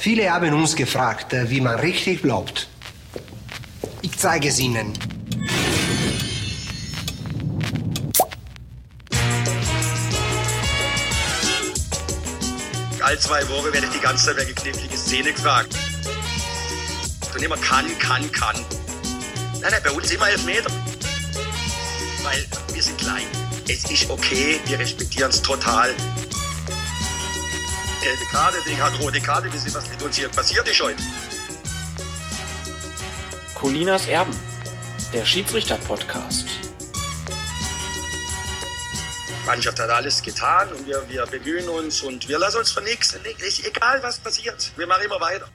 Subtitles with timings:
[0.00, 2.68] Viele haben uns gefragt, äh, wie man richtig glaubt.
[4.00, 4.94] Ich zeige es Ihnen.
[13.02, 15.76] All zwei Wochen werde ich die ganze Zeit wegen knifflige Szene gefragt.
[17.34, 18.56] Und immer kann, kann, kann.
[19.60, 20.70] Nein, nein, bei uns immer elf Meter.
[22.22, 23.26] Weil wir sind klein.
[23.68, 25.94] Es ist okay, wir respektieren es total.
[28.02, 31.02] Gelbe Karte, die hat rote Karte, wissen was mit uns hier passiert ist heute.
[33.54, 34.34] Colinas Erben,
[35.12, 36.46] der Schiedsrichter-Podcast.
[39.44, 43.18] Mannschaft hat alles getan und wir, wir bemühen uns und wir lassen uns von nichts.
[43.46, 44.72] Ist egal, was passiert.
[44.78, 45.46] Wir machen immer weiter.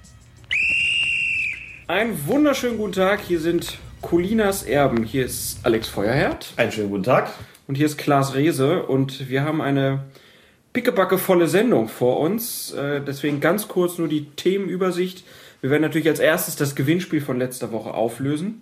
[1.87, 3.21] Einen wunderschönen guten Tag.
[3.21, 5.03] Hier sind Colinas Erben.
[5.03, 6.53] Hier ist Alex Feuerherd.
[6.57, 7.33] Einen schönen guten Tag.
[7.65, 8.83] Und hier ist Klaas Rehse.
[8.83, 10.05] Und wir haben eine
[10.75, 12.73] pickebacke volle Sendung vor uns.
[12.73, 15.23] Äh, deswegen ganz kurz nur die Themenübersicht.
[15.61, 18.61] Wir werden natürlich als erstes das Gewinnspiel von letzter Woche auflösen.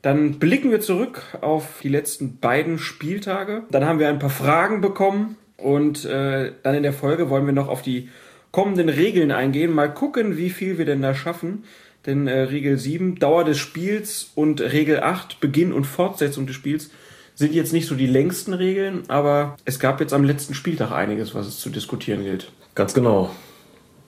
[0.00, 3.64] Dann blicken wir zurück auf die letzten beiden Spieltage.
[3.70, 7.52] Dann haben wir ein paar Fragen bekommen und äh, dann in der Folge wollen wir
[7.52, 8.08] noch auf die
[8.50, 9.74] kommenden Regeln eingehen.
[9.74, 11.64] Mal gucken, wie viel wir denn da schaffen.
[12.06, 16.90] Denn äh, Regel 7, Dauer des Spiels und Regel 8, Beginn und Fortsetzung des Spiels
[17.34, 21.34] sind jetzt nicht so die längsten Regeln, aber es gab jetzt am letzten Spieltag einiges,
[21.34, 22.50] was es zu diskutieren gilt.
[22.74, 23.30] Ganz genau.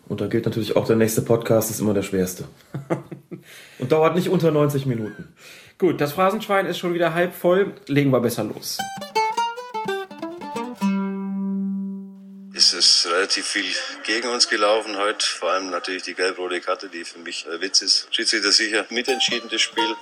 [0.06, 2.44] Und da gilt natürlich auch, der nächste Podcast ist immer der schwerste.
[3.78, 5.32] und dauert nicht unter 90 Minuten.
[5.78, 7.72] Gut, das Phrasenschwein ist schon wieder halb voll.
[7.88, 8.78] Legen wir besser los.
[12.54, 15.26] ist es relativ viel gegen uns gelaufen heute.
[15.26, 18.08] Vor allem natürlich die gelb-rote Karte, die für mich ein Witz ist.
[18.10, 19.96] Schiedsrichter sicher mitentschieden das Spiel.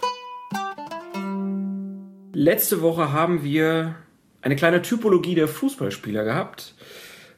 [2.35, 3.95] Letzte Woche haben wir
[4.41, 6.75] eine kleine Typologie der Fußballspieler gehabt.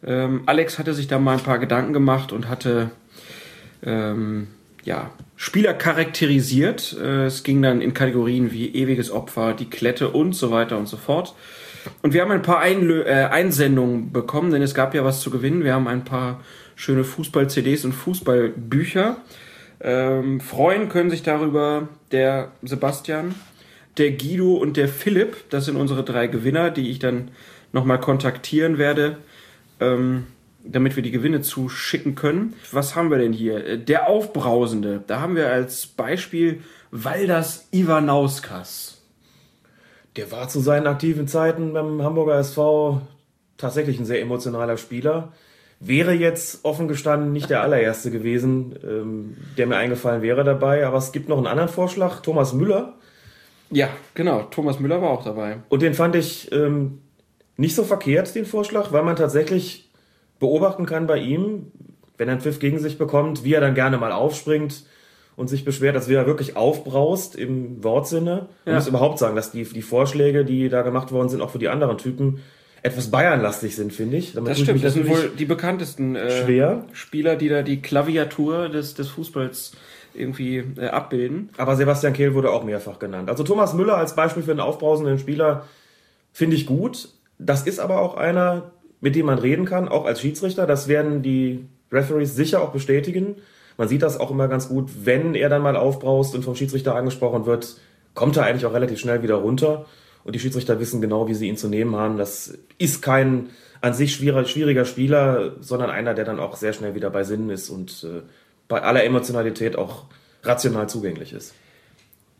[0.06, 2.91] Ähm, Alex hatte sich da mal ein paar Gedanken gemacht und hatte
[3.85, 4.48] ähm,
[4.85, 6.96] ja, Spieler charakterisiert.
[7.01, 10.86] Äh, es ging dann in Kategorien wie ewiges Opfer, die Klette und so weiter und
[10.86, 11.35] so fort.
[12.02, 15.30] Und wir haben ein paar Einlö äh, Einsendungen bekommen, denn es gab ja was zu
[15.30, 15.64] gewinnen.
[15.64, 16.40] Wir haben ein paar
[16.77, 19.17] schöne Fußball-CDs und Fußballbücher.
[19.80, 23.35] Ähm, freuen können sich darüber der Sebastian,
[23.97, 25.49] der Guido und der Philipp.
[25.51, 27.31] Das sind unsere drei Gewinner, die ich dann
[27.73, 29.19] nochmal kontaktieren werde,
[29.81, 30.27] ähm,
[30.65, 32.55] damit wir die Gewinne zuschicken können.
[32.73, 33.77] Was haben wir denn hier?
[33.77, 35.03] Der Aufbrausende.
[35.07, 39.03] Da haben wir als Beispiel Waldas Ivanauskas.
[40.17, 43.03] Der war zu seinen aktiven Zeiten beim Hamburger SV
[43.57, 45.33] tatsächlich ein sehr emotionaler Spieler.
[45.81, 50.87] Wäre jetzt offen gestanden nicht der allererste gewesen, ähm, der mir eingefallen wäre dabei.
[50.87, 52.95] Aber es gibt noch einen anderen Vorschlag, Thomas Müller.
[53.74, 54.42] Ja, genau.
[54.51, 55.58] Thomas Müller war auch dabei.
[55.68, 57.01] Und den fand ich ähm,
[57.57, 59.90] nicht so verkehrt, den Vorschlag, weil man tatsächlich
[60.39, 61.73] beobachten kann bei ihm,
[62.17, 64.84] wenn er einen Pfiff gegen sich bekommt, wie er dann gerne mal aufspringt
[65.36, 68.48] und sich beschwert, dass er wirklich aufbraust im Wortsinne.
[68.64, 68.79] Man Ja.
[68.79, 71.68] muss überhaupt sagen, dass die, die Vorschläge, die da gemacht worden sind, auch für die
[71.68, 72.40] anderen Typen,
[72.83, 74.34] etwas Bayernlastig sind, finde ich.
[74.34, 76.30] Damit Das stimmt, das sind wohl die bekanntesten äh.
[76.92, 79.73] Spieler, die da die Klaviatur des, des Fußballs
[80.14, 81.51] irgendwie äh, abbilden.
[81.57, 83.29] Aber Sebastian Kehl wurde auch mehrfach genannt.
[83.29, 85.64] Also Thomas Müller als Beispiel für einen aufbrausenden Spieler
[86.33, 87.08] finde ich gut.
[87.39, 90.67] Das ist aber auch einer, mit dem man reden kann, auch als Schiedsrichter.
[90.67, 93.36] Das werden die Referees sicher auch bestätigen.
[93.77, 96.95] Man sieht das auch immer ganz gut, wenn er dann mal aufbraust und vom Schiedsrichter
[96.95, 97.77] angesprochen wird,
[98.14, 99.86] kommt er eigentlich auch relativ schnell wieder runter.
[100.23, 102.17] Und die Schiedsrichter wissen genau, wie sie ihn zu nehmen haben.
[102.17, 103.51] Das ist kein
[103.81, 107.51] an sich schwieriger, schwieriger Spieler, sondern einer, der dann auch sehr schnell wieder bei Sinnen
[107.51, 108.23] ist und äh,
[108.69, 110.05] bei aller Emotionalität auch
[110.42, 111.55] rational zugänglich ist.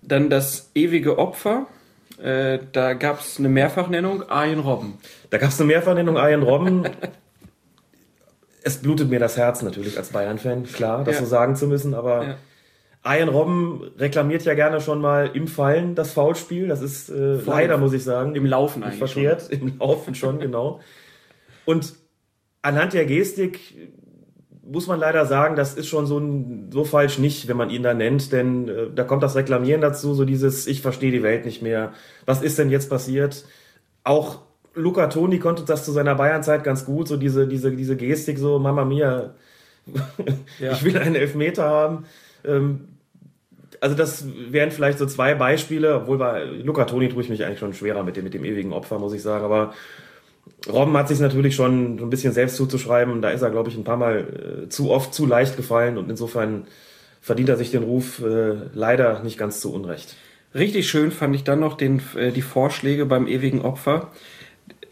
[0.03, 1.67] Dann das ewige Opfer.
[2.23, 4.99] Äh, da gab es eine Mehrfachnennung, Arjen Robben.
[5.31, 6.85] Da gab es eine Mehrvernennung Arjen Robben.
[8.62, 11.21] es blutet mir das Herz natürlich als Bayern-Fan, klar, das Ja.
[11.23, 12.35] so sagen zu müssen, aber Ja.
[13.03, 16.69] Arjen Robben reklamiert ja gerne schon mal im Fallen das Foulspiel.
[16.69, 19.50] Das ist äh, leider, muss ich sagen, Im Laufen eigentlich verkehrt.
[19.50, 20.81] Im Laufen schon, genau.
[21.67, 21.94] Und
[22.62, 23.61] anhand der Gestik
[24.66, 26.22] muss man leider sagen, das ist schon so,
[26.70, 30.14] so falsch nicht, wenn man ihn da nennt, denn äh, da kommt das Reklamieren dazu,
[30.14, 31.93] so dieses, ich verstehe die Welt nicht mehr.
[32.26, 33.44] Was ist denn jetzt passiert?
[34.05, 34.40] Auch
[34.75, 38.58] Luca Toni konnte das zu seiner Bayernzeit ganz gut, so diese, diese, diese Gestik, so
[38.58, 39.34] Mama Mia,
[40.61, 40.72] Ja.
[40.72, 42.06] ich will einen Elfmeter haben.
[42.44, 42.88] Ähm,
[43.81, 47.58] also das wären vielleicht so zwei Beispiele, obwohl bei Luca Toni tue ich mich eigentlich
[47.58, 49.75] schon schwerer mit dem, mit dem ewigen Opfer, muss ich sagen, aber
[50.70, 53.20] Robben hat sich natürlich schon ein bisschen selbst zuzuschreiben.
[53.20, 56.11] Da ist er, glaube ich, ein paar Mal äh, zu oft, zu leicht gefallen und
[56.11, 56.67] insofern
[57.20, 60.17] verdient er sich den Ruf äh, leider nicht ganz zu Unrecht.
[60.55, 64.11] Richtig schön fand ich dann noch den, äh, die Vorschläge beim ewigen Opfer.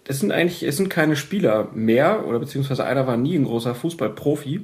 [0.04, 3.74] Es sind eigentlich, es sind keine Spieler mehr, oder beziehungsweise einer war nie ein großer
[3.74, 4.62] Fußballprofi.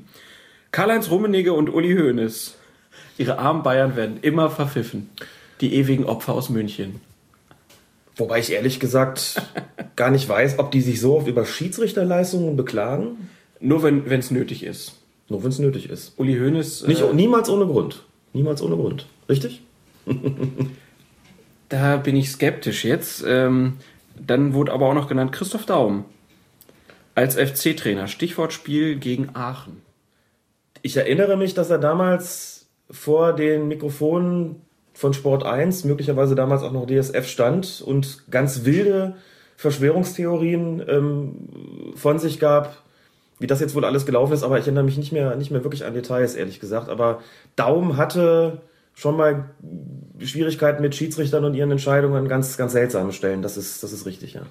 [0.73, 2.57] Karl-Heinz Rummenigge und Uli Hoeneß.
[3.17, 5.11] Ihre armen Bayern werden immer verpfiffen.
[5.61, 7.01] Die ewigen Opfer aus München.
[8.19, 9.41] Wobei ich ehrlich gesagt
[9.97, 13.31] gar nicht weiß, ob die sich so oft über Schiedsrichterleistungen beklagen.
[13.61, 15.01] Nur wenn es nötig ist.
[15.29, 16.19] Nur wenn es nötig ist.
[16.19, 16.87] Uli Hoeneß.
[16.87, 18.05] Nicht, äh, niemals ohne Grund.
[18.33, 19.07] Niemals ohne Grund.
[19.29, 19.63] Richtig?
[21.71, 23.23] Da bin ich skeptisch jetzt.
[23.27, 23.75] Ähm,
[24.19, 26.07] dann wurde aber auch noch genannt Christoph Daum
[27.15, 28.09] als FC-Trainer.
[28.09, 29.83] Stichwort Spiel gegen Aachen.
[30.81, 34.63] Ich erinnere mich, dass er damals vor den Mikrofonen
[34.99, 39.15] von Sport 1, möglicherweise damals auch noch DSF stand und ganz wilde
[39.57, 41.35] Verschwörungstheorien ähm,
[41.95, 42.83] von sich gab,
[43.39, 45.63] wie das jetzt wohl alles gelaufen ist, aber ich erinnere mich nicht mehr, nicht mehr
[45.63, 46.89] wirklich an Details, ehrlich gesagt.
[46.89, 47.23] Aber
[47.55, 48.61] Daum hatte
[48.93, 49.51] schon mal
[50.19, 53.41] Schwierigkeiten mit Schiedsrichtern und ihren Entscheidungen an ganz, ganz seltsamen Stellen.
[53.41, 54.43] Das ist, das ist richtig, ja.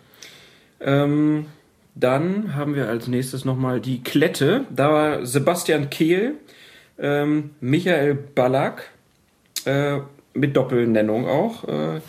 [0.79, 1.47] Ähm,
[1.93, 4.63] dann haben wir als nächstes nochmal die Klette.
[4.73, 6.35] Da war Sebastian Kehl,
[6.97, 8.91] ähm, Michael Ballack,
[9.65, 9.99] äh,
[10.37, 11.63] mit Doppelnennung auch.
[11.67, 12.01] Äh,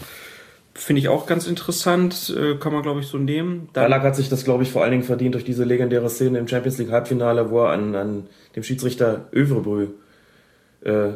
[0.74, 3.68] Finde ich auch ganz interessant, äh, kann man glaube ich so nehmen.
[3.72, 6.38] Dann, Ballack hat sich das, glaube ich, vor allen Dingen verdient durch diese legendäre Szene
[6.38, 9.88] im Champions League Halbfinale, wo er an, an dem Schiedsrichter Övrebrü
[10.82, 11.08] äh,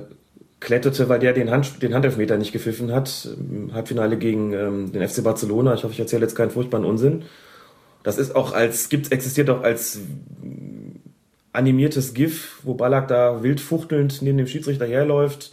[0.58, 3.28] kletterte, weil der den, Hand, den Handelfmeter nicht gepfiffen hat.
[3.38, 5.74] Im Halbfinale gegen ähm, den FC Barcelona.
[5.74, 7.22] Ich hoffe, ich erzähle jetzt keinen furchtbaren Unsinn.
[8.02, 10.00] Das ist auch als, gibt, existiert auch als
[11.52, 15.52] animiertes GIF, wo Ballack da wild fuchtelnd neben dem Schiedsrichter herläuft.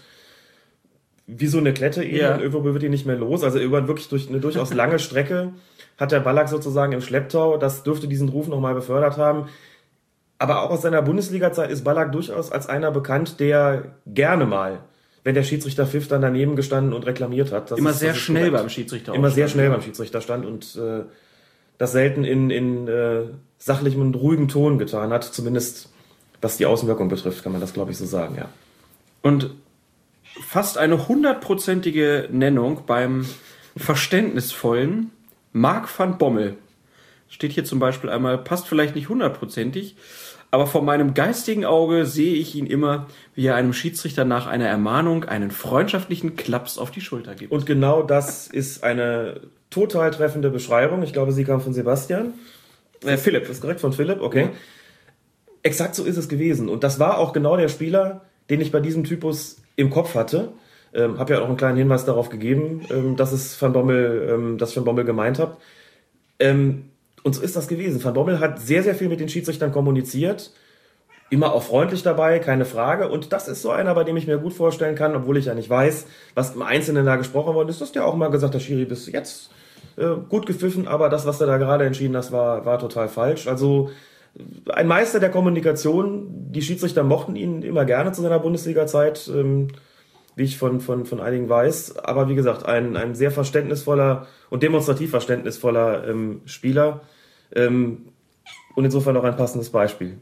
[1.31, 2.33] Wie so eine Klette eben.
[2.33, 3.43] Und Övrebrü wird ihn nicht mehr los.
[3.43, 5.53] Also irgendwann wirklich durch eine durchaus lange Strecke
[5.97, 7.57] hat der Ballack sozusagen im Schlepptau.
[7.57, 9.47] Das dürfte diesen Ruf nochmal befördert haben.
[10.37, 14.79] Aber auch aus seiner Bundesliga-Zeit ist Ballack durchaus als einer bekannt, der gerne mal,
[15.23, 17.69] wenn der Schiedsrichter pfiff, dann daneben gestanden und reklamiert hat.
[17.71, 18.57] Das immer ist- sehr schnell korrekt.
[18.63, 19.13] beim Schiedsrichter.
[19.13, 21.03] Immer sehr schnell beim Schiedsrichter stand und äh,
[21.77, 23.23] das selten in, in äh,
[23.57, 25.25] sachlichem und ruhigem Ton getan hat.
[25.25, 25.89] Zumindest
[26.41, 28.45] was die Außenwirkung betrifft, kann man das, glaube ich, so sagen, ja.
[29.21, 29.51] Und
[30.41, 33.25] fast eine hundertprozentige Nennung beim
[33.77, 35.11] verständnisvollen
[35.51, 36.57] Mark van Bommel.
[37.27, 39.95] Steht hier zum Beispiel einmal, passt vielleicht nicht hundertprozentig,
[40.51, 44.67] aber vor meinem geistigen Auge sehe ich ihn immer, wie er einem Schiedsrichter nach einer
[44.67, 47.51] Ermahnung einen freundschaftlichen Klaps auf die Schulter gibt.
[47.51, 51.03] Und genau das ist eine total treffende Beschreibung.
[51.03, 52.33] Ich glaube, sie kam von Sebastian.
[53.05, 54.49] äh, Philipp, Das ist korrekt von Philipp, okay.
[55.61, 56.67] Exakt so ist es gewesen.
[56.67, 60.49] Und das war auch genau der Spieler, den ich bei diesem Typus im Kopf hatte.
[60.93, 64.57] Ähm, habe ja auch einen kleinen Hinweis darauf gegeben, ähm, dass es Van Bommel, ähm,
[64.57, 65.57] dass Van Bommel gemeint habe.
[66.39, 66.85] Ähm,
[67.23, 68.03] und so ist das gewesen.
[68.03, 70.51] Van Bommel hat sehr, sehr viel mit den Schiedsrichtern kommuniziert.
[71.29, 73.07] Immer auch freundlich dabei, keine Frage.
[73.07, 75.53] Und das ist so einer, bei dem ich mir gut vorstellen kann, obwohl ich ja
[75.53, 78.61] nicht weiß, was im Einzelnen da gesprochen worden ist, dass der auch mal gesagt hat,
[78.61, 79.51] Schiri, bis jetzt
[79.95, 83.47] äh, gut gepfiffen, aber das, was du da gerade entschieden hast, war, war total falsch.
[83.47, 83.91] Also
[84.69, 86.51] ein Meister der Kommunikation.
[86.51, 89.69] Die Schiedsrichter mochten ihn immer gerne zu seiner Bundesliga-Zeit, ähm,
[90.35, 91.97] wie ich von, von, von einigen weiß.
[91.97, 97.01] Aber wie gesagt, ein, ein sehr verständnisvoller und demonstrativ verständnisvoller ähm, Spieler.
[97.55, 98.09] Ähm,
[98.75, 100.17] und insofern auch ein passendes Beispiel.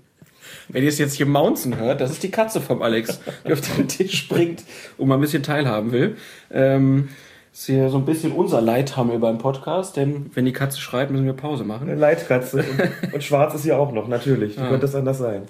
[0.69, 3.61] Wenn ihr es jetzt hier mounzen hört, das ist die Katze vom Alex, die auf
[3.61, 4.63] den Tisch springt
[4.97, 6.17] und mal ein bisschen teilhaben will.
[6.51, 7.09] Ähm,
[7.57, 11.25] ist hier so ein bisschen unser Leithammel beim Podcast, denn wenn die Katze schreit, müssen
[11.25, 11.89] wir Pause machen.
[11.89, 12.63] Eine Leitkatze.
[13.03, 14.57] und, und schwarz ist ja auch noch, natürlich.
[14.57, 15.41] Wie könnte es anders sein?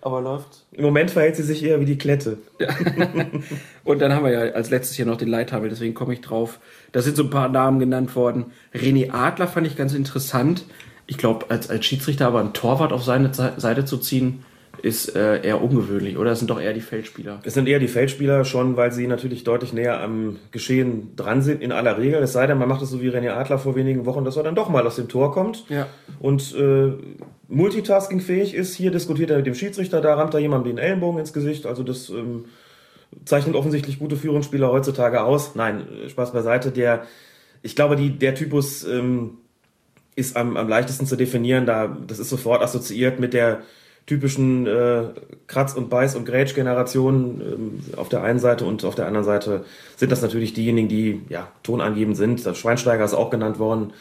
[0.00, 0.64] Aber läuft.
[0.70, 2.38] Im Moment verhält sie sich eher wie die Klette.
[3.82, 6.60] Und dann haben wir ja als letztes hier noch den Leithammel, deswegen komme ich drauf.
[6.92, 8.52] Da sind so ein paar Namen genannt worden.
[8.72, 10.64] René Adler fand ich ganz interessant.
[11.08, 14.44] Ich glaube, als, als Schiedsrichter aber einen Torwart auf seine Seite zu ziehen,
[14.82, 16.30] ist äh, eher ungewöhnlich, oder?
[16.30, 17.40] Das sind doch eher die Feldspieler.
[17.44, 21.62] Es sind eher die Feldspieler schon, weil sie natürlich deutlich näher am Geschehen dran sind,
[21.62, 22.22] in aller Regel.
[22.22, 24.42] Es sei denn, man macht es so wie René Adler vor wenigen Wochen, dass er
[24.42, 25.86] dann doch mal aus dem Tor kommt Ja.
[26.20, 26.92] und äh,
[27.48, 28.74] multitaskingfähig ist.
[28.74, 31.66] Hier diskutiert er mit dem Schiedsrichter, da rammt er jemandem den Ellenbogen ins Gesicht.
[31.66, 32.44] Also das ähm,
[33.24, 35.54] zeichnet offensichtlich gute Führungsspieler heutzutage aus.
[35.54, 36.70] Nein, äh, Spaß beiseite.
[36.70, 37.04] Der,
[37.62, 39.38] ich glaube, die, der Typus ähm,
[40.14, 41.66] ist am, am leichtesten zu definieren.
[41.66, 43.60] Da, das ist sofort assoziiert mit der
[44.06, 45.04] typischen äh,
[45.48, 49.64] Kratz- und Beiß- und Grätsch-Generation ähm, auf der einen Seite und auf der anderen Seite
[49.96, 52.46] sind das natürlich diejenigen, die ja tonangebend sind.
[52.46, 53.92] Das Schweinsteiger ist auch genannt worden.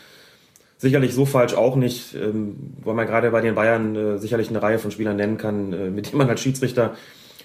[0.77, 4.61] Sicherlich so falsch auch nicht, ähm, weil man gerade bei den Bayern äh, sicherlich eine
[4.61, 6.95] Reihe von Spielern nennen kann, äh, mit denen man als Schiedsrichter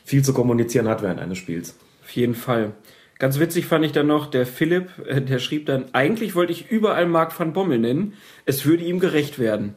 [0.04, 1.76] viel zu kommunizieren hat während eines Spiels.
[2.02, 2.72] Auf jeden Fall.
[3.18, 6.70] Ganz witzig fand ich dann noch, der Philipp, äh, der schrieb dann, eigentlich wollte ich
[6.70, 8.14] überall Marc van Bommel nennen,
[8.44, 9.74] es würde ihm gerecht werden.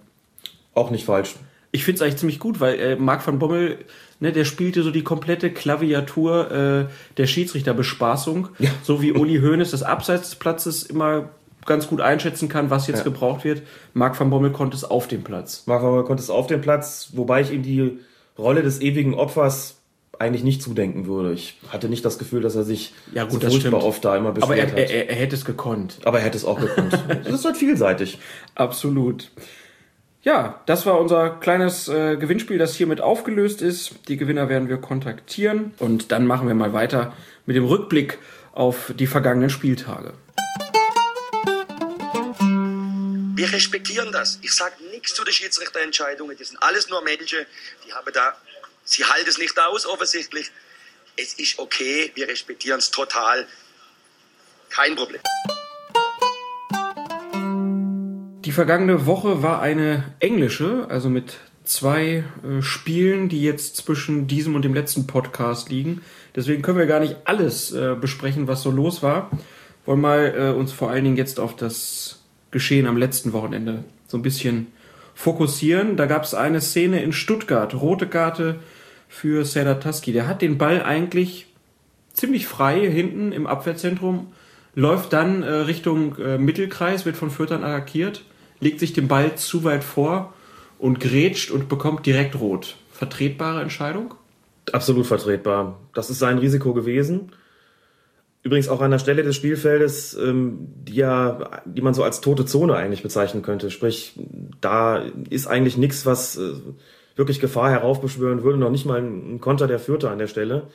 [0.73, 1.35] Auch nicht falsch.
[1.75, 3.79] Ich finde es eigentlich ziemlich gut, weil äh, Marc van Bommel,
[4.19, 6.85] ne, der spielte so die komplette Klaviatur äh,
[7.17, 8.69] der Schiedsrichterbespaßung, Ja.
[8.83, 11.29] so wie Uli Hoeneß das Abseits des Platzes immer
[11.65, 13.03] ganz gut einschätzen kann, was jetzt Ja.
[13.05, 13.63] gebraucht wird.
[13.93, 15.63] Marc van Bommel konnte es auf dem Platz.
[15.65, 17.99] Marco konnte es auf dem Platz, wobei ich ihm die
[18.37, 19.77] Rolle des ewigen Opfers
[20.19, 21.33] eigentlich nicht zudenken würde.
[21.33, 24.31] Ich hatte nicht das Gefühl, dass er sich Ja, gut, so furchtbar oft da immer
[24.31, 24.77] beschwert Aber er, hat.
[24.77, 25.97] er, er, er hätte es gekonnt.
[26.05, 26.93] Aber er hätte es auch gekonnt.
[27.23, 28.19] das ist halt vielseitig.
[28.55, 29.31] Absolut.
[30.23, 33.91] Ja, das war unser kleines äh, Gewinnspiel, das hiermit aufgelöst ist.
[34.07, 37.13] Die Gewinner werden wir kontaktieren und dann machen wir mal weiter
[37.45, 38.19] mit dem Rückblick
[38.53, 40.13] auf die vergangenen Spieltage.
[43.35, 44.39] Wir respektieren das.
[44.41, 46.37] Ich sage nichts zu den Schiedsrichterentscheidungen.
[46.37, 47.39] Die sind alles nur Menschen.
[47.85, 48.37] Die haben da,
[48.85, 50.51] sie halten es nicht aus, offensichtlich.
[51.17, 52.13] Es ist okay.
[52.15, 53.45] Wir respektieren es total.
[54.69, 55.19] Kein Problem.
[58.45, 64.55] Die vergangene Woche war eine englische, also mit zwei äh, Spielen, die jetzt zwischen diesem
[64.55, 66.01] und dem letzten Podcast liegen.
[66.35, 69.31] Deswegen können wir gar nicht alles äh, besprechen, was so los war.
[69.85, 72.21] Wollen mal äh, uns vor allen Dingen jetzt auf das
[72.51, 74.67] Geschehen am letzten Wochenende so ein bisschen
[75.15, 75.95] fokussieren.
[75.95, 78.59] Da gab es eine Szene in Stuttgart, rote Karte
[79.07, 80.11] für Serdar Taski.
[80.11, 81.47] Der hat den Ball eigentlich
[82.11, 84.33] ziemlich frei hinten im Abwehrzentrum,
[84.75, 88.23] läuft dann äh, Richtung äh, Mittelkreis, wird von Fürtern attackiert,
[88.63, 90.33] legt sich den Ball zu weit vor
[90.79, 92.77] und grätscht und bekommt direkt rot.
[92.91, 94.15] Vertretbare Entscheidung?
[94.71, 95.79] Absolut vertretbar.
[95.93, 97.31] Das ist sein Risiko gewesen.
[98.43, 102.45] Übrigens auch an der Stelle des Spielfeldes, ähm, die ja, die man so als tote
[102.45, 103.71] Zone eigentlich bezeichnen könnte.
[103.71, 104.19] Sprich,
[104.59, 106.51] da ist eigentlich nichts, was äh,
[107.15, 110.67] wirklich Gefahr heraufbeschwören würde, noch nicht mal ein, Konter der Fürther an der Stelle.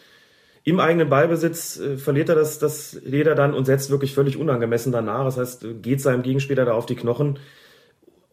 [0.65, 4.93] Im eigenen Ballbesitz äh, verliert er das, das Leder dann und setzt wirklich völlig unangemessen
[4.93, 5.25] danach.
[5.25, 7.39] Das heißt, äh, geht seinem Gegenspieler da auf die Knochen.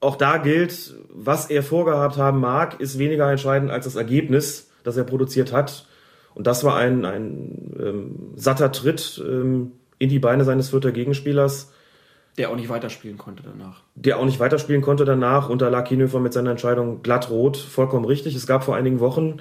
[0.06, 4.98] Auch da gilt, was er vorgehabt haben mag, ist weniger entscheidend als das Ergebnis, das
[4.98, 5.88] er produziert hat.
[6.36, 11.72] Und das war ein, ein ähm, satter Tritt ähm, in die Beine seines vierter Gegenspielers,
[12.38, 13.82] Der auch nicht weiterspielen konnte danach.
[13.96, 15.50] der auch nicht weiterspielen konnte danach.
[15.50, 18.36] Und da lag Kienhöfer mit seiner Entscheidung glatt rot, vollkommen richtig.
[18.36, 19.38] Es gab vor einigen Wochen,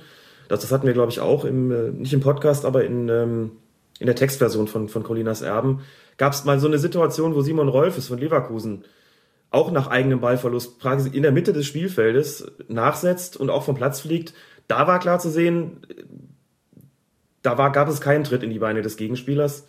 [0.48, 3.50] das, das hatten wir glaube ich auch, im, äh, nicht im Podcast, aber in, ähm,
[3.98, 5.80] in der Textversion von, von Colinas Erben,
[6.16, 8.84] gab es mal so eine Situation, wo Simon Rolfes von Leverkusen
[9.54, 14.00] auch nach eigenem Ballverlust praktisch in der Mitte des Spielfeldes nachsetzt und auch vom Platz
[14.00, 14.34] fliegt.
[14.68, 15.78] Da war klar zu sehen,
[17.42, 19.66] da war, gab es keinen Tritt in die Beine des Gegenspielers.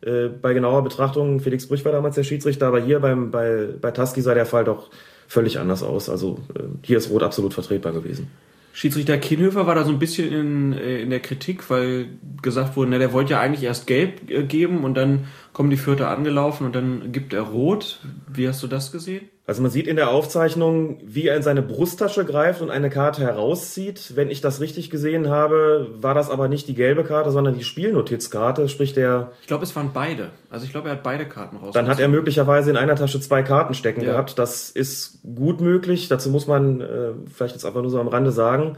[0.00, 3.90] Äh, bei genauer Betrachtung, Felix Brüch war damals der Schiedsrichter, aber hier beim, bei, bei
[3.90, 4.90] Taski sah der Fall doch
[5.28, 6.08] völlig anders aus.
[6.08, 8.28] Also äh, hier ist Rot absolut vertretbar gewesen.
[8.72, 12.08] Schiedsrichter Kienhöfer war da so ein bisschen in, äh, in der Kritik, weil
[12.42, 15.24] gesagt wurde, na, der wollte ja eigentlich erst gelb geben und dann
[15.56, 18.00] kommen die Vierter angelaufen und dann gibt er rot.
[18.30, 19.30] Wie hast du das gesehen?
[19.46, 23.22] Also man sieht in der Aufzeichnung, wie er in seine Brusttasche greift und eine Karte
[23.22, 24.12] herauszieht.
[24.16, 27.64] Wenn ich das richtig gesehen habe, war das aber nicht die gelbe Karte, sondern die
[27.64, 30.28] Spielnotizkarte, sprich der Ich glaube, es waren beide.
[30.50, 31.72] Also ich glaube, er hat beide Karten raus.
[31.72, 34.10] Dann hat er möglicherweise in einer Tasche zwei Karten stecken Ja.
[34.10, 34.38] gehabt.
[34.38, 36.08] Das ist gut möglich.
[36.08, 38.76] Dazu muss man äh, vielleicht jetzt einfach nur so am Rande sagen,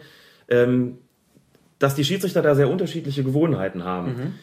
[0.49, 0.99] ähm,
[1.81, 4.35] dass die Schiedsrichter da sehr unterschiedliche Gewohnheiten haben.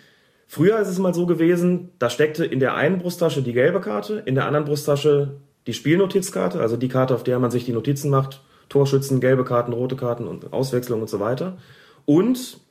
[0.55, 4.23] Früher ist es mal so gewesen, da steckte in der einen Brusttasche die gelbe Karte,
[4.25, 8.09] in der anderen Brusttasche die Spielnotizkarte, also die Karte, auf der man sich die Notizen
[8.09, 11.57] macht, Torschützen, gelbe Karten, rote Karten und Auswechslung und so weiter.
[12.05, 12.61] Und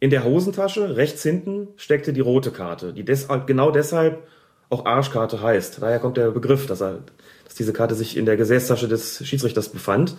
[0.00, 4.26] in der Hosentasche rechts hinten steckte die rote Karte, die deshalb, genau deshalb
[4.68, 5.80] auch Arschkarte heißt.
[5.80, 6.98] Daher kommt der Begriff, dass, er,
[7.44, 10.16] dass diese Karte sich in der Gesäßtasche des Schiedsrichters befand.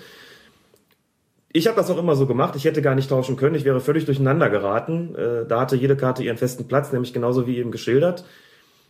[1.56, 2.58] Ich habe das auch immer so gemacht.
[2.58, 3.56] Ich hätte gar nicht tauschen können.
[3.56, 5.16] Ich wäre völlig durcheinander geraten.
[5.16, 8.26] Äh, da hatte jede Karte ihren festen Platz, nämlich genauso wie eben geschildert.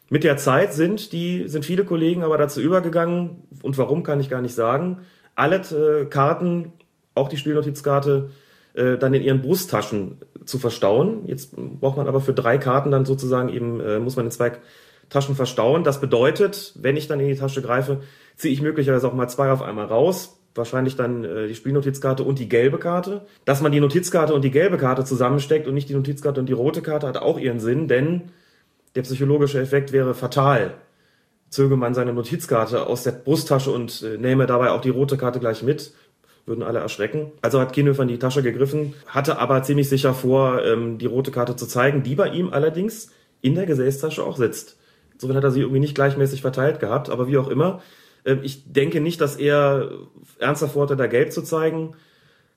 [0.10, 4.32] Mit der Zeit sind die sind viele Kollegen aber dazu übergegangen und warum kann ich
[4.32, 5.02] gar nicht sagen.
[5.36, 6.74] Alle äh, Karten,
[7.14, 8.32] auch die Spielnotizkarte,
[8.74, 11.28] äh, dann in ihren Brusttaschen zu verstauen.
[11.28, 14.54] Jetzt braucht man aber für drei Karten dann sozusagen eben äh, muss man in zwei
[15.10, 15.84] Taschen verstauen.
[15.84, 18.02] Das bedeutet, wenn ich dann in die Tasche greife,
[18.38, 20.40] ziehe ich möglicherweise auch mal zwei auf einmal raus.
[20.56, 23.26] Wahrscheinlich dann äh, die Spielnotizkarte und die gelbe Karte.
[23.44, 26.54] Dass man die Notizkarte und die gelbe Karte zusammensteckt und nicht die Notizkarte und die
[26.54, 28.32] rote Karte, hat auch ihren Sinn, denn
[28.96, 30.76] der psychologische Effekt wäre fatal.
[31.50, 35.40] Zöge man seine Notizkarte aus der Brusttasche und äh, nehme dabei auch die rote Karte
[35.40, 35.94] gleich mit,
[36.46, 37.32] würden alle erschrecken.
[37.42, 41.32] Also hat Kienhöfer in die Tasche gegriffen, hatte aber ziemlich sicher vor, ähm, die rote
[41.32, 44.78] Karte zu zeigen, die bei ihm allerdings in der Gesäßtasche auch sitzt.
[45.14, 47.82] Insofern hat er sie irgendwie nicht gleichmäßig verteilt gehabt, aber wie auch immer.
[48.26, 49.92] Ähm, ich denke nicht, dass er
[50.40, 51.96] ernsthaft vorhatte, da gelb zu zeigen,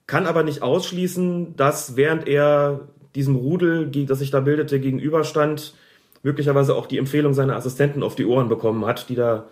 [0.07, 5.75] kann aber nicht ausschließen, dass während er diesem Rudel, das sich da bildete, gegenüberstand,
[6.23, 9.47] möglicherweise auch die Empfehlung seiner Assistenten auf die Ohren bekommen hat, die da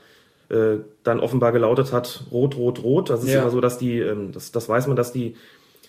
[0.48, 3.10] äh, dann offenbar gelautet hat, rot, rot, rot.
[3.10, 3.40] Das ist Ja.
[3.40, 5.34] immer so, dass die, ähm, das, das weiß man, dass die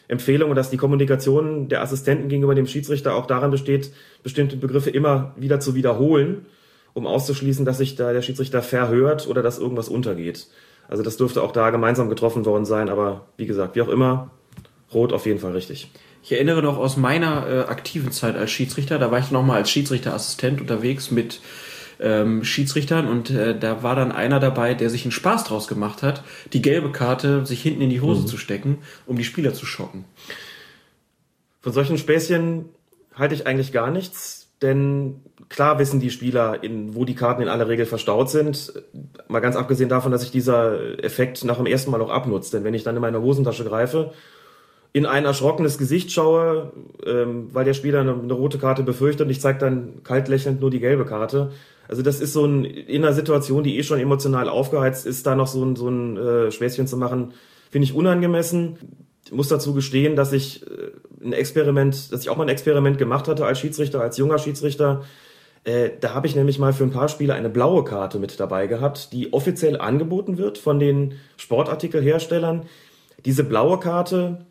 [0.07, 3.91] Empfehlung und dass die Kommunikation der Assistenten gegenüber dem Schiedsrichter auch daran besteht,
[4.24, 6.46] bestimmte Begriffe immer wieder zu wiederholen,
[6.97, 10.47] um auszuschließen, dass sich da der Schiedsrichter verhört oder dass irgendwas untergeht.
[10.89, 14.31] Also das dürfte auch da gemeinsam getroffen worden sein, aber wie gesagt, wie auch immer,
[14.91, 15.91] rot auf jeden Fall richtig.
[16.23, 19.57] Ich erinnere noch aus meiner äh, aktiven Zeit als Schiedsrichter, da war ich noch mal
[19.57, 21.39] als Schiedsrichterassistent unterwegs mit
[21.99, 26.01] ähm, Schiedsrichtern und äh, da war dann einer dabei, der sich einen Spaß draus gemacht
[26.01, 26.23] hat,
[26.53, 28.27] die gelbe Karte sich hinten in die Hose mhm.
[28.27, 30.05] zu stecken, um die Spieler zu schocken.
[31.61, 32.65] Von solchen Späßchen
[33.13, 37.47] halte ich eigentlich gar nichts, denn klar wissen die Spieler, in, wo die Karten in
[37.47, 38.73] aller Regel verstaut sind.
[39.27, 42.53] Mal ganz abgesehen davon, dass sich dieser Effekt nach dem ersten Mal auch abnutzt.
[42.53, 44.11] Denn wenn ich dann in meine Hosentasche greife,
[44.93, 46.71] in ein erschrockenes Gesicht schaue,
[47.05, 50.59] ähm, weil der Spieler eine, eine rote Karte befürchtet und ich zeige dann kalt lächelnd
[50.59, 51.51] nur die gelbe Karte.
[51.87, 55.35] Also das ist so ein, in einer Situation, die eh schon emotional aufgeheizt ist, da
[55.35, 57.33] noch so ein, so ein äh, Späßchen zu machen,
[57.69, 58.77] finde ich unangemessen.
[59.27, 60.91] Ich muss dazu gestehen, dass ich äh,
[61.22, 65.03] ein Experiment, dass ich auch mal ein Experiment gemacht hatte als Schiedsrichter, als junger Schiedsrichter.
[65.65, 68.67] Äh, da habe ich nämlich mal für ein paar Spiele eine blaue Karte mit dabei
[68.67, 72.67] gehabt, die offiziell angeboten wird von den Sportartikelherstellern.
[73.25, 74.46] Diese blaue Karte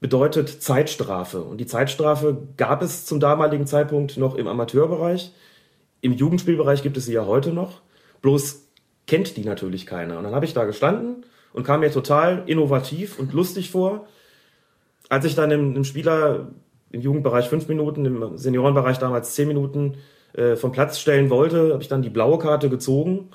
[0.00, 1.40] bedeutet Zeitstrafe.
[1.40, 5.30] Und die Zeitstrafe gab es zum damaligen Zeitpunkt noch im Amateurbereich.
[6.00, 7.82] Im Jugendspielbereich gibt es sie ja heute noch.
[8.20, 8.64] Bloß
[9.06, 10.18] kennt die natürlich keiner.
[10.18, 14.06] Und dann habe ich da gestanden und kam mir total innovativ und lustig vor
[15.08, 16.48] als ich dann im, im Spieler
[16.90, 19.96] im Jugendbereich fünf Minuten, im Seniorenbereich damals zehn Minuten
[20.34, 23.30] äh, vom Platz stellen wollte, habe ich dann die blaue Karte gezogen.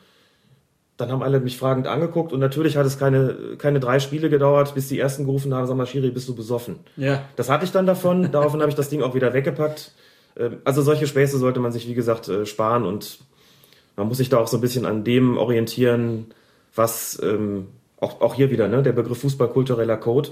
[0.98, 4.76] Dann haben alle mich fragend angeguckt und natürlich hat es keine, keine drei Spiele gedauert,
[4.76, 6.80] bis die ersten gerufen haben, sag mal, Schiri, bist du besoffen?
[6.98, 7.24] Ja.
[7.36, 9.92] Das hatte ich dann davon, daraufhin habe ich das Ding auch wieder weggepackt.
[10.38, 13.20] Ähm, also solche Späße sollte man sich, wie gesagt, äh, sparen und
[13.96, 16.34] man muss sich da auch so ein bisschen an dem orientieren,
[16.76, 17.68] was ähm,
[18.04, 20.30] auch, auch hier wieder, ne, der Begriff Fußballkultureller Code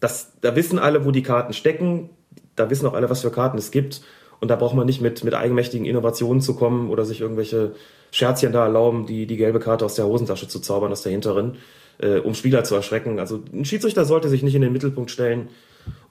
[0.00, 2.10] das, da wissen alle, wo die Karten stecken,
[2.56, 4.02] da wissen auch alle, was für Karten es gibt.
[4.40, 7.72] Und da braucht man nicht mit, mit eigenmächtigen Innovationen zu kommen oder sich irgendwelche
[8.12, 11.56] Scherzchen da erlauben, die, die gelbe Karte aus der Hosentasche zu zaubern, aus der hinteren,
[11.98, 13.18] äh, um Spieler zu erschrecken.
[13.18, 15.48] Also ein Schiedsrichter sollte sich nicht in den Mittelpunkt stellen.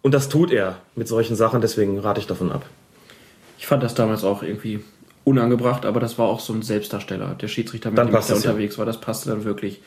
[0.02, 2.65] Und das tut er mit solchen Sachen, deswegen rate ich davon ab.
[3.58, 4.82] Ich fand das damals auch irgendwie
[5.23, 7.36] unangebracht, aber das war auch so ein Selbstdarsteller.
[7.36, 8.80] Der Schiedsrichter, mit dann dem ich da unterwegs ja.
[8.80, 9.82] war, das passte dann wirklich.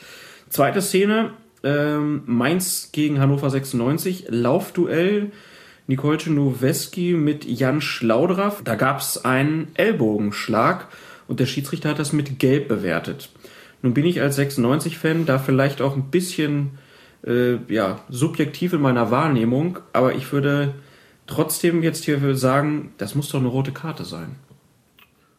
[0.51, 1.31] Zweite Szene,
[1.63, 5.31] ähm, Mainz gegen Hannover 96, Laufduell.
[5.87, 8.63] Nicole Czernoweski mit Jan Schlaudraff.
[8.63, 10.89] Da gab es einen Ellbogenschlag
[11.27, 13.31] und der Schiedsrichter hat das mit Gelb bewertet.
[13.83, 16.79] Nun bin ich als 96-Fan da vielleicht auch ein bisschen
[17.27, 20.75] äh, ja, subjektiv in meiner Wahrnehmung, aber ich würde
[21.27, 24.37] trotzdem jetzt hier sagen, das muss doch eine rote Karte sein.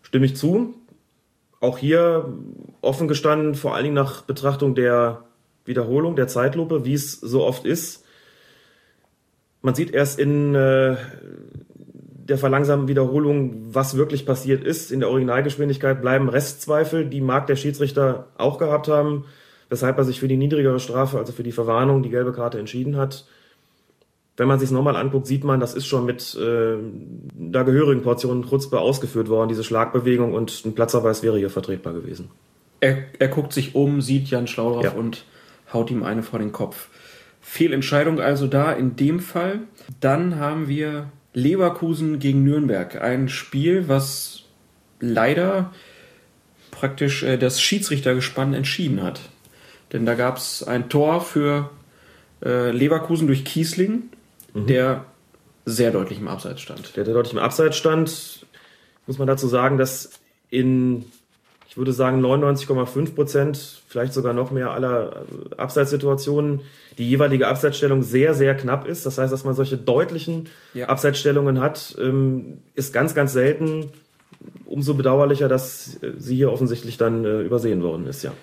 [0.03, 0.73] Stimme ich zu.
[1.61, 2.33] Auch hier
[2.81, 5.23] offen gestanden, vor allen Dingen nach Betrachtung der
[5.63, 8.03] Wiederholung der Zeitlupe, wie es so oft ist.
[9.61, 10.97] Man sieht erst in äh,
[12.31, 14.91] der verlangsamten Wiederholung, was wirklich passiert ist.
[14.91, 19.25] In der Originalgeschwindigkeit bleiben Restzweifel, die mag der Schiedsrichter auch gehabt haben,
[19.69, 22.97] weshalb er sich für die niedrigere Strafe, also für die Verwarnung, die gelbe Karte entschieden
[22.97, 23.25] hat.
[24.41, 26.75] Wenn man sich es nochmal anguckt, sieht man, das ist schon mit äh,
[27.31, 32.31] der gehörigen Portion Chutzpe ausgeführt worden, diese Schlagbewegung, und ein Platzerweis wäre hier vertretbar gewesen.
[32.79, 34.91] Er, er guckt sich um, sieht Jan Schlaudraff ja.
[34.93, 35.25] und
[35.71, 36.89] haut ihm eine vor den Kopf.
[37.39, 39.59] Fehlentscheidung also da in dem Fall.
[39.99, 42.99] Dann haben wir Leverkusen gegen Nürnberg.
[42.99, 44.45] Ein Spiel, was
[44.99, 45.71] leider
[46.71, 49.21] praktisch äh, das Schiedsrichtergespann entschieden hat.
[49.93, 51.69] Denn da gab es ein Tor für
[52.43, 54.09] äh, Leverkusen durch Kiesling,
[54.53, 54.67] mhm.
[54.67, 55.05] der
[55.65, 56.95] sehr deutlich im Abseits stand.
[56.95, 58.45] Der, der deutlich im Abseits stand,
[59.07, 60.11] muss man dazu sagen, dass
[60.49, 61.05] in
[61.71, 65.23] ich würde sagen 99,5 Prozent, vielleicht sogar noch mehr aller
[65.55, 66.59] Abseitssituationen,
[66.97, 69.05] die jeweilige Abseitsstellung sehr, sehr knapp ist.
[69.05, 70.89] Das heißt, dass man solche deutlichen ja.
[70.89, 73.89] Abseitsstellungen hat, ähm, ist ganz, ganz selten.
[74.65, 78.33] Umso bedauerlicher, dass sie hier offensichtlich dann äh, übersehen worden ist, ja.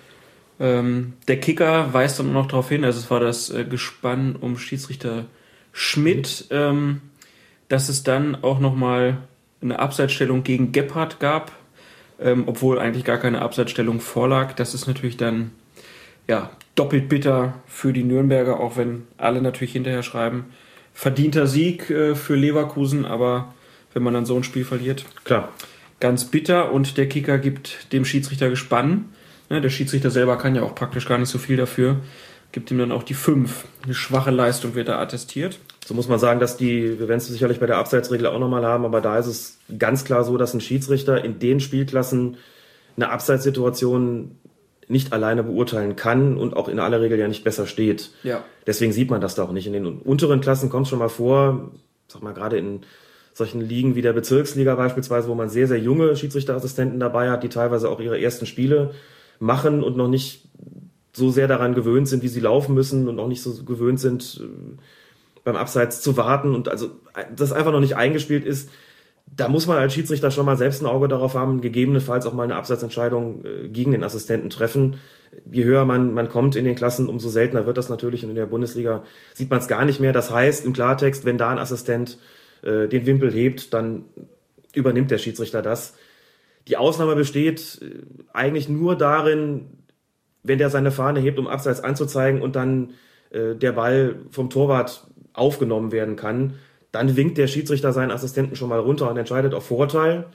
[0.59, 4.57] Ähm, der Kicker weist dann noch darauf hin, also es war das äh, Gespann um
[4.57, 5.25] Schiedsrichter
[5.71, 7.01] Schmidt, ähm,
[7.67, 9.17] dass es dann auch nochmal
[9.61, 11.51] eine Abseitsstellung gegen Gebhardt gab,
[12.19, 14.53] ähm, obwohl eigentlich gar keine Abseitsstellung vorlag.
[14.53, 15.51] Das ist natürlich dann
[16.27, 20.45] ja, doppelt bitter für die Nürnberger, auch wenn alle natürlich hinterher schreiben,
[20.93, 23.53] verdienter Sieg äh, für Leverkusen, aber
[23.93, 25.49] wenn man dann so ein Spiel verliert, klar.
[25.99, 29.05] Ganz bitter und der Kicker gibt dem Schiedsrichter gespann.
[29.49, 31.97] Ja, der Schiedsrichter selber kann ja auch praktisch gar nicht so viel dafür.
[32.51, 33.65] Gibt ihm dann auch die 5.
[33.83, 35.59] Eine schwache Leistung wird da attestiert.
[35.85, 38.65] So muss man sagen, dass die, wir werden es sicherlich bei der Abseitsregel auch nochmal
[38.65, 42.37] haben, aber da ist es ganz klar so, dass ein Schiedsrichter in den Spielklassen
[42.95, 44.35] eine Abseitssituation
[44.87, 48.09] nicht alleine beurteilen kann und auch in aller Regel ja nicht besser steht.
[48.23, 48.43] Ja.
[48.65, 49.67] Deswegen sieht man das da auch nicht.
[49.67, 51.71] In den unteren Klassen kommt es schon mal vor,
[52.07, 52.81] sag mal gerade in
[53.33, 57.49] solchen Ligen wie der Bezirksliga beispielsweise, wo man sehr, sehr junge Schiedsrichterassistenten dabei hat, die
[57.49, 58.95] teilweise auch ihre ersten Spiele
[59.39, 60.48] machen und noch nicht
[61.19, 64.41] so sehr daran gewöhnt sind, wie sie laufen müssen und auch nicht so gewöhnt sind,
[65.43, 66.89] beim Abseits zu warten und also
[67.35, 68.69] das einfach noch nicht eingespielt ist,
[69.35, 72.43] da muss man als Schiedsrichter schon mal selbst ein Auge darauf haben, gegebenenfalls auch mal
[72.43, 74.95] eine Abseitsentscheidung äh, gegen den Assistenten treffen.
[75.49, 78.23] Je höher man, man kommt in den Klassen, umso seltener wird das natürlich.
[78.23, 79.03] Und in der Bundesliga
[79.33, 80.13] sieht man es gar nicht mehr.
[80.13, 82.17] Das heißt im Klartext, wenn da ein Assistent
[82.63, 84.05] äh, den Wimpel hebt, dann
[84.73, 85.95] übernimmt der Schiedsrichter das.
[86.67, 87.99] Die Ausnahme besteht äh,
[88.33, 89.67] eigentlich nur darin,
[90.43, 92.91] wenn der seine Fahne hebt, um Abseits anzuzeigen und dann
[93.29, 96.55] äh, der Ball vom Torwart aufgenommen werden kann
[96.91, 100.25] dann winkt der Schiedsrichter seinen Assistenten schon mal runter und entscheidet auf Vorteil.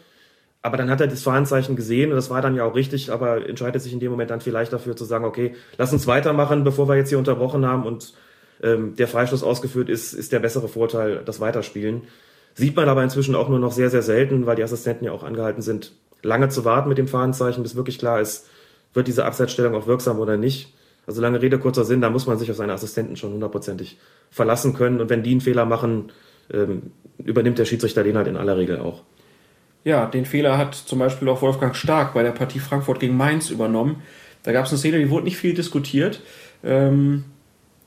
[0.63, 3.47] Aber dann hat er das Verhandzeichen gesehen und das war dann ja auch richtig, aber
[3.47, 6.89] entscheidet sich in dem Moment dann vielleicht dafür zu sagen, okay, lass uns weitermachen, bevor
[6.89, 8.15] wir jetzt hier unterbrochen haben und
[8.63, 12.05] ähm, der Freistoß ausgeführt ist, ist der bessere Vorteil, das Weiterspielen.
[12.55, 15.25] Sieht man aber inzwischen auch nur noch sehr, sehr selten, weil die Assistenten ja auch
[15.25, 18.49] angehalten sind, lange zu warten mit dem Fahnenzeichen, bis wirklich klar ist,
[18.95, 20.73] wird diese Abseitsstellung auch wirksam oder nicht.
[21.07, 23.99] Also lange Rede, kurzer Sinn, da muss man sich auf seine Assistenten schon hundertprozentig
[24.31, 25.01] verlassen können.
[25.01, 26.13] Und wenn die einen Fehler machen,
[26.53, 29.03] ähm, übernimmt der Schiedsrichter den halt in aller Regel auch.
[29.85, 33.51] Ja, den Fehler hat zum Beispiel auch Wolfgang Stark bei der Partie Frankfurt gegen Mainz
[33.51, 34.03] übernommen.
[34.43, 36.21] Da gab es eine Szene, die wurde nicht viel diskutiert.
[36.63, 37.25] Ähm,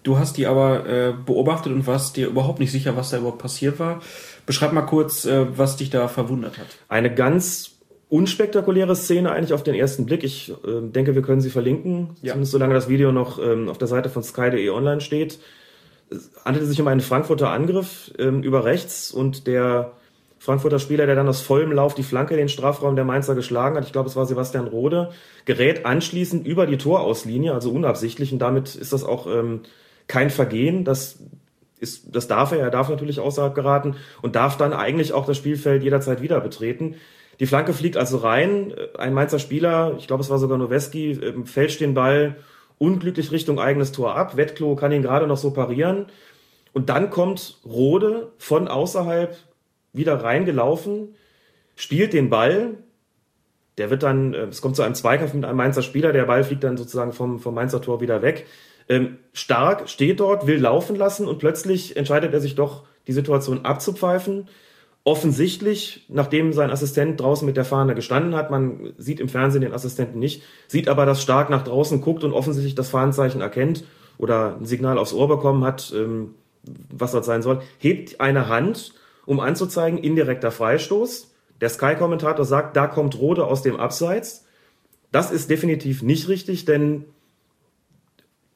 [0.03, 3.41] du hast die aber äh, beobachtet und warst dir überhaupt nicht sicher, was da überhaupt
[3.41, 4.01] passiert war.
[4.45, 6.67] Beschreib mal kurz, äh, was dich da verwundert hat.
[6.87, 7.76] Eine ganz
[8.09, 10.23] unspektakuläre Szene eigentlich auf den ersten Blick.
[10.23, 12.31] Ich äh, denke, wir können sie verlinken, ja.
[12.31, 15.39] zumindest solange das Video noch ähm, auf der Seite von sky.de online steht.
[16.09, 19.91] Es handelte sich um einen Frankfurter Angriff ähm, über rechts und der
[20.39, 23.75] Frankfurter Spieler, der dann aus vollem Lauf die Flanke in den Strafraum der Mainzer geschlagen
[23.75, 25.09] hat, ich glaube, es war Sebastian Rode,
[25.45, 29.61] gerät anschließend über die Torauslinie, also unabsichtlich und damit ist das auch ähm,
[30.07, 30.85] kein Vergehen.
[30.85, 31.19] Das
[31.79, 35.37] ist, das darf er, er darf natürlich außerhalb geraten und darf dann eigentlich auch das
[35.37, 36.95] Spielfeld jederzeit wieder betreten.
[37.39, 41.45] Die Flanke fliegt also rein, ein Mainzer Spieler, ich glaube, es war sogar Noweski, ähm,
[41.45, 42.37] fälscht den Ball
[42.79, 44.37] unglücklich Richtung eigenes Tor ab.
[44.37, 46.07] Wettklo kann ihn gerade noch so parieren.
[46.73, 49.35] Und dann kommt Rode von außerhalb
[49.93, 51.15] wieder reingelaufen,
[51.75, 52.75] spielt den Ball.
[53.77, 56.43] Der wird dann, äh, es kommt zu einem Zweikampf mit einem Mainzer Spieler, der Ball
[56.43, 58.47] fliegt dann sozusagen vom, vom Mainzer Tor wieder weg.
[58.89, 63.63] Ähm, Stark steht dort, will laufen lassen und plötzlich entscheidet er sich doch, die Situation
[63.63, 64.49] abzupfeifen
[65.07, 69.71] offensichtlich, nachdem sein Assistent draußen mit der Fahne gestanden hat, man sieht im Fernsehen den
[69.71, 73.85] Assistenten nicht, sieht aber, dass Stark nach draußen guckt und offensichtlich das Fahnenzeichen erkennt
[74.17, 76.35] oder ein Signal aufs Ohr bekommen hat, ähm,
[76.91, 81.31] was dort sein soll, hebt eine Hand, um anzuzeigen, indirekter Freistoß.
[81.61, 84.43] Der Sky-Kommentator sagt, da kommt Rode aus dem Abseits.
[85.13, 87.05] Das ist definitiv nicht richtig, denn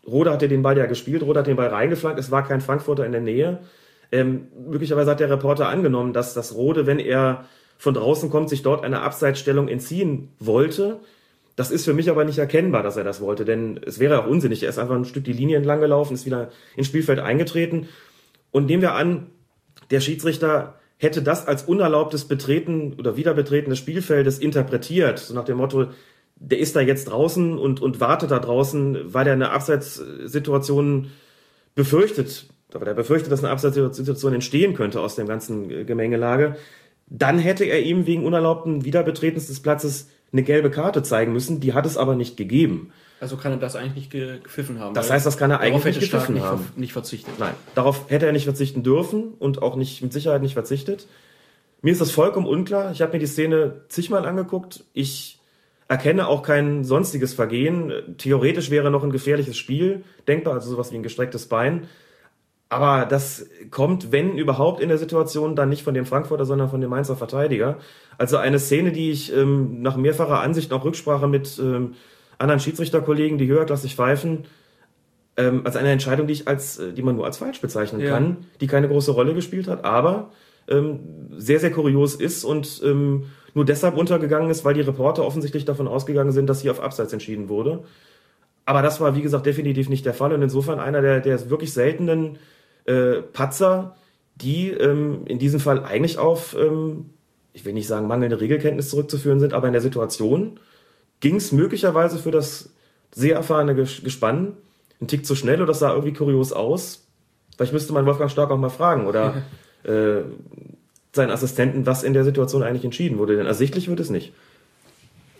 [0.05, 3.05] Rode hatte den Ball ja gespielt, Rode hat den Ball reingeflankt, es war kein Frankfurter
[3.05, 3.59] in der Nähe.
[4.11, 7.45] Ähm, möglicherweise hat der Reporter angenommen, dass das Rode, wenn er
[7.77, 10.99] von draußen kommt, sich dort eine Abseitsstellung entziehen wollte.
[11.55, 14.27] Das ist für mich aber nicht erkennbar, dass er das wollte, denn es wäre auch
[14.27, 14.63] unsinnig.
[14.63, 17.87] Er ist einfach ein Stück die Linie entlang gelaufen, ist wieder ins Spielfeld eingetreten.
[18.51, 19.27] Und nehmen wir an,
[19.89, 25.57] der Schiedsrichter hätte das als unerlaubtes Betreten oder Wiederbetreten des Spielfeldes interpretiert, so nach dem
[25.57, 25.87] Motto,
[26.35, 31.11] der ist da jetzt draußen und, und wartet da draußen, weil er eine Abseitssituation
[31.73, 36.55] befürchtet aber der befürchtet, dass eine Absatzsituation entstehen könnte aus dem ganzen äh, Gemengelage,
[37.07, 41.59] dann hätte er ihm wegen unerlaubten Wiederbetretens des Platzes eine gelbe Karte zeigen müssen.
[41.59, 42.91] Die hat es aber nicht gegeben.
[43.19, 44.95] Also kann er das eigentlich nicht gepfiffen haben.
[44.95, 46.65] Das heißt, das kann er eigentlich nicht gepfiffen nicht haben.
[46.75, 47.35] Nicht verzichtet.
[47.37, 51.07] Nein, darauf hätte er nicht verzichten dürfen und auch nicht mit Sicherheit nicht verzichtet.
[51.81, 52.91] Mir ist das vollkommen unklar.
[52.91, 54.85] Ich habe mir die Szene zigmal angeguckt.
[54.93, 55.39] Ich
[55.87, 57.91] erkenne auch kein sonstiges Vergehen.
[58.17, 61.87] Theoretisch wäre noch ein gefährliches Spiel denkbar, also sowas wie ein gestrecktes Bein.
[62.71, 66.79] Aber das kommt, wenn überhaupt in der Situation, dann nicht von dem Frankfurter, sondern von
[66.79, 67.79] dem Mainzer Verteidiger.
[68.17, 71.95] Also eine Szene, die ich ähm, nach mehrfacher Ansicht auch Rücksprache mit ähm,
[72.37, 74.45] anderen Schiedsrichterkollegen, die höherklassig pfeifen,
[75.35, 78.11] ähm, als eine Entscheidung, die ich als, äh, die man nur als falsch bezeichnen ja.
[78.11, 80.31] kann, die keine große Rolle gespielt hat, aber
[80.69, 81.01] ähm,
[81.35, 85.89] sehr, sehr kurios ist und ähm, nur deshalb untergegangen ist, weil die Reporter offensichtlich davon
[85.89, 87.83] ausgegangen sind, dass hier auf Abseits entschieden wurde.
[88.63, 91.73] Aber das war, wie gesagt, definitiv nicht der Fall und insofern einer der, der wirklich
[91.73, 92.37] seltenen
[92.85, 93.95] äh, Patzer,
[94.35, 97.11] die ähm, in diesem Fall eigentlich auf, ähm,
[97.53, 100.59] ich will nicht sagen mangelnde Regelkenntnis zurückzuführen sind, aber in der Situation
[101.19, 102.71] ging es möglicherweise für das
[103.11, 104.53] sehr erfahrene Gespann
[105.01, 107.07] ein Tick zu schnell oder das sah irgendwie kurios aus.
[107.55, 109.43] Vielleicht müsste man Wolfgang Stark auch mal fragen oder
[109.83, 110.21] äh,
[111.13, 114.33] seinen Assistenten, was in der Situation eigentlich entschieden wurde, denn ersichtlich wird es nicht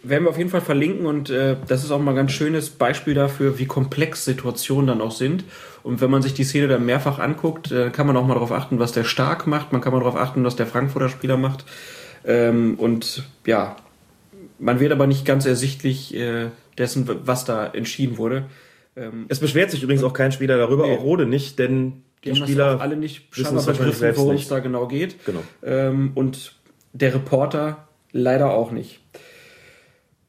[0.04, 2.70] werden wir auf jeden Fall verlinken und äh, das ist auch mal ein ganz schönes
[2.70, 5.44] Beispiel dafür, wie komplex Situationen dann auch sind.
[5.84, 8.52] Und wenn man sich die Szene dann mehrfach anguckt, äh, kann man auch mal darauf
[8.52, 11.66] achten, was der Stark macht, man kann mal darauf achten, was der Frankfurter Spieler macht.
[12.26, 13.76] Ähm, und ja,
[14.60, 18.46] man wird aber nicht ganz ersichtlich äh, dessen, was da entschieden wurde.
[18.96, 20.96] Ähm, es beschwert sich übrigens auch kein Spieler darüber, nee.
[20.96, 24.88] auch Rode nicht, denn Die, die Spieler alle nicht scheinbar begriffen, worum es da genau
[24.88, 25.26] geht.
[25.26, 25.42] Genau.
[25.64, 26.56] Ähm, und
[26.94, 29.01] der Reporter leider auch nicht.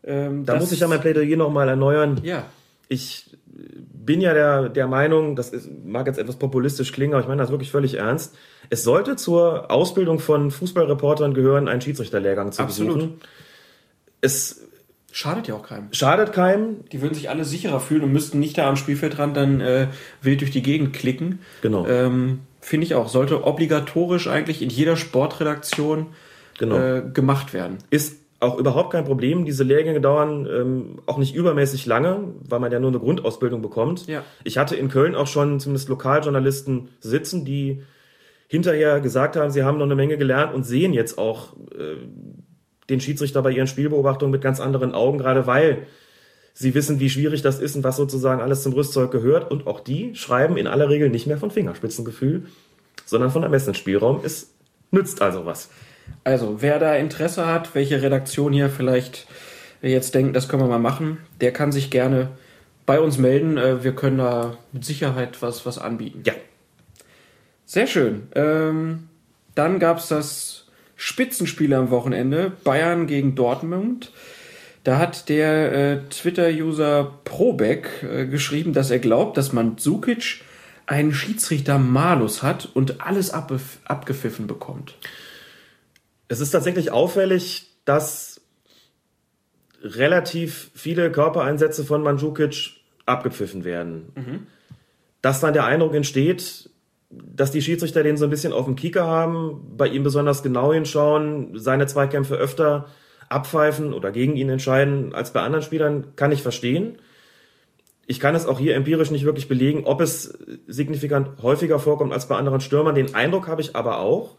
[0.04, 2.20] Ähm, da muss ich ja mein Plädoyer nochmal erneuern.
[2.22, 2.46] Ja.
[2.88, 7.28] Ich bin ja der, der Meinung, das ist, mag jetzt etwas populistisch klingen, aber ich
[7.28, 8.34] meine das wirklich völlig ernst.
[8.70, 12.94] Es sollte zur Ausbildung von Fußballreportern gehören, einen Schiedsrichterlehrgang zu Absolut.
[12.94, 13.20] besuchen.
[14.20, 14.62] Es
[15.14, 15.92] Schadet ja auch keinem.
[15.92, 16.88] Schadet keinem.
[16.90, 19.88] Die würden sich alle sicherer fühlen und müssten nicht da am Spielfeldrand dann äh,
[20.22, 21.40] wild durch die Gegend klicken.
[21.60, 21.86] Genau.
[21.86, 23.08] Ähm, Finde ich auch.
[23.08, 26.06] Sollte obligatorisch eigentlich in jeder Sportredaktion
[26.58, 26.78] genau.
[26.78, 27.76] äh, gemacht werden.
[27.90, 29.44] Ist auch überhaupt kein Problem.
[29.44, 34.06] Diese Lehrgänge dauern ähm, auch nicht übermäßig lange, weil man ja nur eine Grundausbildung bekommt.
[34.06, 34.24] Ja.
[34.44, 37.82] Ich hatte in Köln auch schon zumindest Lokaljournalisten sitzen, die
[38.48, 41.96] hinterher gesagt haben, sie haben noch eine Menge gelernt und sehen jetzt auch äh,
[42.90, 45.86] den Schiedsrichter bei ihren Spielbeobachtungen mit ganz anderen Augen, gerade weil
[46.52, 49.50] sie wissen, wie schwierig das ist und was sozusagen alles zum Rüstzeug gehört.
[49.50, 52.46] Und auch die schreiben in aller Regel nicht mehr von Fingerspitzengefühl,
[53.06, 54.20] sondern von Ermessensspielraum.
[54.24, 54.52] Es
[54.90, 55.70] nützt also was.
[56.24, 59.26] Also, wer da Interesse hat, welche Redaktion hier vielleicht
[59.82, 62.30] jetzt denkt, das können wir mal machen, der kann sich gerne
[62.86, 63.58] bei uns melden.
[63.58, 66.22] Äh, wir können da mit Sicherheit was, was anbieten.
[66.24, 66.34] Ja.
[67.64, 68.28] Sehr schön.
[68.34, 69.08] Ähm,
[69.54, 72.52] dann gab es das Spitzenspiele am Wochenende.
[72.64, 74.12] Bayern gegen Dortmund.
[74.84, 80.40] Da hat der äh, Twitter-User Probeck äh, geschrieben, dass er glaubt, dass Mandzukic
[80.86, 83.52] einen Schiedsrichter Malus hat und alles ab
[83.84, 84.96] abgepfiffen bekommt.
[86.32, 88.40] Es ist tatsächlich auffällig, dass
[89.82, 92.70] relativ viele Körpereinsätze von Mandzukic
[93.04, 94.12] abgepfiffen werden.
[94.14, 94.46] Mhm.
[95.20, 96.70] Dass dann der Eindruck entsteht,
[97.10, 100.72] dass die Schiedsrichter den so ein bisschen auf dem Kieker haben, bei ihm besonders genau
[100.72, 102.86] hinschauen, seine Zweikämpfe öfter
[103.28, 106.96] abpfeifen oder gegen ihn entscheiden als bei anderen Spielern, kann ich verstehen.
[108.06, 112.26] Ich kann es auch hier empirisch nicht wirklich belegen, ob es signifikant häufiger vorkommt als
[112.26, 112.94] bei anderen Stürmern.
[112.94, 114.38] Den Eindruck habe ich aber auch.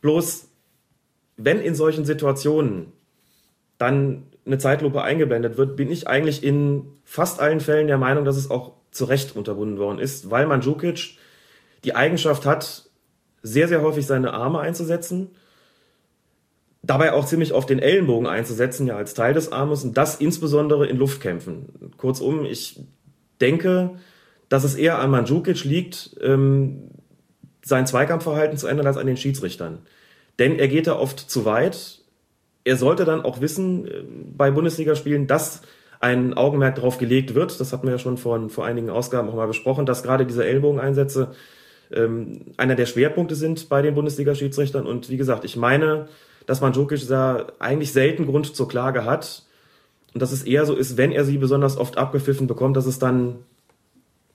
[0.00, 0.49] Bloß,
[1.44, 2.92] wenn in solchen Situationen
[3.78, 8.36] dann eine Zeitlupe eingeblendet wird, bin ich eigentlich in fast allen Fällen der Meinung, dass
[8.36, 11.16] es auch zu Recht unterbunden worden ist, weil Mandzukic
[11.84, 12.90] die Eigenschaft hat,
[13.42, 15.30] sehr, sehr häufig seine Arme einzusetzen,
[16.82, 20.86] dabei auch ziemlich auf den Ellenbogen einzusetzen, ja als Teil des Armes und das insbesondere
[20.86, 21.92] in Luftkämpfen.
[21.96, 22.80] Kurzum, ich
[23.40, 23.98] denke,
[24.48, 26.90] dass es eher an Mandzukic liegt, ähm,
[27.62, 29.78] sein Zweikampfverhalten zu ändern als an den Schiedsrichtern.
[30.40, 32.00] Denn er geht da oft zu weit.
[32.64, 34.02] Er sollte dann auch wissen äh,
[34.36, 35.62] bei Bundesligaspielen, dass
[36.00, 37.60] ein Augenmerk darauf gelegt wird.
[37.60, 40.44] Das hatten wir ja schon vor, vor einigen Ausgaben auch mal besprochen, dass gerade diese
[40.44, 41.32] Ellbogeneinsätze
[41.92, 44.86] ähm, einer der Schwerpunkte sind bei den Bundesliga-Schiedsrichtern.
[44.86, 46.08] Und wie gesagt, ich meine,
[46.46, 49.42] dass man Djokic da eigentlich selten Grund zur Klage hat.
[50.14, 52.98] Und dass es eher so ist, wenn er sie besonders oft abgepfiffen bekommt, dass es
[52.98, 53.36] dann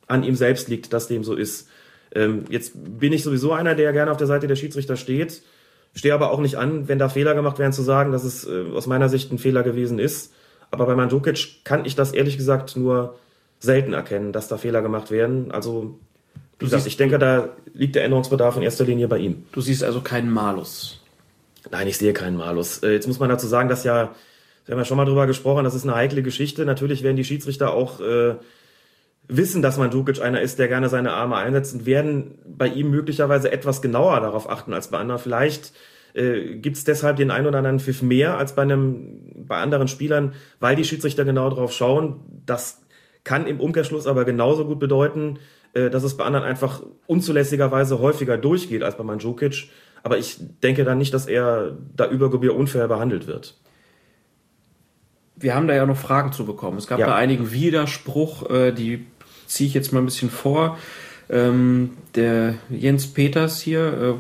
[0.08, 1.68] an ihm selbst liegt, dass dem so ist.
[2.14, 5.42] Ähm, jetzt bin ich sowieso einer, der gerne auf der Seite der Schiedsrichter steht,
[5.96, 8.66] stehe aber auch nicht an, wenn da Fehler gemacht werden, zu sagen, dass es äh,
[8.76, 10.34] aus meiner Sicht ein Fehler gewesen ist.
[10.70, 13.16] Aber bei Mandzukic kann ich das ehrlich gesagt nur
[13.60, 15.52] selten erkennen, dass da Fehler gemacht werden.
[15.52, 15.98] Also
[16.58, 19.46] Du sagst, ich denke, da liegt der Änderungsbedarf in erster Linie bei ihm.
[19.52, 21.02] Du siehst also keinen Malus.
[21.70, 22.80] Nein, ich sehe keinen Malus.
[22.80, 24.16] Äh, jetzt muss man dazu sagen, dass ja,
[24.66, 26.66] wir haben ja schon mal drüber gesprochen, das ist eine heikle Geschichte.
[26.66, 28.36] Natürlich werden die Schiedsrichter auch äh,
[29.28, 32.90] wissen, dass man Dukic einer ist, der gerne seine Arme einsetzt und werden bei ihm
[32.90, 35.20] möglicherweise etwas genauer darauf achten als bei anderen.
[35.20, 35.74] Vielleicht
[36.14, 39.88] äh, gibt es deshalb den einen oder anderen Pfiff mehr als bei einem bei anderen
[39.88, 42.22] Spielern, weil die Schiedsrichter genau darauf schauen.
[42.46, 42.82] Das
[43.24, 45.40] kann im Umkehrschluss aber genauso gut bedeuten,
[45.74, 49.70] äh, dass es bei anderen einfach unzulässigerweise häufiger durchgeht als bei Mandzukic.
[50.04, 53.56] Aber ich denke dann nicht, dass er da über Gebühr unfair behandelt wird.
[55.36, 56.78] Wir haben da ja noch Fragen zu bekommen.
[56.78, 57.08] Es gab ja.
[57.08, 59.06] da einigen Widerspruch, äh, die
[59.48, 60.78] ziehe ich jetzt mal ein bisschen vor.
[61.30, 64.18] Ähm, der Jens Peters hier,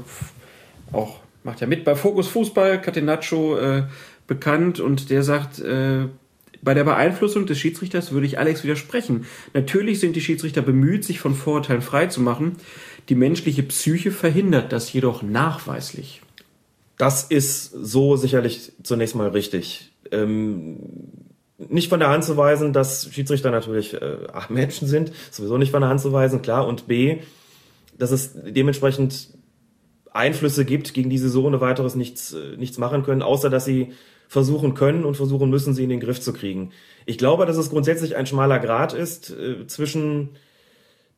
[0.93, 3.83] äh, auch macht ja mit bei Fokus Fußball, Catenaccio äh,
[4.27, 6.07] bekannt und der sagt, äh,
[6.61, 9.25] bei der Beeinflussung des Schiedsrichters würde ich Alex widersprechen.
[9.53, 12.53] Natürlich sind die Schiedsrichter bemüht, sich von Vorurteilen freizumachen.
[13.07, 16.23] Die menschliche Psyche verhindert das jedoch nachweislich.
[16.97, 19.91] Das ist so sicherlich zunächst mal richtig.
[20.11, 20.77] Ähm,
[21.57, 24.17] nicht von der Hand zu weisen, dass Schiedsrichter natürlich äh,
[24.49, 26.67] Menschen sind, sowieso nicht von der Hand zu weisen, klar.
[26.67, 27.17] Und B,
[27.97, 29.29] dass es dementsprechend
[30.11, 33.65] Einflüsse gibt, gegen die sie so ohne weiteres nichts, äh, nichts machen können, außer dass
[33.65, 33.93] sie
[34.27, 36.71] versuchen können und versuchen müssen, sie in den Griff zu kriegen.
[37.05, 40.31] Ich glaube, dass es grundsätzlich ein schmaler Grad ist äh, zwischen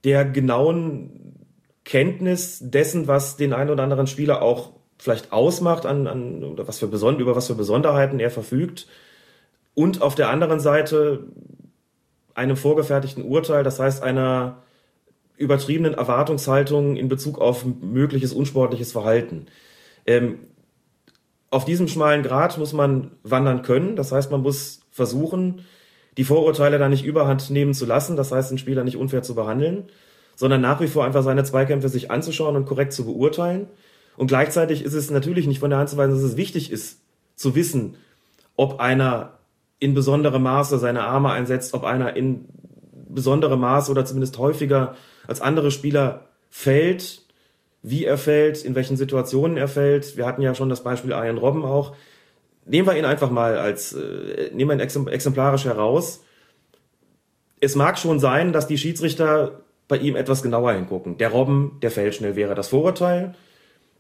[0.03, 1.35] der genauen
[1.83, 6.79] Kenntnis dessen, was den einen oder anderen Spieler auch vielleicht ausmacht, an, an oder was
[6.79, 8.87] für über was für Besonderheiten er verfügt,
[9.77, 11.27] und auf der anderen Seite
[12.33, 14.63] einem vorgefertigten Urteil, das heißt einer
[15.35, 19.45] übertriebenen Erwartungshaltungen in Bezug auf mögliches unsportliches Verhalten.
[20.07, 20.39] Ähm,
[21.51, 23.95] auf diesem schmalen Grat muss man wandern können.
[23.95, 25.61] Das heißt, man muss versuchen,
[26.17, 28.17] die Vorurteile da nicht überhand nehmen zu lassen.
[28.17, 29.91] Das heißt, den Spieler nicht unfair zu behandeln,
[30.35, 33.67] sondern nach wie vor einfach seine Zweikämpfe sich anzuschauen und korrekt zu beurteilen.
[34.17, 36.99] Und gleichzeitig ist es natürlich nicht von der Hand zu weisen, dass es wichtig ist,
[37.35, 37.95] zu wissen,
[38.55, 39.36] ob einer
[39.79, 42.45] in besonderem Maße seine Arme einsetzt, ob einer in
[43.09, 44.95] besonderem Maße oder zumindest häufiger
[45.27, 47.21] als andere Spieler fällt,
[47.81, 50.17] wie er fällt, in welchen Situationen er fällt.
[50.17, 51.95] Wir hatten ja schon das Beispiel Ian Robben auch.
[52.65, 56.23] Nehmen wir ihn einfach mal als, äh, nehmen wir ihn exemplarisch heraus.
[57.59, 61.17] Es mag schon sein, dass die Schiedsrichter bei ihm etwas genauer hingucken.
[61.17, 63.35] Der Robben, der fällt schnell, wäre das Vorurteil,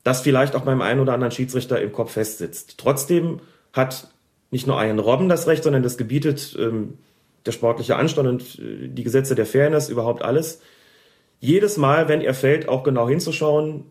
[0.03, 2.77] das vielleicht auch beim einen oder anderen Schiedsrichter im Kopf festsitzt.
[2.77, 3.39] Trotzdem
[3.73, 4.09] hat
[4.51, 6.97] nicht nur Ian Robben das Recht, sondern das gebietet ähm,
[7.45, 10.61] der sportliche Anstand und äh, die Gesetze der Fairness, überhaupt alles.
[11.39, 13.85] Jedes Mal, wenn er fällt, auch genau hinzuschauen,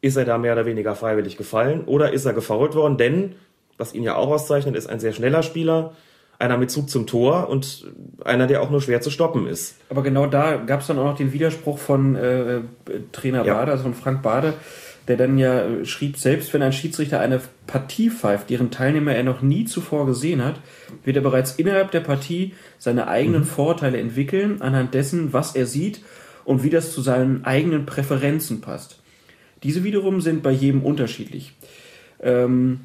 [0.00, 3.34] ist er da mehr oder weniger freiwillig gefallen oder ist er gefault worden, denn,
[3.76, 5.92] was ihn ja auch auszeichnet, ist ein sehr schneller Spieler,
[6.38, 7.86] einer mit Zug zum Tor und
[8.24, 9.76] einer, der auch nur schwer zu stoppen ist.
[9.90, 12.62] Aber genau da gab es dann auch noch den Widerspruch von äh,
[13.12, 13.54] Trainer ja.
[13.54, 14.54] Bade, also von Frank Bade,
[15.10, 19.24] der dann ja äh, schrieb, selbst wenn ein Schiedsrichter eine Partie pfeift, deren Teilnehmer er
[19.24, 20.60] noch nie zuvor gesehen hat,
[21.04, 23.46] wird er bereits innerhalb der Partie seine eigenen mhm.
[23.46, 26.00] Vorteile entwickeln, anhand dessen, was er sieht
[26.44, 29.02] und wie das zu seinen eigenen Präferenzen passt.
[29.64, 31.54] Diese wiederum sind bei jedem unterschiedlich.
[32.22, 32.80] Ähm,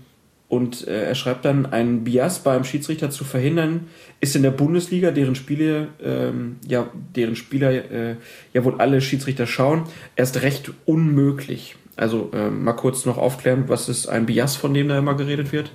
[0.47, 3.87] und äh, er schreibt dann, ein Bias beim Schiedsrichter zu verhindern,
[4.19, 8.15] ist in der Bundesliga, deren Spiele, ähm, ja, deren Spieler äh,
[8.53, 9.83] ja wohl alle Schiedsrichter schauen,
[10.15, 11.75] erst recht unmöglich.
[11.97, 15.51] Also äh, mal kurz noch aufklären, was ist ein Bias, von dem da immer geredet
[15.51, 15.71] wird?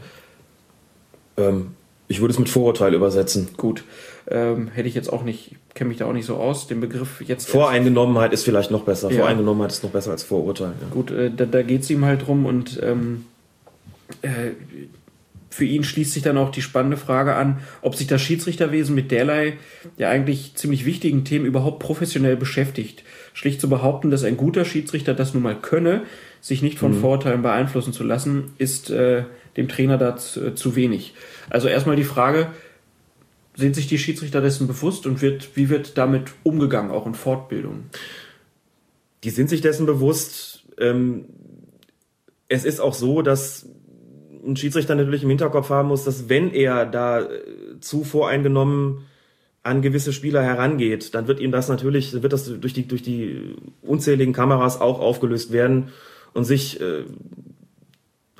[1.36, 1.72] Ähm,
[2.08, 3.48] ich würde es mit Vorurteil übersetzen.
[3.56, 3.84] Gut.
[4.28, 6.66] Ähm, hätte ich jetzt auch nicht, kenne mich da auch nicht so aus.
[6.66, 7.48] Den Begriff jetzt.
[7.48, 9.10] Voreingenommenheit ist vielleicht noch besser.
[9.10, 9.18] Ja.
[9.18, 10.72] Voreingenommenheit ist noch besser als Vorurteil.
[10.80, 10.88] Ja.
[10.90, 13.26] Gut, äh, da, da geht es ihm halt drum und ähm,
[14.22, 14.50] äh,
[15.50, 19.10] für ihn schließt sich dann auch die spannende Frage an, ob sich das Schiedsrichterwesen mit
[19.10, 19.58] derlei
[19.96, 23.02] ja eigentlich ziemlich wichtigen Themen überhaupt professionell beschäftigt.
[23.40, 26.02] Schlicht zu behaupten, dass ein guter Schiedsrichter das nun mal könne,
[26.42, 27.00] sich nicht von mhm.
[27.00, 29.24] Vorurteilen beeinflussen zu lassen, ist äh,
[29.56, 31.14] dem Trainer da zu, äh, zu wenig.
[31.48, 32.48] Also erstmal die Frage,
[33.54, 37.84] sind sich die Schiedsrichter dessen bewusst und wird, wie wird damit umgegangen, auch in Fortbildung?
[39.24, 40.66] Die sind sich dessen bewusst.
[40.76, 41.24] Ähm,
[42.48, 43.70] es ist auch so, dass
[44.46, 49.06] ein Schiedsrichter natürlich im Hinterkopf haben muss, dass wenn er da äh, zu voreingenommen
[49.62, 53.56] an gewisse Spieler herangeht, dann wird ihm das natürlich, wird das durch die, durch die
[53.82, 55.90] unzähligen Kameras auch aufgelöst werden
[56.32, 57.04] und sich äh,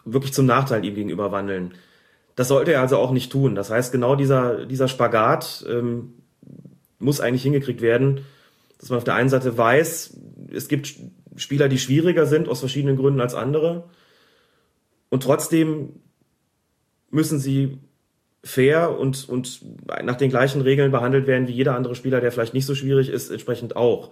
[0.05, 1.75] wirklich zum Nachteil ihm gegenüber wandeln.
[2.37, 3.55] Das sollte er also auch nicht tun.
[3.55, 6.15] Das heißt, genau dieser, dieser Spagat ähm,
[6.99, 8.23] muss eigentlich hingekriegt werden,
[8.79, 10.17] dass man auf der einen Seite weiß,
[10.51, 10.95] es gibt
[11.37, 13.91] Spieler, die schwieriger sind aus verschiedenen Gründen als andere.
[15.11, 16.01] Und trotzdem
[17.11, 17.79] müssen sie
[18.42, 19.61] fair und, und
[20.03, 23.11] nach den gleichen Regeln behandelt werden wie jeder andere Spieler, der vielleicht nicht so schwierig
[23.11, 24.11] ist, entsprechend auch.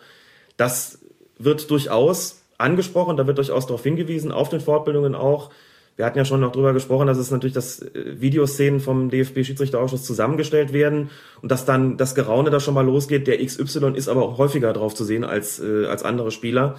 [0.56, 1.00] Das
[1.38, 5.50] wird durchaus angesprochen, da wird durchaus darauf hingewiesen, auf den Fortbildungen auch.
[5.96, 10.04] Wir hatten ja schon noch drüber gesprochen, dass es natürlich, dass äh, Videoszenen vom DFB-Schiedsrichterausschuss
[10.04, 11.10] zusammengestellt werden
[11.42, 13.26] und dass dann das Geraune da schon mal losgeht.
[13.26, 16.76] Der XY ist aber auch häufiger drauf zu sehen als, äh, als andere Spieler.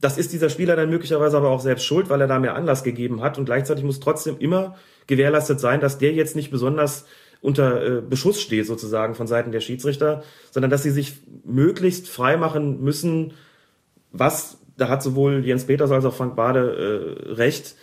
[0.00, 2.82] Das ist dieser Spieler dann möglicherweise aber auch selbst schuld, weil er da mehr Anlass
[2.82, 4.76] gegeben hat und gleichzeitig muss trotzdem immer
[5.08, 7.06] gewährleistet sein, dass der jetzt nicht besonders
[7.40, 12.36] unter äh, Beschuss steht sozusagen von Seiten der Schiedsrichter, sondern dass sie sich möglichst frei
[12.36, 13.32] machen müssen,
[14.12, 17.74] was, da hat sowohl Jens Peters als auch Frank Bade äh, recht,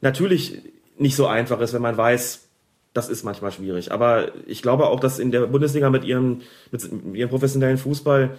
[0.00, 0.62] natürlich
[0.98, 2.48] nicht so einfach ist, wenn man weiß,
[2.92, 3.92] das ist manchmal schwierig.
[3.92, 8.36] Aber ich glaube auch, dass in der Bundesliga mit ihrem, mit ihrem professionellen Fußball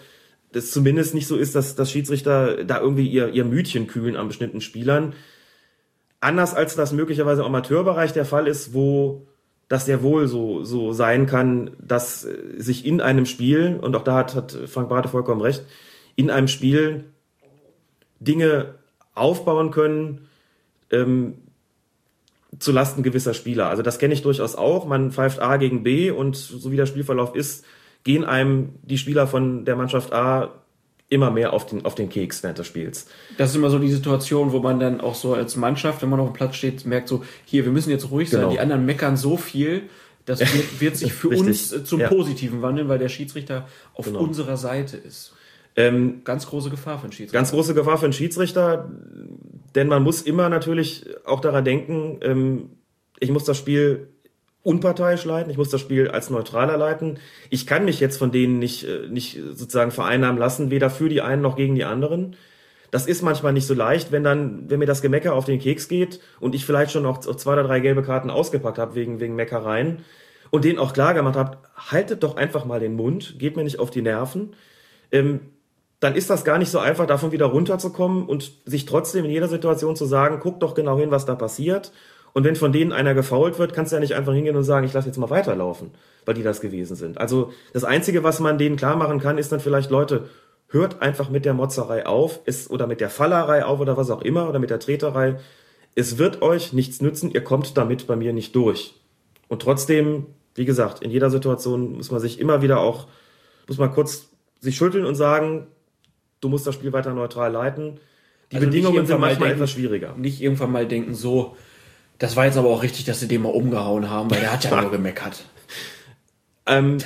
[0.52, 4.28] das zumindest nicht so ist, dass, dass Schiedsrichter da irgendwie ihr, ihr Mütchen kühlen an
[4.28, 5.14] bestimmten Spielern.
[6.22, 9.28] Anders als das möglicherweise im Amateurbereich der Fall ist, wo
[9.70, 14.16] das sehr wohl so, so sein kann, dass sich in einem Spiel, und auch da
[14.16, 15.64] hat, hat Frank Brate vollkommen recht,
[16.16, 17.06] in einem Spiel
[18.20, 18.76] Dinge
[19.16, 20.28] aufbauen können,
[20.92, 21.36] ähm,
[22.58, 23.70] zu Lasten gewisser Spieler.
[23.70, 24.88] Also das kenne ich durchaus auch.
[24.88, 27.64] Man pfeift A gegen B und so wie der Spielverlauf ist,
[28.04, 30.52] gehen einem die Spieler von der Mannschaft A
[31.10, 33.08] immer mehr auf den, auf den Keks während des Spiels.
[33.38, 36.20] Das ist immer so die Situation, wo man dann auch so als Mannschaft, wenn man
[36.20, 38.44] auf dem Platz steht, merkt so, hier, wir müssen jetzt ruhig genau.
[38.44, 39.84] sein, die anderen meckern so viel,
[40.26, 40.52] das wird,
[40.82, 42.08] wird sich für uns zum ja.
[42.08, 44.20] Positiven wandeln, weil der Schiedsrichter auf genau.
[44.20, 45.34] unserer Seite ist.
[45.76, 47.38] Ähm, ganz große Gefahr für einen Schiedsrichter.
[47.38, 48.92] Ganz große Gefahr für einen Schiedsrichter,
[49.76, 52.70] denn man muss immer natürlich auch daran denken, ähm,
[53.20, 54.10] ich muss das Spiel
[54.64, 57.20] unparteiisch leiten, ich muss das Spiel als neutraler leiten.
[57.50, 61.22] Ich kann mich jetzt von denen nicht, äh, nicht sozusagen vereinnahmen lassen, weder für die
[61.22, 62.36] einen noch gegen die anderen.
[62.92, 65.88] Das ist manchmal nicht so leicht, wenn dann, wenn mir das Gemecker auf den Keks
[65.88, 69.36] geht und ich vielleicht schon noch zwei oder drei gelbe Karten ausgepackt habe wegen, wegen
[69.36, 70.04] Meckereien
[70.50, 73.80] und denen auch klar gemacht habe, haltet doch einfach mal den Mund, geht mir nicht
[73.80, 74.56] auf die Nerven.
[75.12, 75.42] Ähm,
[76.00, 79.50] dann ist das gar nicht so einfach, davon wieder runterzukommen und sich trotzdem in jeder
[79.50, 81.92] Situation zu sagen, guck doch genau hin, was da passiert
[82.34, 84.86] und wenn von denen einer gefault wird, kannst du ja nicht einfach hingehen und sagen,
[84.86, 85.92] ich lasse jetzt mal weiterlaufen,
[86.26, 87.18] weil die das gewesen sind.
[87.18, 90.30] Also das Einzige, was man denen klar machen kann, ist dann vielleicht, Leute,
[90.70, 94.22] hört einfach mit der Motzerei auf, ist, oder mit der Fallerei auf oder was auch
[94.22, 95.40] immer, oder mit der Treterei.
[95.96, 98.94] Es wird euch nichts nützen, ihr kommt damit bei mir nicht durch.
[99.48, 103.08] Und trotzdem, wie gesagt, in jeder Situation muss man sich immer wieder auch,
[103.68, 105.68] muss man kurz sich schütteln und sagen,
[106.42, 108.00] du musst das Spiel weiter neutral leiten.
[108.52, 110.16] Die also Bedingungen sind manchmal denken, etwas schwieriger.
[110.18, 111.56] Nicht irgendwann mal denken, so,
[112.20, 114.64] das war jetzt aber auch richtig, dass sie den mal umgehauen haben, weil der hat
[114.64, 115.44] ja nur gemeckert.
[116.66, 117.00] Ähm,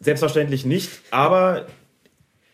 [0.00, 1.66] selbstverständlich nicht, aber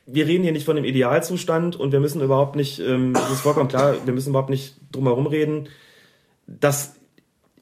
[0.06, 3.40] wir reden hier nicht von dem Idealzustand und wir müssen überhaupt nicht, ähm, das ist
[3.40, 5.68] vollkommen klar, wir müssen überhaupt nicht drum herum reden.
[6.46, 6.94] Das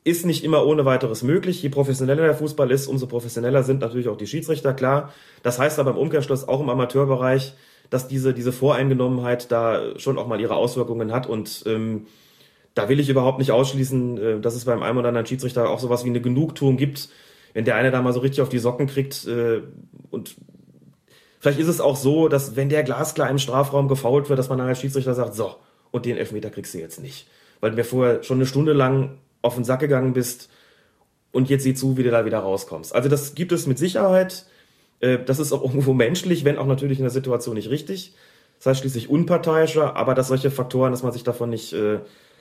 [0.05, 1.63] ist nicht immer ohne weiteres möglich.
[1.63, 5.13] Je professioneller der Fußball ist, umso professioneller sind natürlich auch die Schiedsrichter, klar.
[5.43, 7.55] Das heißt aber im Umkehrschluss auch im Amateurbereich,
[7.91, 12.07] dass diese, diese Voreingenommenheit da schon auch mal ihre Auswirkungen hat und ähm,
[12.75, 15.81] da will ich überhaupt nicht ausschließen, äh, dass es beim einen oder anderen Schiedsrichter auch
[15.81, 17.09] sowas wie eine Genugtuung gibt,
[17.55, 19.63] wenn der eine da mal so richtig auf die Socken kriegt äh,
[20.11, 20.37] und
[21.41, 24.59] vielleicht ist es auch so, dass wenn der glasklar im Strafraum gefault wird, dass man
[24.59, 25.57] dann als Schiedsrichter sagt, so,
[25.91, 27.27] und den Elfmeter kriegst du jetzt nicht.
[27.61, 30.51] Weil du mir vorher schon eine Stunde lang auf den Sack gegangen bist
[31.33, 32.95] und jetzt sieh zu, wie du da wieder rauskommst.
[32.95, 34.47] Also das gibt es mit Sicherheit.
[35.01, 38.15] Äh, das ist auch irgendwo menschlich, wenn auch natürlich in der Situation nicht richtig.
[38.59, 41.73] Das heißt schließlich unparteiischer, aber dass solche Faktoren, dass man sich davon nicht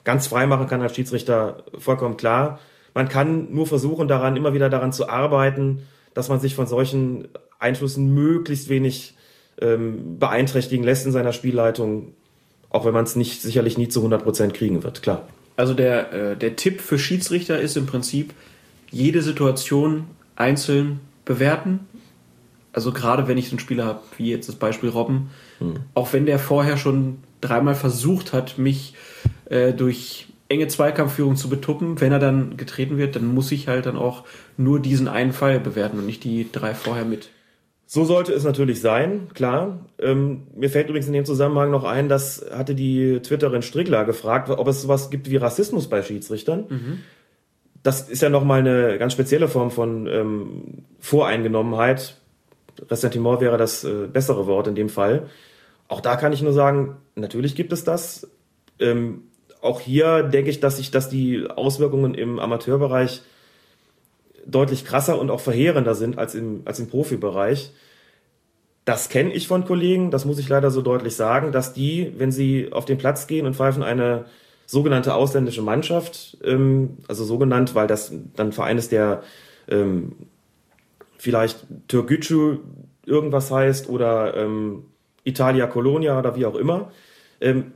[0.04, 2.58] ganz frei machen kann als Schiedsrichter, vollkommen klar.
[2.94, 7.28] Man kann nur versuchen, daran immer wieder daran zu arbeiten, dass man sich von solchen
[7.58, 9.14] Einflüssen möglichst wenig
[9.60, 12.14] ähm, beeinträchtigen lässt in seiner Spielleitung,
[12.70, 15.28] auch wenn man es nicht sicherlich nie zu 100 Prozent kriegen wird, klar.
[15.56, 18.32] Also der, äh, der Tipp für Schiedsrichter ist im Prinzip,
[18.90, 21.80] jede Situation einzeln bewerten.
[22.72, 25.74] Also gerade wenn ich so einen Spieler habe, wie jetzt das Beispiel Robben, hm.
[25.94, 29.19] auch wenn der vorher schon dreimal versucht hat, mich äh,
[29.76, 32.00] durch enge Zweikampfführung zu betuppen.
[32.00, 34.24] Wenn er dann getreten wird, dann muss ich halt dann auch
[34.56, 37.30] nur diesen einen Fall bewerten und nicht die drei vorher mit.
[37.86, 39.86] So sollte es natürlich sein, klar.
[39.98, 44.48] Ähm, mir fällt übrigens in dem Zusammenhang noch ein, dass hatte die Twitterin Strickler gefragt,
[44.48, 46.66] ob es sowas gibt wie Rassismus bei Schiedsrichtern.
[46.68, 46.98] Mhm.
[47.82, 52.16] Das ist ja nochmal eine ganz spezielle Form von ähm, Voreingenommenheit.
[52.88, 55.28] Ressentiment wäre das äh, bessere Wort in dem Fall.
[55.88, 58.30] Auch da kann ich nur sagen, natürlich gibt es das.
[58.78, 59.22] Ähm,
[59.62, 63.22] auch hier denke ich, dass sich, dass die Auswirkungen im Amateurbereich
[64.46, 67.72] deutlich krasser und auch verheerender sind als im, als im Profibereich.
[68.84, 72.32] Das kenne ich von Kollegen, das muss ich leider so deutlich sagen, dass die, wenn
[72.32, 74.24] sie auf den Platz gehen und pfeifen eine
[74.66, 79.22] sogenannte ausländische Mannschaft, ähm, also sogenannt, weil das dann Verein ist, der
[79.68, 80.12] ähm,
[81.18, 82.58] vielleicht Türkgücü
[83.04, 84.84] irgendwas heißt oder ähm,
[85.24, 86.92] Italia Colonia oder wie auch immer,
[87.40, 87.72] ähm,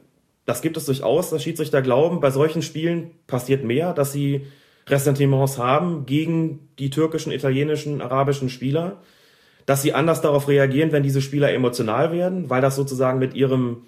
[0.47, 4.47] das gibt es durchaus, dass Schiedsrichter glauben, bei solchen Spielen passiert mehr, dass sie
[4.87, 9.01] Ressentiments haben gegen die türkischen, italienischen, arabischen Spieler,
[9.67, 13.87] dass sie anders darauf reagieren, wenn diese Spieler emotional werden, weil das sozusagen mit ihrem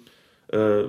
[0.51, 0.83] äh,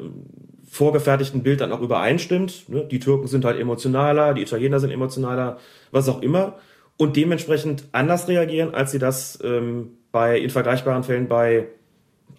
[0.71, 2.69] vorgefertigten Bild dann auch übereinstimmt.
[2.69, 2.85] Ne?
[2.91, 5.59] Die Türken sind halt emotionaler, die Italiener sind emotionaler,
[5.91, 6.57] was auch immer.
[6.97, 11.69] Und dementsprechend anders reagieren, als sie das ähm, bei in vergleichbaren Fällen bei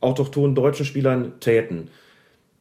[0.01, 1.89] autochthonen deutschen Spielern täten.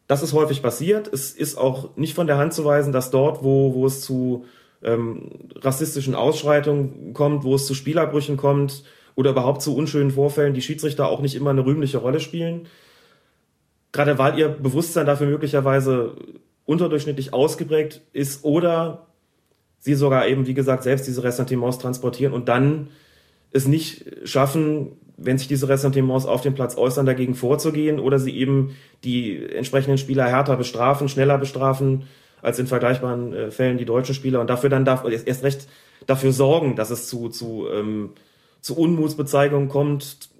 [0.08, 1.12] Das ist häufig passiert.
[1.12, 4.46] Es ist auch nicht von der Hand zu weisen, dass dort, wo, wo es zu
[4.82, 8.84] ähm, rassistischen Ausschreitungen kommt, wo es zu Spielabbrüchen kommt
[9.14, 12.68] oder überhaupt zu unschönen Vorfällen, die Schiedsrichter auch nicht immer eine rühmliche Rolle spielen.
[13.92, 16.16] Gerade weil ihr Bewusstsein dafür möglicherweise
[16.64, 19.08] unterdurchschnittlich ausgeprägt ist oder
[19.78, 22.88] sie sogar eben, wie gesagt, selbst diese Ressentiments transportieren und dann
[23.50, 28.36] es nicht schaffen, wenn sich diese Ressentiments auf dem Platz äußern, dagegen vorzugehen oder sie
[28.36, 32.04] eben die entsprechenden Spieler härter bestrafen, schneller bestrafen
[32.40, 35.68] als in vergleichbaren äh, Fällen die deutschen Spieler und dafür dann darf erst recht
[36.06, 38.10] dafür sorgen, dass es zu, zu, ähm,
[38.60, 40.30] zu Unmutsbezeigungen kommt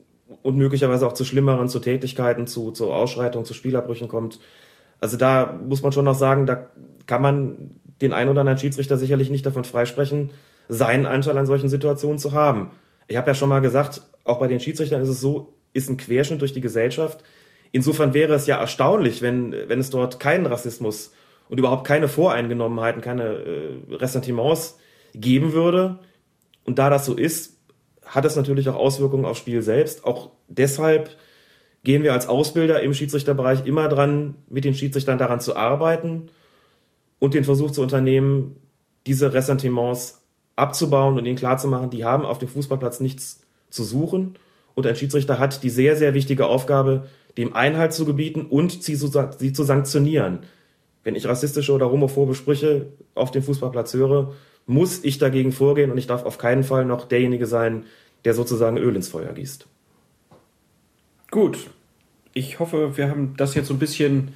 [0.43, 4.39] und möglicherweise auch zu schlimmeren, zu Tätigkeiten, zu, zu Ausschreitungen, zu Spielabbrüchen kommt.
[5.01, 6.68] Also da muss man schon noch sagen, da
[7.07, 7.70] kann man
[8.01, 10.31] den einen oder anderen Schiedsrichter sicherlich nicht davon freisprechen,
[10.68, 12.70] seinen Anteil an solchen Situationen zu haben.
[13.09, 15.96] Ich habe ja schon mal gesagt, auch bei den Schiedsrichtern ist es so, ist ein
[15.96, 17.24] Querschnitt durch die Gesellschaft.
[17.72, 21.12] Insofern wäre es ja erstaunlich, wenn, wenn es dort keinen Rassismus
[21.48, 24.78] und überhaupt keine Voreingenommenheiten, keine äh, Ressentiments
[25.14, 25.98] geben würde.
[26.64, 27.59] Und da das so ist,
[28.04, 30.04] hat es natürlich auch Auswirkungen aufs Spiel selbst.
[30.04, 31.11] Auch deshalb
[31.84, 36.30] gehen wir als Ausbilder im Schiedsrichterbereich immer dran, mit den Schiedsrichtern daran zu arbeiten
[37.18, 38.56] und den Versuch zu unternehmen,
[39.06, 40.22] diese Ressentiments
[40.59, 43.40] abzubauen und ihnen klarzumachen, die haben auf dem Fußballplatz nichts
[43.70, 44.36] zu suchen.
[44.74, 48.96] Und ein Schiedsrichter hat die sehr, sehr wichtige Aufgabe, dem Einhalt zu gebieten und sie
[48.96, 50.40] zu, sie zu sanktionieren.
[51.04, 54.34] Wenn ich rassistische oder homophobe Sprüche auf dem Fußballplatz höre,
[54.66, 57.84] muss ich dagegen vorgehen und ich darf auf keinen Fall noch derjenige sein,
[58.24, 59.66] der sozusagen Öl ins Feuer gießt.
[61.30, 61.70] Gut.
[62.34, 64.32] Ich hoffe, wir haben das jetzt so ein bisschen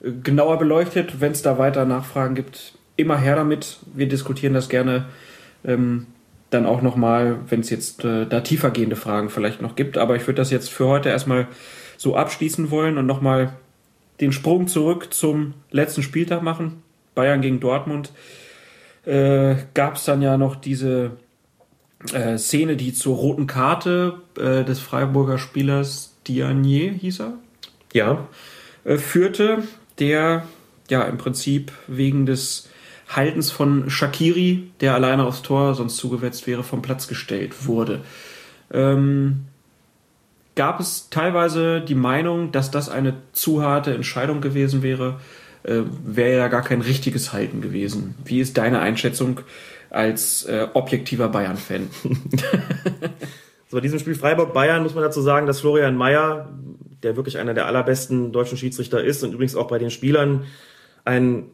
[0.00, 1.20] äh, genauer beleuchtet.
[1.20, 3.78] Wenn es da weiter Nachfragen gibt, immer her damit.
[3.94, 5.06] Wir diskutieren das gerne
[5.64, 6.06] ähm,
[6.50, 9.98] dann auch nochmal, wenn es jetzt äh, da tiefergehende Fragen vielleicht noch gibt.
[9.98, 11.48] Aber ich würde das jetzt für heute erstmal
[11.96, 13.52] so abschließen wollen und nochmal
[14.20, 16.82] den Sprung zurück zum letzten Spieltag machen.
[17.14, 18.12] Bayern gegen Dortmund.
[19.04, 21.12] Äh, Gab es dann ja noch diese
[22.12, 27.34] äh, Szene, die zur roten Karte äh, des Freiburger Spielers Dianier hieß er?
[27.92, 28.28] Ja.
[28.84, 29.64] Äh, führte,
[29.98, 30.46] der
[30.88, 32.68] ja im Prinzip wegen des
[33.08, 38.00] Haltens von Shakiri, der alleine aufs Tor sonst zugewetzt wäre, vom Platz gestellt wurde.
[38.70, 39.46] Ähm,
[40.54, 45.20] gab es teilweise die Meinung, dass das eine zu harte Entscheidung gewesen wäre,
[45.62, 48.14] äh, wäre ja gar kein richtiges Halten gewesen.
[48.24, 49.40] Wie ist deine Einschätzung
[49.88, 51.88] als äh, objektiver Bayern-Fan?
[53.68, 56.48] so, bei diesem Spiel Freiburg-Bayern muss man dazu sagen, dass Florian Mayer,
[57.02, 60.44] der wirklich einer der allerbesten deutschen Schiedsrichter ist und übrigens auch bei den Spielern
[61.04, 61.50] einen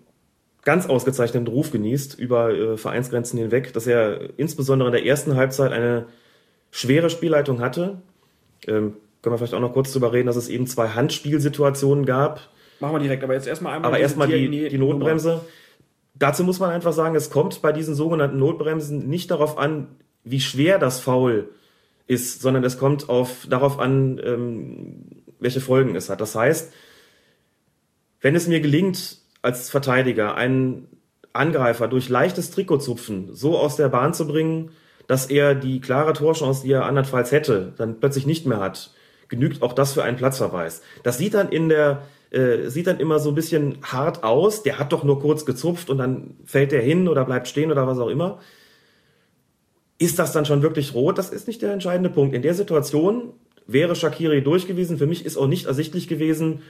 [0.64, 5.72] ganz ausgezeichneten Ruf genießt über äh, Vereinsgrenzen hinweg, dass er insbesondere in der ersten Halbzeit
[5.72, 6.06] eine
[6.70, 7.98] schwere Spielleitung hatte.
[8.66, 12.40] Ähm, können wir vielleicht auch noch kurz darüber reden, dass es eben zwei Handspielsituationen gab.
[12.80, 13.88] Machen wir direkt, aber jetzt erstmal einmal.
[13.88, 15.28] Aber erstmal die, die Notbremse.
[15.28, 15.44] Nummer.
[16.14, 19.88] Dazu muss man einfach sagen, es kommt bei diesen sogenannten Notbremsen nicht darauf an,
[20.22, 21.48] wie schwer das Foul
[22.06, 26.20] ist, sondern es kommt auf, darauf an, ähm, welche Folgen es hat.
[26.20, 26.72] Das heißt,
[28.20, 30.88] wenn es mir gelingt, als Verteidiger einen
[31.32, 34.70] Angreifer durch leichtes Trikotzupfen so aus der Bahn zu bringen,
[35.06, 38.92] dass er die klare Torchance, die er andernfalls hätte, dann plötzlich nicht mehr hat,
[39.28, 40.80] genügt auch das für einen Platzverweis.
[41.02, 44.62] Das sieht dann in der äh, sieht dann immer so ein bisschen hart aus.
[44.62, 47.86] Der hat doch nur kurz gezupft und dann fällt der hin oder bleibt stehen oder
[47.86, 48.40] was auch immer.
[49.98, 51.18] Ist das dann schon wirklich rot?
[51.18, 52.34] Das ist nicht der entscheidende Punkt.
[52.34, 53.34] In der Situation
[53.66, 54.98] wäre Shakiri durchgewiesen.
[54.98, 56.62] Für mich ist auch nicht ersichtlich gewesen,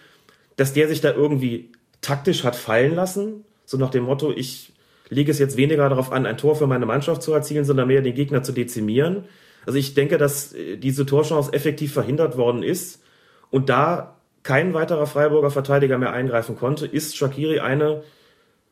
[0.56, 1.70] dass der sich da irgendwie
[2.04, 4.72] taktisch hat fallen lassen, so nach dem Motto, ich
[5.08, 8.02] lege es jetzt weniger darauf an, ein Tor für meine Mannschaft zu erzielen, sondern mehr
[8.02, 9.24] den Gegner zu dezimieren.
[9.66, 13.02] Also ich denke, dass äh, diese Torchance effektiv verhindert worden ist
[13.50, 18.02] und da kein weiterer Freiburger Verteidiger mehr eingreifen konnte, ist Shakiri eine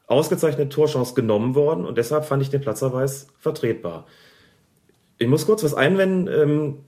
[0.06, 4.06] ausgezeichnete Torchance genommen worden und deshalb fand ich den Platzerweis vertretbar.
[5.16, 6.78] Ich muss kurz was einwenden ähm,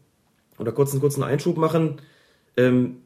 [0.58, 2.02] oder kurz einen kurzen Einschub machen.
[2.58, 2.98] Ähm,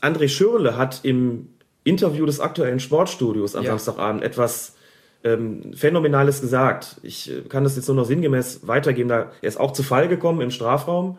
[0.00, 1.50] André Schürle hat im
[1.88, 3.70] Interview des aktuellen Sportstudios am ja.
[3.70, 4.76] Samstagabend etwas
[5.24, 6.96] ähm, Phänomenales gesagt.
[7.02, 9.08] Ich äh, kann das jetzt nur noch sinngemäß weitergeben.
[9.08, 11.18] Da, er ist auch zu Fall gekommen im Strafraum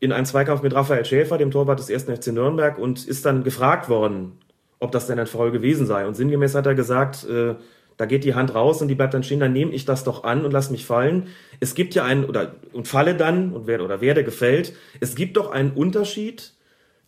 [0.00, 3.44] in einen Zweikampf mit Raphael Schäfer, dem Torwart des ersten FC Nürnberg, und ist dann
[3.44, 4.38] gefragt worden,
[4.78, 6.06] ob das denn ein Foul gewesen sei.
[6.06, 7.54] Und sinngemäß hat er gesagt, äh,
[7.98, 10.24] da geht die Hand raus und die bleibt dann stehen, dann nehme ich das doch
[10.24, 11.28] an und lass mich fallen.
[11.60, 14.72] Es gibt ja einen, oder, und falle dann, und werde, oder werde gefällt.
[15.00, 16.54] Es gibt doch einen Unterschied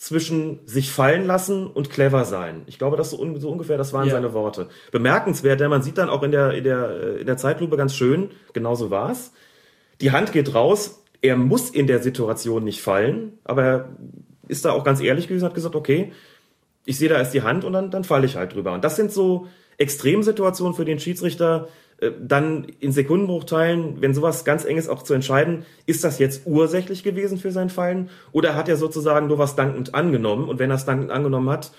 [0.02, 2.62] zwischen sich fallen lassen und clever sein.
[2.66, 4.14] Ich glaube, das so, un so ungefähr, das waren ja.
[4.14, 4.66] seine Worte.
[4.90, 7.94] Bemerkenswert, denn man sieht dann auch in der, in der, äh, in der Zeitlupe ganz
[7.94, 9.32] schön, genauso war's.
[10.00, 13.88] Die Hand geht raus, er muss in der Situation nicht fallen, aber er
[14.48, 16.10] ist da auch ganz ehrlich gewesen, hat gesagt, okay,
[16.84, 18.72] ich sehe da erst die Hand und dann, dann falle ich halt drüber.
[18.72, 19.46] Und das sind so
[19.78, 21.68] Extremsituationen für den Schiedsrichter,
[22.20, 27.04] dann in Sekundenbruchteilen, wenn sowas ganz eng ist, auch zu entscheiden, ist das jetzt ursächlich
[27.04, 30.76] gewesen für sein Fallen oder hat er sozusagen nur was dankend angenommen und wenn er
[30.76, 31.72] es dankend angenommen hat,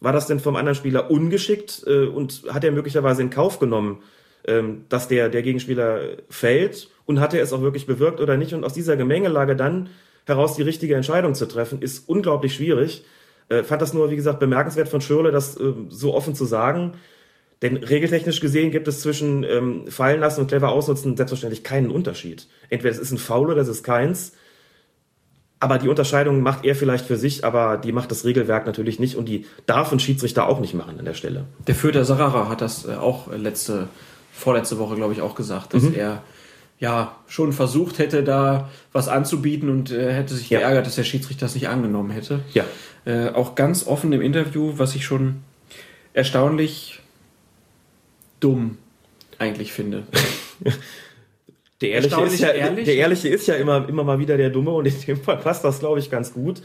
[0.00, 4.02] war das denn vom anderen Spieler ungeschickt äh, und hat er möglicherweise in Kauf genommen,
[4.46, 8.54] ähm, dass der, der Gegenspieler fällt und hat er es auch wirklich bewirkt oder nicht
[8.54, 9.88] und aus dieser Gemengelage dann
[10.26, 13.04] heraus die richtige Entscheidung zu treffen, ist unglaublich schwierig.
[13.48, 16.94] Äh, fand das nur, wie gesagt, bemerkenswert von Schürle, das äh, so offen zu sagen.
[17.62, 22.46] Denn regeltechnisch gesehen gibt es zwischen ähm, fallen lassen und clever ausnutzen selbstverständlich keinen Unterschied.
[22.70, 24.32] Entweder es ist ein Foul oder es ist keins.
[25.62, 29.16] Aber die Unterscheidung macht er vielleicht für sich, aber die macht das Regelwerk natürlich nicht
[29.16, 31.44] und die darf ein Schiedsrichter auch nicht machen an der Stelle.
[31.66, 33.88] Der Fürther Sarara hat das äh, auch letzte,
[34.32, 35.94] vorletzte Woche, glaube ich, auch gesagt, dass mhm.
[35.94, 36.22] er
[36.78, 40.60] ja schon versucht hätte, da was anzubieten und äh, hätte sich ja.
[40.60, 42.40] geärgert, dass der Schiedsrichter das nicht angenommen hätte.
[42.54, 42.64] Ja.
[43.04, 45.42] Äh, auch ganz offen im Interview, was ich schon
[46.14, 46.99] erstaunlich
[48.40, 48.78] dumm
[49.38, 50.04] eigentlich finde.
[51.80, 52.84] Der Ehrliche, ist ja, ehrlich.
[52.84, 55.64] der Ehrliche ist ja immer, immer mal wieder der Dumme und in dem Fall passt
[55.64, 56.60] das, glaube ich, ganz gut.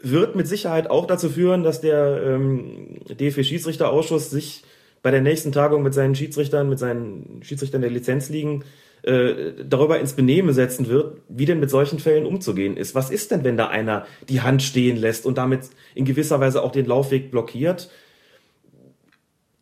[0.00, 4.64] Wird mit Sicherheit auch dazu führen, dass der ähm, DFB-Schiedsrichterausschuss sich
[5.04, 8.64] bei der nächsten Tagung mit seinen Schiedsrichtern, mit seinen Schiedsrichtern der Lizenz liegen,
[9.02, 12.96] äh, darüber ins Benehmen setzen wird, wie denn mit solchen Fällen umzugehen ist.
[12.96, 15.60] Was ist denn, wenn da einer die Hand stehen lässt und damit
[15.94, 17.88] in gewisser Weise auch den Laufweg blockiert?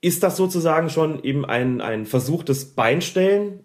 [0.01, 3.61] Ist das sozusagen schon eben ein, ein versuchtes Beinstellen?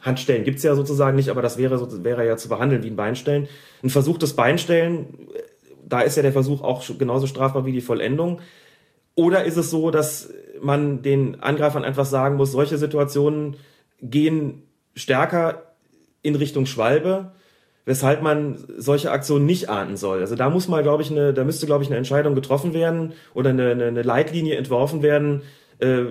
[0.00, 3.48] Handstellen gibt's ja sozusagen nicht, aber das wäre, wäre ja zu behandeln wie ein Beinstellen.
[3.82, 5.28] Ein versuchtes Beinstellen,
[5.88, 8.40] da ist ja der Versuch auch genauso strafbar wie die Vollendung.
[9.14, 13.56] Oder ist es so, dass man den Angreifern einfach sagen muss, solche Situationen
[14.00, 14.62] gehen
[14.94, 15.74] stärker
[16.22, 17.32] in Richtung Schwalbe,
[17.90, 20.20] weshalb man solche Aktionen nicht ahnden soll.
[20.20, 23.14] Also da muss mal, glaube ich, eine, da müsste, glaube ich, eine Entscheidung getroffen werden
[23.34, 25.42] oder eine, eine, eine Leitlinie entworfen werden,
[25.80, 26.04] äh,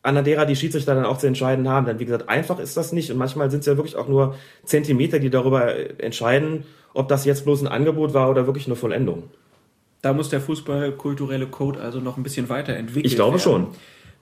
[0.00, 1.84] an derer die Schiedsrichter dann auch zu entscheiden haben.
[1.84, 4.34] Denn wie gesagt, einfach ist das nicht und manchmal sind es ja wirklich auch nur
[4.64, 6.64] Zentimeter, die darüber äh, entscheiden,
[6.94, 9.24] ob das jetzt bloß ein Angebot war oder wirklich eine Vollendung.
[10.00, 13.66] Da muss der fußballkulturelle Code also noch ein bisschen weiterentwickelt Ich glaube werden.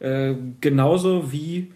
[0.01, 1.71] Äh, genauso wie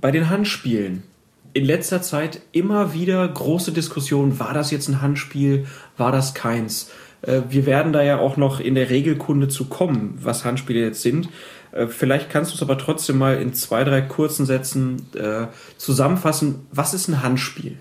[0.00, 1.04] bei den Handspielen.
[1.52, 6.90] In letzter Zeit immer wieder große Diskussionen, war das jetzt ein Handspiel, war das keins?
[7.22, 11.02] Äh, wir werden da ja auch noch in der Regelkunde zu kommen, was Handspiele jetzt
[11.02, 11.28] sind.
[11.72, 15.46] Äh, vielleicht kannst du es aber trotzdem mal in zwei, drei kurzen Sätzen äh,
[15.76, 16.66] zusammenfassen.
[16.70, 17.76] Was ist ein Handspiel?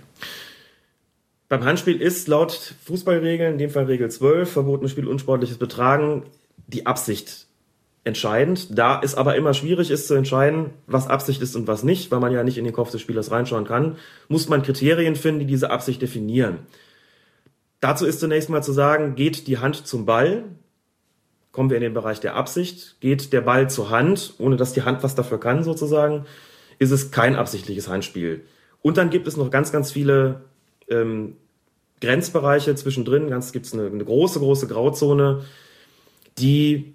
[1.47, 6.23] Beim Handspiel ist laut Fußballregeln, in dem Fall Regel 12, verbotenes Spiel unsportliches Betragen,
[6.67, 7.47] die Absicht
[8.03, 8.77] entscheidend.
[8.77, 12.19] Da es aber immer schwierig ist zu entscheiden, was Absicht ist und was nicht, weil
[12.19, 13.97] man ja nicht in den Kopf des Spielers reinschauen kann,
[14.27, 16.59] muss man Kriterien finden, die diese Absicht definieren.
[17.81, 20.43] Dazu ist zunächst mal zu sagen, geht die Hand zum Ball,
[21.51, 24.83] kommen wir in den Bereich der Absicht, geht der Ball zur Hand, ohne dass die
[24.83, 26.25] Hand was dafür kann sozusagen,
[26.77, 28.45] ist es kein absichtliches Handspiel.
[28.81, 30.41] Und dann gibt es noch ganz, ganz viele
[30.89, 31.35] ähm,
[32.01, 35.43] Grenzbereiche zwischendrin, ganz gibt es eine, eine große, große Grauzone,
[36.37, 36.93] die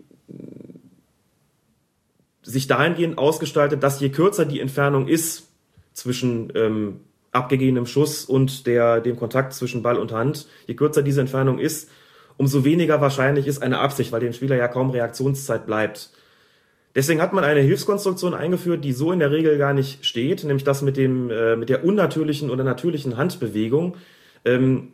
[2.45, 5.49] sich dahingehend ausgestaltet, dass je kürzer die Entfernung ist
[5.93, 7.01] zwischen ähm,
[7.33, 11.91] abgegebenem Schuss und der, dem Kontakt zwischen Ball und Hand, je kürzer diese Entfernung ist,
[12.37, 16.11] umso weniger wahrscheinlich ist eine Absicht, weil dem Spieler ja kaum Reaktionszeit bleibt.
[16.95, 20.63] Deswegen hat man eine Hilfskonstruktion eingeführt, die so in der Regel gar nicht steht, nämlich
[20.63, 23.97] das mit dem äh, mit der unnatürlichen oder natürlichen Handbewegung,
[24.45, 24.93] ähm,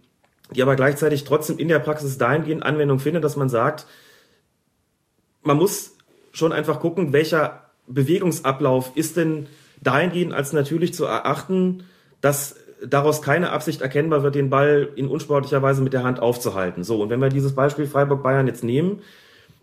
[0.51, 3.87] die aber gleichzeitig trotzdem in der Praxis dahingehend Anwendung findet, dass man sagt,
[5.43, 5.97] man muss
[6.33, 9.47] schon einfach gucken, welcher Bewegungsablauf ist denn
[9.83, 11.85] dahingehend als natürlich zu erachten,
[12.21, 12.57] dass
[12.87, 16.85] daraus keine Absicht erkennbar wird, den Ball in unsportlicher Weise mit der Hand aufzuhalten.
[16.85, 19.03] So, und wenn wir dieses Beispiel Freiburg-Bayern jetzt nehmen,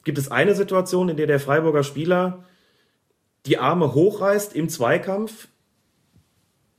[0.03, 2.45] gibt es eine Situation, in der der Freiburger Spieler
[3.45, 5.47] die Arme hochreißt im Zweikampf.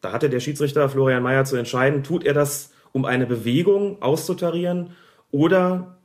[0.01, 4.91] Da hatte der Schiedsrichter Florian Mayer zu entscheiden, tut er das, um eine Bewegung auszutarieren
[5.31, 5.98] oder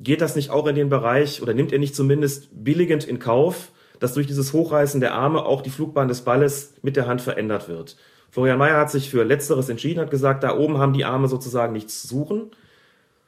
[0.00, 3.70] geht das nicht auch in den Bereich oder nimmt er nicht zumindest billigend in Kauf,
[4.00, 7.68] dass durch dieses Hochreißen der Arme auch die Flugbahn des Balles mit der Hand verändert
[7.68, 7.96] wird.
[8.30, 11.72] Florian Mayer hat sich für Letzteres entschieden, hat gesagt, da oben haben die Arme sozusagen
[11.72, 12.50] nichts zu suchen.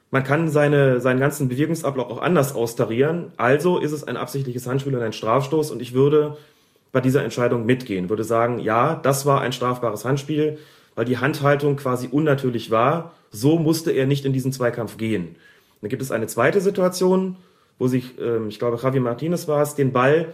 [0.09, 3.31] Man kann seine, seinen ganzen Bewegungsablauf auch anders austarieren.
[3.37, 5.71] Also ist es ein absichtliches Handspiel und ein Strafstoß.
[5.71, 6.37] Und ich würde
[6.91, 10.59] bei dieser Entscheidung mitgehen, würde sagen, ja, das war ein strafbares Handspiel,
[10.95, 13.13] weil die Handhaltung quasi unnatürlich war.
[13.31, 15.35] So musste er nicht in diesen Zweikampf gehen.
[15.83, 17.35] Dann gibt es eine zweite Situation,
[17.77, 20.33] wo sich, ähm, ich glaube, Javi Martinez war es, den Ball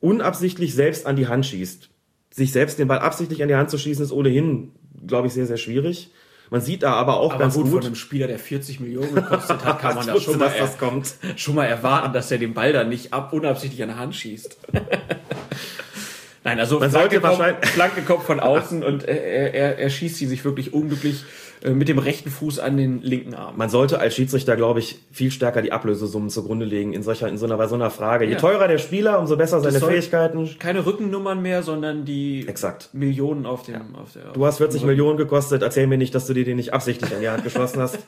[0.00, 1.90] unabsichtlich selbst an die Hand schießt.
[2.30, 4.72] Sich selbst den Ball absichtlich an die Hand zu schießen, ist ohnehin,
[5.06, 6.10] glaube ich, sehr, sehr schwierig.
[6.48, 9.14] Man sieht da aber auch Aber ganz gut, gut, von einem Spieler, der 40 Millionen
[9.14, 11.14] gekostet hat, kann man Ich da wusste, schon mal, das kommt.
[11.36, 14.56] schon mal erwarten, dass er den Ball dann nicht ab, unabsichtlich an der Hand schießt.
[16.44, 19.90] Nein, also Man sollte Flanke, kommt, wahrscheinlich- Flanke kommt von außen und er, er, er
[19.90, 21.24] schießt sie sich wirklich unglücklich
[21.72, 23.56] mit dem rechten Fuß an den linken Arm.
[23.56, 27.38] Man sollte als Schiedsrichter, glaube ich, viel stärker die Ablösesummen zugrunde legen in solcher, in
[27.38, 28.26] so einer, bei so einer Frage.
[28.26, 28.38] Je Ja.
[28.38, 30.46] teurer der Spieler, umso besser seine Fähigkeiten.
[30.58, 32.90] Keine Rückennummern mehr, sondern die Exakt.
[32.92, 33.94] Millionen auf dem.
[33.94, 36.74] Auf der, Du hast 40 Millionen gekostet, erzähl mir nicht, dass du dir den nicht
[36.74, 37.98] absichtlich an die Hand geschossen hast.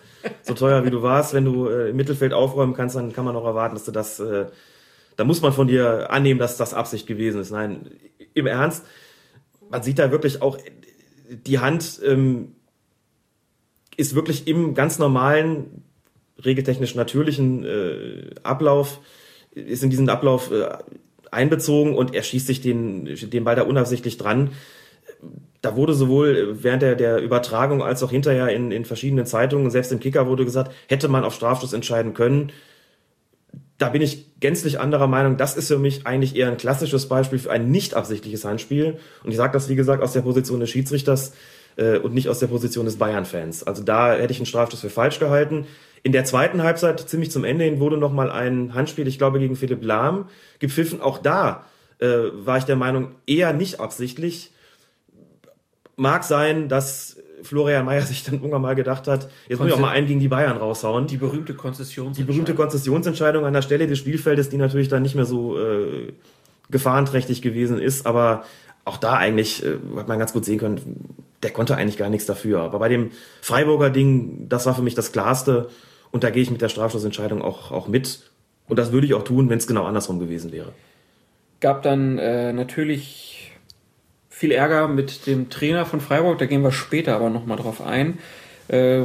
[0.43, 3.37] So teuer wie du warst, wenn du äh, im Mittelfeld aufräumen kannst, dann kann man
[3.37, 4.47] auch erwarten, dass du das, äh,
[5.17, 7.53] da muss man von dir annehmen, dass das Absicht gewesen ist.
[7.53, 7.91] Nein,
[8.35, 8.85] im Ernst,
[9.71, 10.59] man sieht da wirklich auch,
[11.31, 12.53] die Hand ähm,
[13.97, 15.83] ist wirklich im ganz normalen,
[16.45, 19.01] regeltechnisch natürlichen äh, Ablauf,
[19.55, 20.69] ist in diesen Ablauf äh,
[21.31, 24.51] einbezogen und er schießt sich den, den Ball da unabsichtlich dran.
[25.63, 29.93] Da wurde sowohl während der, der Übertragung als auch hinterher in, in verschiedenen Zeitungen, selbst
[29.93, 32.53] im Kicker wurde gesagt, hätte man auf Strafstoß entscheiden können.
[33.79, 35.37] da bin ich gänzlich anderer Meinung.
[35.37, 38.99] Das ist für mich eigentlich eher ein klassisches Beispiel für ein nicht absichtliches Handspiel.
[39.25, 41.33] Und ich sage das, wie gesagt, aus der Position des Schiedsrichters
[41.77, 43.65] äh, und nicht aus der Position des Bayern-Fans.
[43.65, 45.67] Also da hätte ich einen Strafstoß für falsch gehalten.
[46.03, 49.39] In der zweiten Halbzeit, ziemlich zum Ende hin, wurde noch mal ein Handspiel, ich glaube,
[49.39, 50.27] gegen Philipp Lahm
[50.59, 51.01] gepfiffen.
[51.01, 51.65] Auch da
[51.99, 54.53] äh, war ich der Meinung, eher nicht absichtlich.
[55.97, 59.79] Mag sein, dass Florian Mayer sich dann irgendwann mal gedacht hat, jetzt muss ich auch
[59.79, 61.07] mal einen gegen die Bayern raushauen.
[61.07, 62.15] Die berühmte Konzessionsentscheidung.
[62.15, 66.13] Die berühmte Konzessionsentscheidung an der Stelle des Spielfeldes, die natürlich dann nicht mehr so äh,
[66.71, 68.45] gefahrenträchtig gewesen ist, aber
[68.85, 72.27] auch da eigentlich äh, hat man ganz gut sehen können, der konnte eigentlich gar nichts
[72.27, 72.61] dafür.
[72.61, 73.11] Aber bei dem
[73.41, 75.69] Freiburger Ding, das war für mich das Klarste
[76.11, 78.21] und da gehe ich mit der Strafstoßentscheidung auch, auch mit.
[78.69, 80.73] Und das würde ich auch tun, wenn es genau andersrum gewesen wäre.
[81.61, 83.53] Gab dann äh, natürlich
[84.29, 88.19] viel Ärger mit dem Trainer von Freiburg, da gehen wir später aber nochmal drauf ein.
[88.69, 89.05] Äh,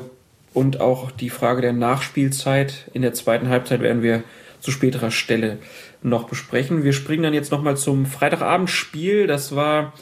[0.54, 4.24] und auch die Frage der Nachspielzeit in der zweiten Halbzeit werden wir
[4.60, 5.60] zu späterer Stelle
[6.04, 6.84] noch besprechen.
[6.84, 9.28] Wir springen dann jetzt nochmal zum Freitagabendspiel.
[9.28, 9.94] Das war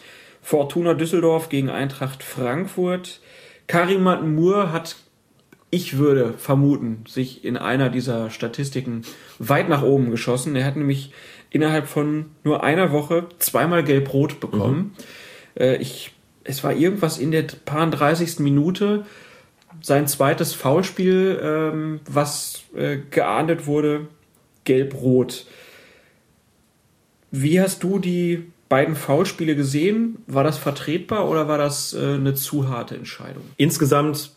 [0.50, 3.20] Fortuna Düsseldorf gegen Eintracht Frankfurt.
[3.68, 4.96] Karim Moore hat,
[5.70, 9.04] ich würde vermuten, sich in einer dieser Statistiken
[9.38, 10.56] weit nach oben geschossen.
[10.56, 11.14] Er hat nämlich
[11.52, 14.96] innerhalb von nur einer Woche zweimal gelb-rot bekommen.
[15.56, 15.62] Mhm.
[15.62, 18.40] Äh, ich, es war irgendwas in der paar 30.
[18.40, 19.06] Minute.
[19.82, 24.08] Sein zweites Foulspiel, ähm, was äh, geahndet wurde,
[24.64, 25.46] gelb-rot.
[27.30, 30.20] Wie hast du die beiden Foulspiele gesehen?
[30.28, 33.44] War das vertretbar oder war das äh, eine zu harte Entscheidung?
[33.58, 34.32] Insgesamt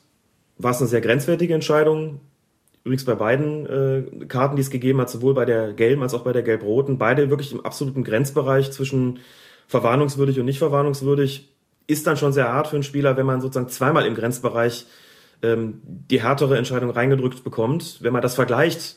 [0.59, 2.21] war es eine sehr grenzwertige Entscheidung.
[2.85, 6.25] Übrigens bei beiden äh, Karten, die es gegeben hat, sowohl bei der gelben als auch
[6.25, 9.21] bei der gelb-roten, beide wirklich im absoluten Grenzbereich zwischen
[9.69, 11.49] verwarnungswürdig und nicht verwarnungswürdig.
[11.87, 14.87] Ist dann schon sehr hart für einen Spieler, wenn man sozusagen zweimal im Grenzbereich
[15.43, 17.99] ähm, die härtere Entscheidung reingedrückt bekommt.
[18.01, 18.97] Wenn man das vergleicht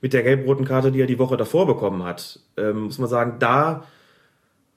[0.00, 3.36] mit der gelb-roten Karte, die er die Woche davor bekommen hat, ähm, muss man sagen,
[3.38, 3.84] da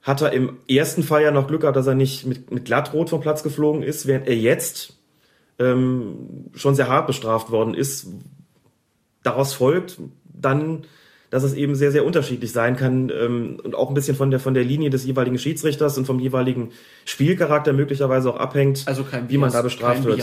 [0.01, 3.09] hat er im ersten Fall ja noch Glück gehabt, dass er nicht mit, mit glattrot
[3.09, 4.97] vom Platz geflogen ist, während er jetzt
[5.59, 8.07] ähm, schon sehr hart bestraft worden ist,
[9.23, 10.83] daraus folgt dann,
[11.29, 14.39] dass es eben sehr, sehr unterschiedlich sein kann ähm, und auch ein bisschen von der,
[14.39, 16.71] von der Linie des jeweiligen Schiedsrichters und vom jeweiligen
[17.05, 20.19] Spielcharakter möglicherweise auch abhängt, also kein Bias, wie man da bestraft wird.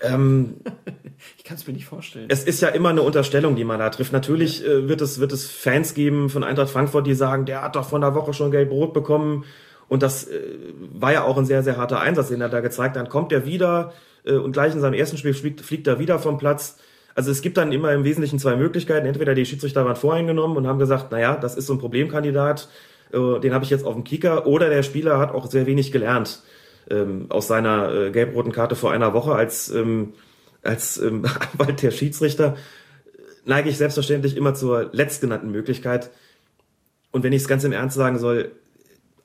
[0.00, 0.56] Ähm,
[1.38, 2.26] ich kann es mir nicht vorstellen.
[2.28, 4.12] Es ist ja immer eine Unterstellung, die man da trifft.
[4.12, 4.68] Natürlich ja.
[4.68, 7.88] äh, wird, es, wird es Fans geben von Eintracht Frankfurt, die sagen, der hat doch
[7.88, 9.44] von der Woche schon gelb-rot bekommen.
[9.88, 10.40] Und das äh,
[10.92, 13.04] war ja auch ein sehr, sehr harter Einsatz, den er da gezeigt hat.
[13.04, 13.92] Dann kommt er wieder
[14.24, 16.78] äh, und gleich in seinem ersten Spiel fliegt, fliegt er wieder vom Platz.
[17.14, 19.06] Also es gibt dann immer im Wesentlichen zwei Möglichkeiten.
[19.06, 22.68] Entweder die Schiedsrichter waren voreingenommen und haben gesagt, naja, das ist so ein Problemkandidat,
[23.12, 24.46] äh, den habe ich jetzt auf dem Kicker.
[24.46, 26.42] Oder der Spieler hat auch sehr wenig gelernt
[26.90, 30.14] ähm, aus seiner äh, gelb-roten Karte vor einer Woche als, ähm,
[30.62, 32.56] als ähm, Anwalt der Schiedsrichter.
[33.44, 36.10] Neige ich selbstverständlich immer zur letztgenannten Möglichkeit.
[37.10, 38.52] Und wenn ich es ganz im Ernst sagen soll,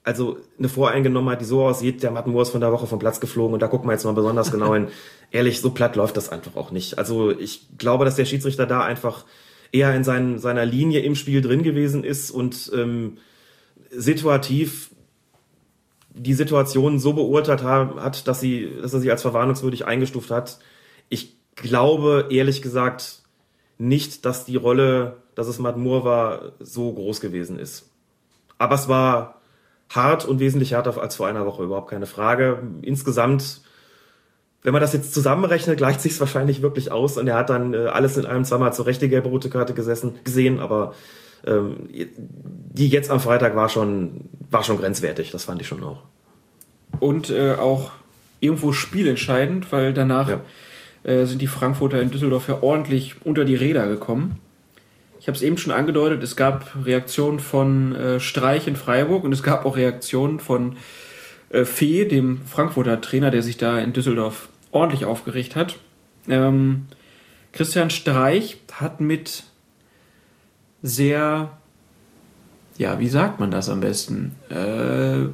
[0.04, 3.54] also eine Voreingenommenheit, die so aussieht, der Matten ist von der Woche vom Platz geflogen
[3.54, 4.88] und da gucken wir jetzt mal besonders genau hin.
[5.32, 6.98] Ehrlich, so platt läuft das einfach auch nicht.
[6.98, 9.26] Also ich glaube, dass der Schiedsrichter da einfach
[9.72, 13.18] eher in sein, seiner Linie im Spiel drin gewesen ist und ähm,
[13.92, 14.92] situativ
[16.20, 20.60] die Situation so beurteilt hat, dass, sie, dass er sie als verwarnungswürdig eingestuft hat.
[21.08, 23.22] Ich glaube, ehrlich gesagt,
[23.78, 27.90] nicht, dass die Rolle, dass es Moore war, so groß gewesen ist.
[28.58, 29.42] Aber es war
[29.90, 32.62] hart und wesentlich härter als vor einer Woche, überhaupt keine Frage.
[32.82, 33.62] Insgesamt,
[34.62, 37.88] wenn man das jetzt zusammenrechnet, gleicht sich wahrscheinlich wirklich aus und er hat dann äh,
[37.88, 40.94] alles in einem zweimal zur rechte gelbe rote Karte gesessen, gesehen, aber
[41.46, 46.04] ähm, die jetzt am Freitag war schon, war schon grenzwertig, das fand ich schon auch.
[47.00, 47.92] Und äh, auch
[48.40, 50.42] irgendwo spielentscheidend, weil danach ja.
[51.04, 54.40] äh, sind die Frankfurter in Düsseldorf ja ordentlich unter die Räder gekommen.
[55.20, 59.34] Ich habe es eben schon angedeutet, es gab Reaktionen von äh, Streich in Freiburg und
[59.34, 60.78] es gab auch Reaktionen von
[61.50, 65.78] äh, Fee, dem Frankfurter Trainer, der sich da in Düsseldorf ordentlich aufgeregt hat.
[66.30, 66.86] Ähm,
[67.52, 69.44] Christian Streich hat mit
[70.82, 71.52] sehr,
[72.78, 74.36] ja, wie sagt man das am besten?
[74.50, 75.30] Äh,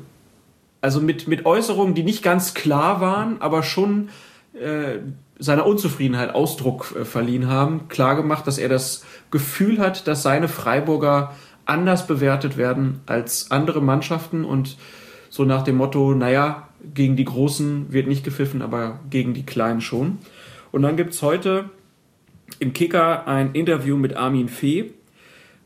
[0.82, 4.10] also mit, mit Äußerungen, die nicht ganz klar waren, aber schon
[4.54, 5.00] äh,
[5.40, 11.34] seiner Unzufriedenheit Ausdruck äh, verliehen haben, klargemacht, dass er das Gefühl hat, dass seine Freiburger
[11.66, 14.78] anders bewertet werden als andere Mannschaften und
[15.30, 19.82] so nach dem Motto, naja, gegen die Großen wird nicht gepfiffen, aber gegen die Kleinen
[19.82, 20.20] schon.
[20.72, 21.70] Und dann gibt es heute
[22.60, 24.94] im Kicker ein Interview mit Armin Fee.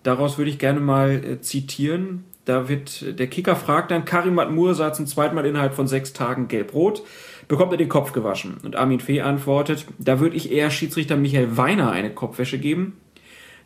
[0.04, 2.24] Daraus würde ich gerne mal äh, zitieren.
[2.45, 6.14] Da wird der Kicker fragt dann, Karim Admur sah zum zweiten Mal innerhalb von sechs
[6.14, 7.04] Tagen gelb-rot
[7.50, 8.58] bekommt er den Kopf gewaschen.
[8.64, 12.97] Und Armin Fee antwortet, da würde ich eher Schiedsrichter Michael Weiner eine Kopfwäsche geben.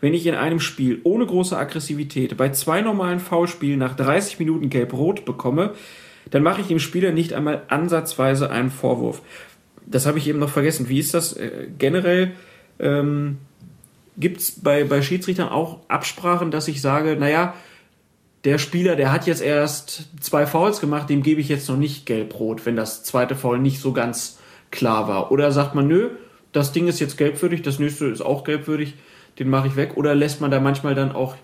[0.02, 4.70] wenn ich in einem Spiel ohne große Aggressivität bei zwei normalen Foulspielen nach 30 Minuten
[4.70, 5.76] gelb-rot bekomme,
[6.30, 9.22] dann mache ich dem Spieler nicht einmal ansatzweise einen Vorwurf.
[9.86, 10.90] Das habe ich eben noch vergessen.
[10.90, 12.32] Wie ist das äh, generell?
[12.80, 13.38] Ähm,
[14.18, 17.54] Gibt es bei, bei Schiedsrichtern auch Absprachen, dass ich sage, naja,
[18.44, 22.06] der Spieler, der hat jetzt erst zwei Fouls gemacht, dem gebe ich jetzt noch nicht
[22.06, 24.40] gelb-rot, wenn das zweite Foul nicht so ganz
[24.70, 25.32] klar war.
[25.32, 26.10] Oder sagt man, nö,
[26.52, 28.96] das Ding ist jetzt gelbwürdig, das nächste ist auch gelbwürdig,
[29.40, 29.96] den mache ich weg.
[29.96, 31.36] Oder lässt man da manchmal dann auch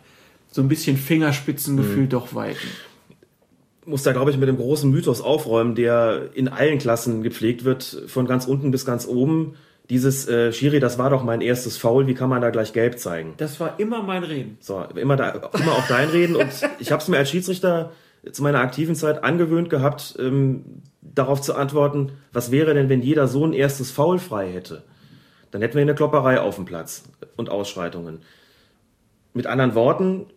[0.51, 2.09] so ein bisschen Fingerspitzengefühl mhm.
[2.09, 2.67] doch walten?
[3.89, 8.03] muss da, glaube ich, mit dem großen Mythos aufräumen, der in allen Klassen gepflegt wird,
[8.07, 9.55] von ganz unten bis ganz oben.
[9.89, 12.99] Dieses äh, Schiri, das war doch mein erstes Foul, wie kann man da gleich gelb
[12.99, 13.33] zeigen?
[13.37, 14.57] Das war immer mein Reden.
[14.59, 15.29] So, immer, da,
[15.59, 16.35] immer auch dein Reden.
[16.35, 17.91] Und ich habe es mir als Schiedsrichter
[18.31, 23.27] zu meiner aktiven Zeit angewöhnt gehabt, ähm, darauf zu antworten, was wäre denn, wenn jeder
[23.27, 24.83] so ein erstes Foul frei hätte?
[25.51, 27.03] Dann hätten wir eine Klopperei auf dem Platz
[27.35, 28.19] und Ausschreitungen.
[29.33, 30.27] Mit anderen Worten,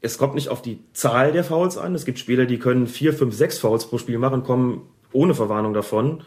[0.00, 1.94] es kommt nicht auf die Zahl der Fouls an.
[1.94, 4.82] Es gibt Spieler, die können vier, fünf, sechs Fouls pro Spiel machen, kommen
[5.12, 6.22] ohne Verwarnung davon.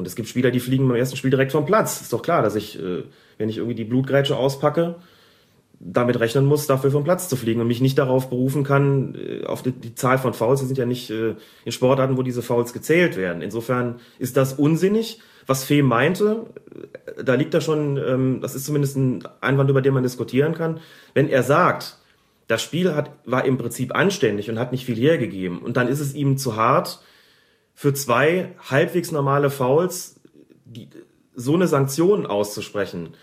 [0.00, 2.00] Und es gibt Spieler, die fliegen beim ersten Spiel direkt vom Platz.
[2.00, 3.04] Ist doch klar, dass ich, äh,
[3.36, 4.94] wenn ich irgendwie die Blutgrätsche auspacke,
[5.78, 9.44] damit rechnen muss, dafür vom Platz zu fliegen und mich nicht darauf berufen kann, äh,
[9.44, 10.62] auf die, die Zahl von Fouls.
[10.62, 11.34] Wir sind ja nicht äh,
[11.66, 13.42] in Sportarten, wo diese Fouls gezählt werden.
[13.42, 15.20] Insofern ist das unsinnig.
[15.46, 16.46] Was Fee meinte,
[17.22, 20.80] da liegt da schon, ähm, das ist zumindest ein Einwand, über den man diskutieren kann.
[21.12, 21.98] Wenn er sagt,
[22.46, 25.58] das Spiel hat, war im Prinzip anständig und hat nicht viel hergegeben.
[25.58, 27.00] Und dann ist es ihm zu hart,
[27.80, 30.20] für zwei halbwegs normale Fouls
[30.66, 30.90] die,
[31.34, 33.14] so eine Sanktion auszusprechen.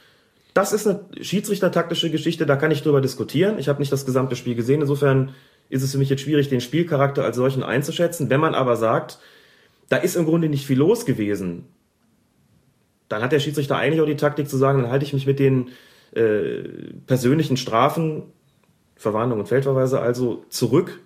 [0.55, 3.59] Das ist eine schiedsrichtertaktische Geschichte, da kann ich drüber diskutieren.
[3.59, 5.35] Ich habe nicht das gesamte Spiel gesehen, insofern
[5.69, 8.31] ist es für mich jetzt schwierig, den Spielcharakter als solchen einzuschätzen.
[8.31, 9.19] Wenn man aber sagt,
[9.89, 11.65] da ist im Grunde nicht viel los gewesen,
[13.09, 15.37] dann hat der Schiedsrichter eigentlich auch die Taktik zu sagen, dann halte ich mich mit
[15.37, 15.69] den
[16.15, 16.63] äh,
[17.05, 18.23] persönlichen Strafen
[18.95, 20.99] Verwarnung und Feldverweise also zurück.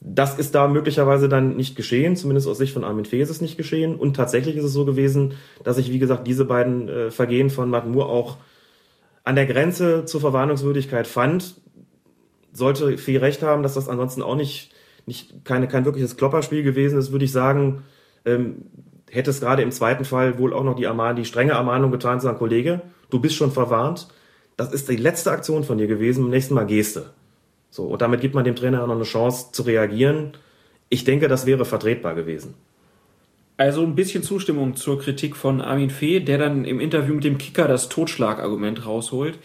[0.00, 3.40] Das ist da möglicherweise dann nicht geschehen, zumindest aus Sicht von Armin Fee ist es
[3.40, 3.96] nicht geschehen.
[3.96, 5.34] Und tatsächlich ist es so gewesen,
[5.64, 8.36] dass ich, wie gesagt, diese beiden äh, Vergehen von Matt Moore auch
[9.24, 11.54] an der Grenze zur Verwarnungswürdigkeit fand.
[12.52, 14.72] Sollte Fee recht haben, dass das ansonsten auch nicht,
[15.06, 17.82] nicht keine, kein wirkliches Klopperspiel gewesen ist, würde ich sagen,
[18.24, 18.66] ähm,
[19.10, 22.20] hätte es gerade im zweiten Fall wohl auch noch die, Ermahnung, die strenge Ermahnung getan,
[22.20, 24.08] zu sagen, Kollege, du bist schon verwarnt
[24.56, 27.10] das ist die letzte Aktion von dir gewesen, beim nächsten Mal Geste.
[27.76, 30.32] So, und damit gibt man dem Trainer noch eine Chance zu reagieren.
[30.88, 32.54] Ich denke, das wäre vertretbar gewesen.
[33.58, 37.36] Also ein bisschen Zustimmung zur Kritik von Armin Fee, der dann im Interview mit dem
[37.36, 39.38] Kicker das Totschlagargument rausholt.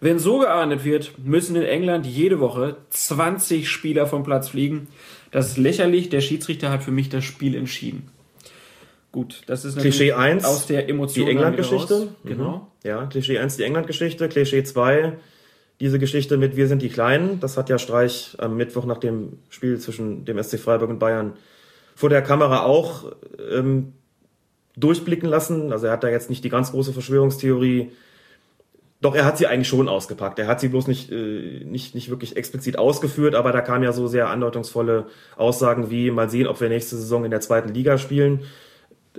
[0.00, 4.88] Wenn so geahndet wird, müssen in England jede Woche 20 Spieler vom Platz fliegen.
[5.30, 6.08] Das ist lächerlich.
[6.08, 8.08] Der Schiedsrichter hat für mich das Spiel entschieden.
[9.12, 11.26] Gut, das ist Klischee 1 aus der Emotion.
[11.26, 12.08] Die England-Geschichte.
[12.22, 12.28] Mhm.
[12.28, 12.68] Genau.
[12.82, 14.28] Ja, Klischee 1 die England-Geschichte.
[14.30, 15.12] Klischee 2
[15.80, 17.40] diese Geschichte mit Wir sind die Kleinen.
[17.40, 21.34] Das hat ja Streich am Mittwoch nach dem Spiel zwischen dem SC Freiburg und Bayern
[21.96, 23.12] vor der Kamera auch
[23.52, 23.92] ähm,
[24.76, 25.72] durchblicken lassen.
[25.72, 27.92] Also er hat da jetzt nicht die ganz große Verschwörungstheorie.
[29.00, 30.38] Doch, er hat sie eigentlich schon ausgepackt.
[30.38, 33.92] Er hat sie bloß nicht, äh, nicht, nicht wirklich explizit ausgeführt, aber da kamen ja
[33.92, 35.06] so sehr andeutungsvolle
[35.36, 38.40] Aussagen wie, mal sehen, ob wir nächste Saison in der zweiten Liga spielen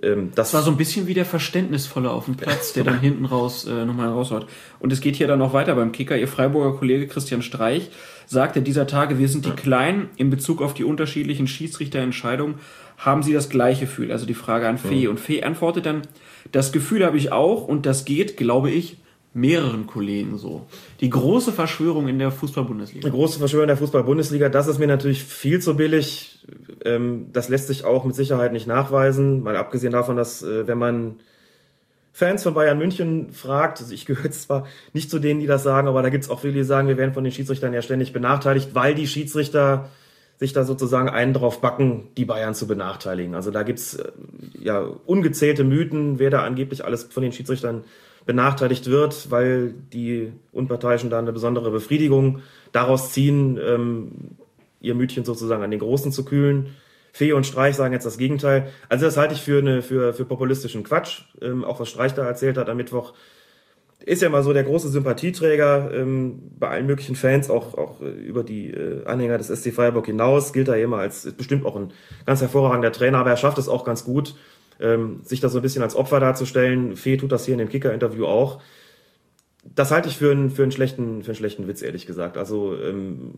[0.02, 3.00] ähm, das, das war so ein bisschen wie der Verständnisvolle auf dem Platz, der dann
[3.00, 4.48] hinten raus äh, nochmal raushaut.
[4.80, 6.18] Und es geht hier dann noch weiter beim Kicker.
[6.18, 7.90] Ihr Freiburger Kollege Christian Streich
[8.26, 12.56] sagte dieser Tage, wir sind die Kleinen in Bezug auf die unterschiedlichen Schiedsrichterentscheidungen,
[12.98, 14.12] haben sie das gleiche Gefühl.
[14.12, 15.06] Also die Frage an Fee.
[15.06, 15.12] Mhm.
[15.12, 16.02] Und Fee antwortet dann,
[16.52, 18.98] das Gefühl habe ich auch und das geht, glaube ich,
[19.36, 20.66] mehreren Kollegen so.
[21.02, 23.06] Die große Verschwörung in der Fußball-Bundesliga.
[23.06, 26.40] Die große Verschwörung in der Fußball-Bundesliga, das ist mir natürlich viel zu billig.
[26.86, 30.78] Ähm, das lässt sich auch mit Sicherheit nicht nachweisen, mal abgesehen davon, dass äh, wenn
[30.78, 31.16] man
[32.14, 35.90] Fans von Bayern München fragt, also ich gehöre zwar nicht zu denen, die das sagen,
[35.90, 38.74] aber da gibt's auch viele, die sagen, wir werden von den Schiedsrichtern ja ständig benachteiligt,
[38.74, 39.90] weil die Schiedsrichter
[40.38, 43.36] sich da sozusagen einen drauf backen, die Bayern zu benachteiligen.
[43.36, 44.12] Also da gibt's äh,
[44.62, 47.84] ja ungezählte Mythen, wer da angeblich alles von den Schiedsrichtern
[48.26, 52.40] benachteiligt wird, weil die Unparteiischen da eine besondere Befriedigung
[52.72, 54.12] daraus ziehen, ähm,
[54.82, 56.76] ihr Mütchen sozusagen an den Großen zu kühlen.
[57.12, 58.68] Fee und Streich sagen jetzt das Gegenteil.
[58.90, 61.22] Also das halte ich für, eine, für, für populistischen Quatsch.
[61.42, 63.14] Ähm, auch was Streich da erzählt hat am Mittwoch.
[64.00, 68.10] Ist ja mal so der große Sympathieträger ähm, bei allen möglichen Fans, auch, auch äh,
[68.10, 70.52] über die äh, Anhänger des SC Freiburg hinaus.
[70.52, 71.94] Gilt er immer als bestimmt auch ein
[72.26, 74.36] ganz hervorragender Trainer, aber er schafft es auch ganz gut,
[74.80, 76.96] ähm, sich da so ein bisschen als Opfer darzustellen.
[76.96, 78.62] Fee tut das hier in dem Kicker-Interview auch.
[79.64, 82.38] Das halte ich für einen, für einen, schlechten, für einen schlechten Witz, ehrlich gesagt.
[82.38, 83.36] Also ähm,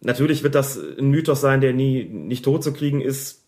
[0.00, 3.44] natürlich wird das ein Mythos sein, der nie nicht tot zu kriegen ist.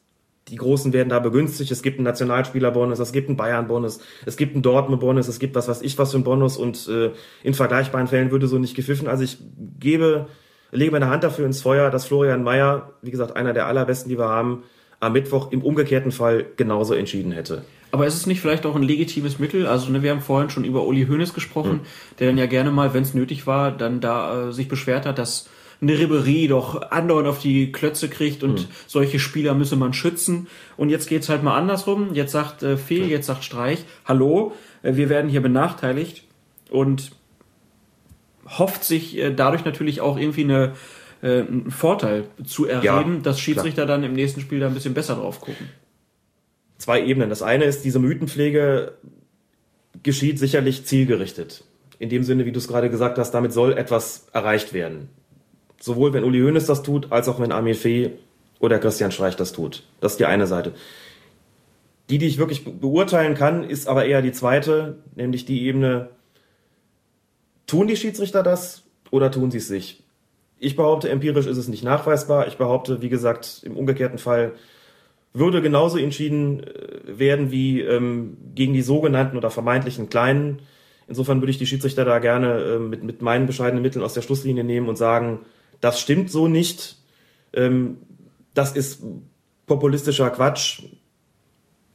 [0.48, 1.70] die Großen werden da begünstigt.
[1.70, 5.68] Es gibt einen Nationalspielerbonus, es gibt einen Bayern-Bonus, es gibt einen Dortmund-Bonus, es gibt was
[5.68, 7.11] weiß ich was für einen Bonus und äh,
[7.42, 9.09] in vergleichbaren Fällen würde so nicht gepfiffen.
[9.09, 9.38] Also ich
[9.78, 10.28] gebe,
[10.70, 14.18] lege meine Hand dafür ins Feuer, dass Florian Mayer, wie gesagt, einer der allerbesten, die
[14.18, 14.64] wir haben,
[15.01, 17.64] am Mittwoch im umgekehrten Fall genauso entschieden hätte.
[17.90, 19.66] Aber ist es nicht vielleicht auch ein legitimes Mittel?
[19.66, 22.16] Also ne, wir haben vorhin schon über Uli Hoeneß gesprochen, mhm.
[22.18, 25.18] der dann ja gerne mal, wenn es nötig war, dann da äh, sich beschwert hat,
[25.18, 25.48] dass
[25.80, 28.66] eine Ribery doch andauernd auf die Klötze kriegt und mhm.
[28.86, 30.46] solche Spieler müsse man schützen.
[30.76, 32.14] Und jetzt geht's halt mal andersrum.
[32.14, 36.24] Jetzt sagt äh, Fehl, jetzt sagt Streich, hallo, äh, wir werden hier benachteiligt
[36.70, 37.12] und
[38.46, 40.74] hofft sich äh, dadurch natürlich auch irgendwie eine,
[41.23, 43.99] äh, einen Vorteil zu erreden, ja, dass Schiedsrichter klar.
[43.99, 45.68] dann im nächsten Spiel da ein bisschen besser drauf gucken.
[46.79, 47.29] Zwei Ebenen.
[47.29, 48.93] Das eine ist, diese Mythenpflege
[50.03, 51.64] geschieht sicherlich zielgerichtet.
[51.99, 55.11] In dem Sinne, wie du es gerade gesagt hast, damit soll etwas erreicht werden.
[55.79, 58.12] Sowohl wenn Uli Hoeneß das tut, als auch wenn Amir Fee
[58.59, 59.83] oder Christian Streich das tut.
[60.01, 60.73] Das ist die eine Seite.
[62.09, 66.09] Die, die ich wirklich beurteilen kann, ist aber eher die zweite, nämlich die Ebene,
[67.66, 70.03] tun die Schiedsrichter das oder tun sie es sich?
[70.63, 72.47] Ich behaupte, empirisch ist es nicht nachweisbar.
[72.47, 74.53] Ich behaupte, wie gesagt, im umgekehrten Fall
[75.33, 80.61] würde genauso entschieden äh, werden wie ähm, gegen die sogenannten oder vermeintlichen Kleinen.
[81.09, 84.21] Insofern würde ich die Schiedsrichter da gerne äh, mit, mit meinen bescheidenen Mitteln aus der
[84.21, 85.41] Schlusslinie nehmen und sagen,
[85.81, 86.99] das stimmt so nicht.
[87.55, 87.97] Ähm,
[88.53, 89.03] das ist
[89.67, 90.83] populistischer Quatsch,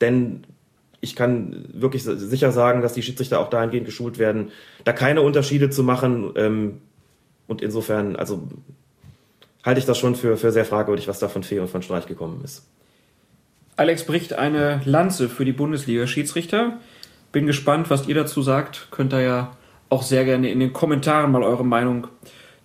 [0.01, 0.47] denn
[1.01, 4.49] ich kann wirklich sicher sagen, dass die Schiedsrichter auch dahingehend geschult werden,
[4.85, 6.31] da keine Unterschiede zu machen.
[6.35, 6.81] Ähm,
[7.47, 8.47] und insofern, also
[9.63, 12.05] halte ich das schon für, für sehr fragwürdig, was da von Fee und von Streich
[12.05, 12.67] gekommen ist.
[13.77, 16.79] Alex bricht eine Lanze für die Bundesliga-Schiedsrichter.
[17.31, 18.87] Bin gespannt, was ihr dazu sagt.
[18.91, 19.57] Könnt ihr ja
[19.89, 22.07] auch sehr gerne in den Kommentaren mal eure Meinung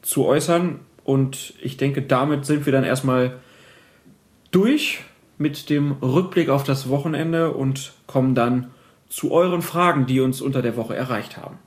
[0.02, 0.80] zu äußern.
[1.02, 3.38] Und ich denke, damit sind wir dann erstmal
[4.52, 5.00] durch
[5.38, 8.70] mit dem Rückblick auf das Wochenende und kommen dann
[9.08, 11.58] zu euren Fragen, die uns unter der Woche erreicht haben.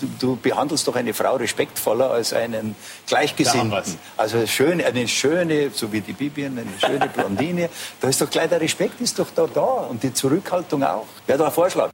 [0.00, 2.74] Du, du behandelst doch eine Frau respektvoller als einen
[3.06, 3.82] Gleichgesinnten.
[4.16, 7.68] Also schön, eine schöne, so wie die Bibian, eine schöne Blondine.
[8.00, 11.06] Da ist doch gleich der Respekt ist doch da da und die Zurückhaltung auch.
[11.26, 11.90] Wäre doch ein Vorschlag.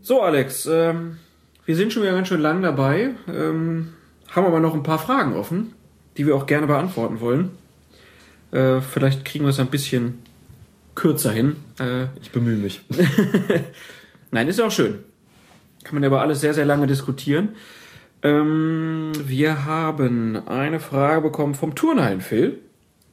[0.00, 1.18] So, Alex, ähm,
[1.64, 3.92] wir sind schon wieder ganz schön lang dabei, ähm,
[4.30, 5.74] haben aber noch ein paar Fragen offen,
[6.16, 7.50] die wir auch gerne beantworten wollen.
[8.52, 10.22] Äh, vielleicht kriegen wir es ein bisschen
[10.94, 11.56] kürzer hin.
[11.78, 12.80] Äh, ich bemühe mich.
[14.30, 15.04] Nein, ist auch schön.
[15.84, 17.50] Kann man aber alles sehr, sehr lange diskutieren.
[18.22, 22.58] Ähm, wir haben eine Frage bekommen vom Turnhallen Phil.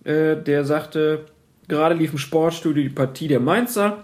[0.03, 1.25] Äh, der sagte,
[1.67, 4.03] gerade lief im Sportstudio die Partie der Mainzer.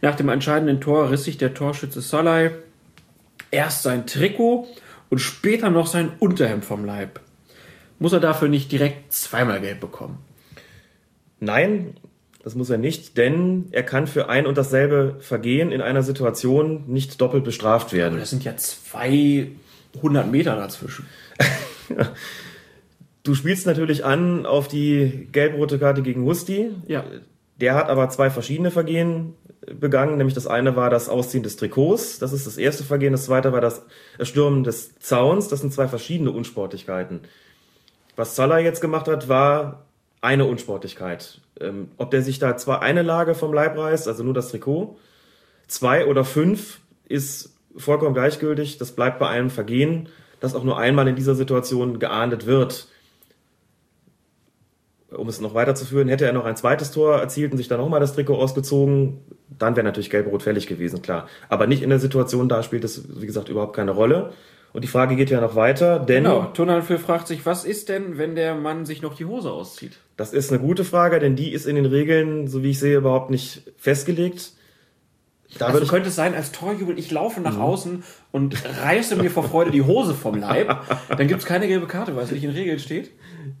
[0.00, 2.50] Nach dem entscheidenden Tor riss sich der Torschütze Salai
[3.50, 4.66] erst sein Trikot
[5.10, 7.20] und später noch sein Unterhemd vom Leib.
[7.98, 10.18] Muss er dafür nicht direkt zweimal Geld bekommen?
[11.38, 11.94] Nein,
[12.42, 16.84] das muss er nicht, denn er kann für ein und dasselbe Vergehen in einer Situation
[16.88, 18.14] nicht doppelt bestraft werden.
[18.14, 21.06] Aber das sind ja 200 Meter dazwischen.
[23.22, 26.70] du spielst natürlich an auf die gelb-rote Karte gegen Husti.
[26.88, 27.04] Ja.
[27.60, 29.34] Der hat aber zwei verschiedene Vergehen
[29.66, 33.26] begangen, nämlich das eine war das Ausziehen des Trikots, das ist das erste Vergehen, das
[33.26, 33.84] zweite war das
[34.18, 37.20] Erstürmen des Zauns, das sind zwei verschiedene Unsportlichkeiten.
[38.16, 39.84] Was Salah jetzt gemacht hat, war
[40.20, 41.40] eine Unsportlichkeit.
[41.62, 44.98] Ähm, ob der sich da zwar eine Lage vom Leib reißt, also nur das Trikot,
[45.68, 50.08] zwei oder fünf ist vollkommen gleichgültig, das bleibt bei einem Vergehen,
[50.40, 52.88] das auch nur einmal in dieser Situation geahndet wird
[55.16, 58.00] um es noch weiterzuführen, hätte er noch ein zweites Tor erzielt und sich dann nochmal
[58.00, 61.28] das Trikot ausgezogen, dann wäre natürlich gelb-rot fällig gewesen, klar.
[61.48, 64.32] Aber nicht in der Situation, da spielt es, wie gesagt, überhaupt keine Rolle.
[64.72, 66.24] Und die Frage geht ja noch weiter, denn.
[66.24, 69.98] Genau, Tonalfil fragt sich, was ist denn, wenn der Mann sich noch die Hose auszieht?
[70.16, 72.96] Das ist eine gute Frage, denn die ist in den Regeln, so wie ich sehe,
[72.96, 74.52] überhaupt nicht festgelegt.
[75.58, 77.62] Da also könnte es sein, als Torjubel, ich laufe nach mhm.
[77.62, 80.80] außen und reiße mir vor Freude die Hose vom Leib.
[81.08, 83.10] Dann gibt es keine gelbe Karte, weil es nicht in Regeln steht.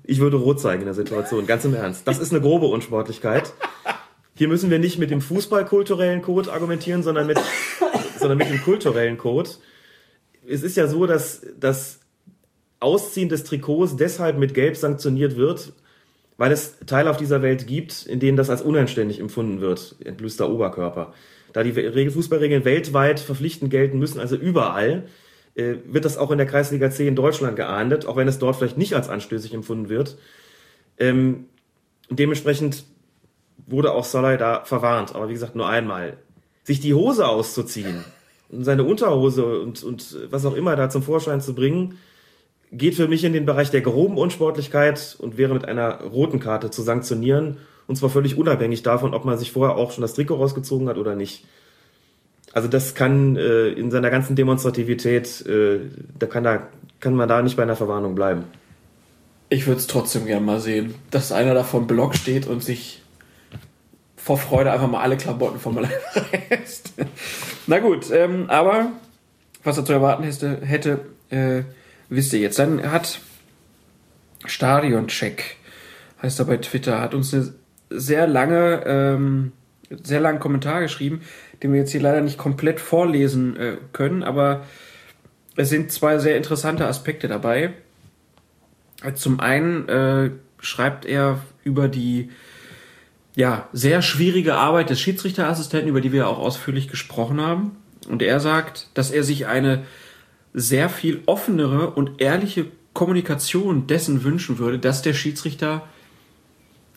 [0.04, 2.08] Ich würde rot zeigen in der Situation, ganz im Ernst.
[2.08, 3.52] Das ist eine grobe Unsportlichkeit.
[4.34, 7.38] Hier müssen wir nicht mit dem fußballkulturellen Code argumentieren, sondern mit,
[8.18, 9.50] sondern mit dem kulturellen Code.
[10.46, 12.00] Es ist ja so, dass das
[12.80, 15.72] Ausziehen des Trikots deshalb mit Gelb sanktioniert wird,
[16.36, 20.50] weil es Teile auf dieser Welt gibt, in denen das als unanständig empfunden wird, entblößter
[20.50, 21.14] Oberkörper.
[21.52, 25.04] Da die Fußballregeln weltweit verpflichtend gelten müssen, also überall,
[25.54, 28.56] äh, wird das auch in der Kreisliga C in Deutschland geahndet, auch wenn es dort
[28.56, 30.16] vielleicht nicht als anstößig empfunden wird.
[30.98, 31.46] Ähm,
[32.08, 32.84] dementsprechend
[33.66, 36.16] wurde auch Salai da verwarnt, aber wie gesagt nur einmal.
[36.64, 38.04] Sich die Hose auszuziehen
[38.52, 41.98] seine Unterhose und, und was auch immer da zum Vorschein zu bringen,
[42.70, 46.70] geht für mich in den Bereich der groben Unsportlichkeit und wäre mit einer roten Karte
[46.70, 47.58] zu sanktionieren.
[47.86, 50.96] Und zwar völlig unabhängig davon, ob man sich vorher auch schon das Trikot rausgezogen hat
[50.96, 51.44] oder nicht.
[52.54, 55.80] Also das kann äh, in seiner ganzen Demonstrativität, äh,
[56.18, 56.68] da kann, da
[57.00, 58.44] kann man da nicht bei einer Verwarnung bleiben.
[59.48, 63.01] Ich würde es trotzdem gerne mal sehen, dass einer da vom Block steht und sich
[64.22, 66.00] vor Freude einfach mal alle Klamotten vom Leib
[66.50, 66.94] reißt.
[67.66, 68.92] Na gut, ähm, aber
[69.64, 71.00] was er zu erwarten hätte, hätte
[71.30, 71.62] äh,
[72.08, 72.58] wisst ihr jetzt.
[72.58, 73.20] Dann hat
[74.44, 75.56] Stadioncheck,
[76.22, 77.52] heißt er bei Twitter, hat uns eine
[77.90, 79.52] sehr lange, ähm,
[80.02, 81.22] sehr langen Kommentar geschrieben,
[81.62, 84.64] den wir jetzt hier leider nicht komplett vorlesen äh, können, aber
[85.56, 87.72] es sind zwei sehr interessante Aspekte dabei.
[89.14, 92.30] Zum einen äh, schreibt er über die
[93.34, 97.76] ja, sehr schwierige Arbeit des Schiedsrichterassistenten, über die wir auch ausführlich gesprochen haben.
[98.08, 99.84] Und er sagt, dass er sich eine
[100.52, 105.82] sehr viel offenere und ehrliche Kommunikation dessen wünschen würde, dass der Schiedsrichter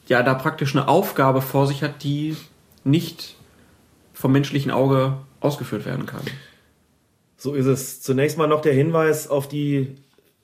[0.08, 2.36] ja da praktisch eine Aufgabe vor sich hat, die
[2.84, 3.36] nicht
[4.14, 6.22] vom menschlichen Auge ausgeführt werden kann.
[7.38, 8.02] So ist es.
[8.02, 9.96] Zunächst mal noch der Hinweis auf die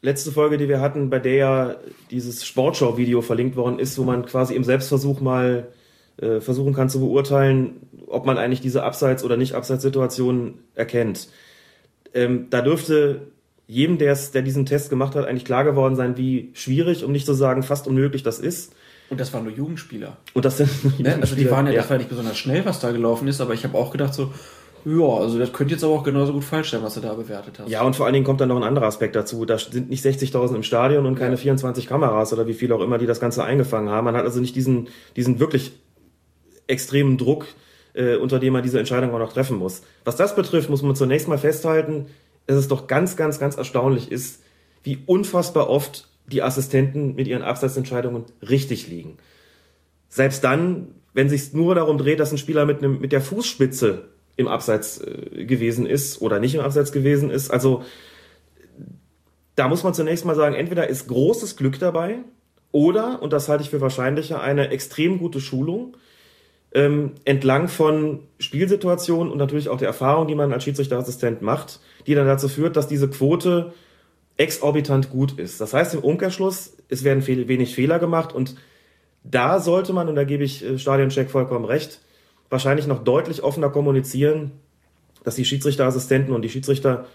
[0.01, 1.75] letzte Folge, die wir hatten, bei der ja
[2.09, 5.67] dieses Sportschau-Video verlinkt worden ist, wo man quasi im Selbstversuch mal
[6.41, 11.30] versuchen kann zu beurteilen, ob man eigentlich diese Abseits- oder Nicht-Abseits-Situation erkennt.
[12.13, 13.22] Ähm, da dürfte
[13.67, 17.34] jedem, der diesen Test gemacht hat, eigentlich klar geworden sein, wie schwierig, um nicht zu
[17.34, 18.74] sagen fast unmöglich das ist.
[19.09, 20.17] Und das waren nur Jugendspieler.
[20.34, 21.17] Und das sind ne?
[21.22, 21.82] Also die waren ja, ja.
[21.82, 24.32] Das war nicht besonders schnell, was da gelaufen ist, aber ich habe auch gedacht so,
[24.84, 27.59] ja, also das könnte jetzt aber auch genauso gut falsch sein, was du da bewertet
[27.59, 27.69] hast.
[27.69, 29.45] Ja, und vor allen Dingen kommt dann noch ein anderer Aspekt dazu.
[29.45, 31.38] Da sind nicht 60.000 im Stadion und keine ja.
[31.38, 34.05] 24 Kameras oder wie viel auch immer, die das Ganze eingefangen haben.
[34.05, 35.74] Man hat also nicht diesen, diesen wirklich
[36.72, 37.45] extremen Druck,
[37.93, 39.84] äh, unter dem man diese Entscheidung auch noch treffen muss.
[40.05, 42.07] Was das betrifft, muss man zunächst mal festhalten,
[42.47, 44.41] dass es doch ganz, ganz, ganz erstaunlich ist,
[44.84, 49.17] wie unfassbar oft die Assistenten mit ihren Abseitsentscheidungen richtig liegen.
[50.09, 54.09] Selbst dann, wenn sich nur darum dreht, dass ein Spieler mit, einem, mit der Fußspitze
[54.38, 57.51] im Abseits äh, gewesen ist oder nicht im Abseits gewesen ist.
[57.51, 57.84] Also
[59.55, 62.19] da muss man zunächst mal sagen, entweder ist großes Glück dabei
[62.72, 65.97] oder, und das halte ich für wahrscheinlicher, eine extrem gute Schulung
[66.74, 72.15] ähm, entlang von Spielsituationen und natürlich auch der Erfahrung, die man als Schiedsrichterassistent macht, die
[72.15, 73.74] dann dazu führt, dass diese Quote
[74.38, 75.59] exorbitant gut ist.
[75.59, 78.55] Das heißt im Umkehrschluss, es werden wenig Fehler gemacht und
[79.24, 82.01] da sollte man, und da gebe ich äh, Stadioncheck vollkommen recht,
[82.49, 84.51] wahrscheinlich noch deutlich offener kommunizieren,
[85.24, 87.05] dass die Schiedsrichterassistenten und die Schiedsrichter,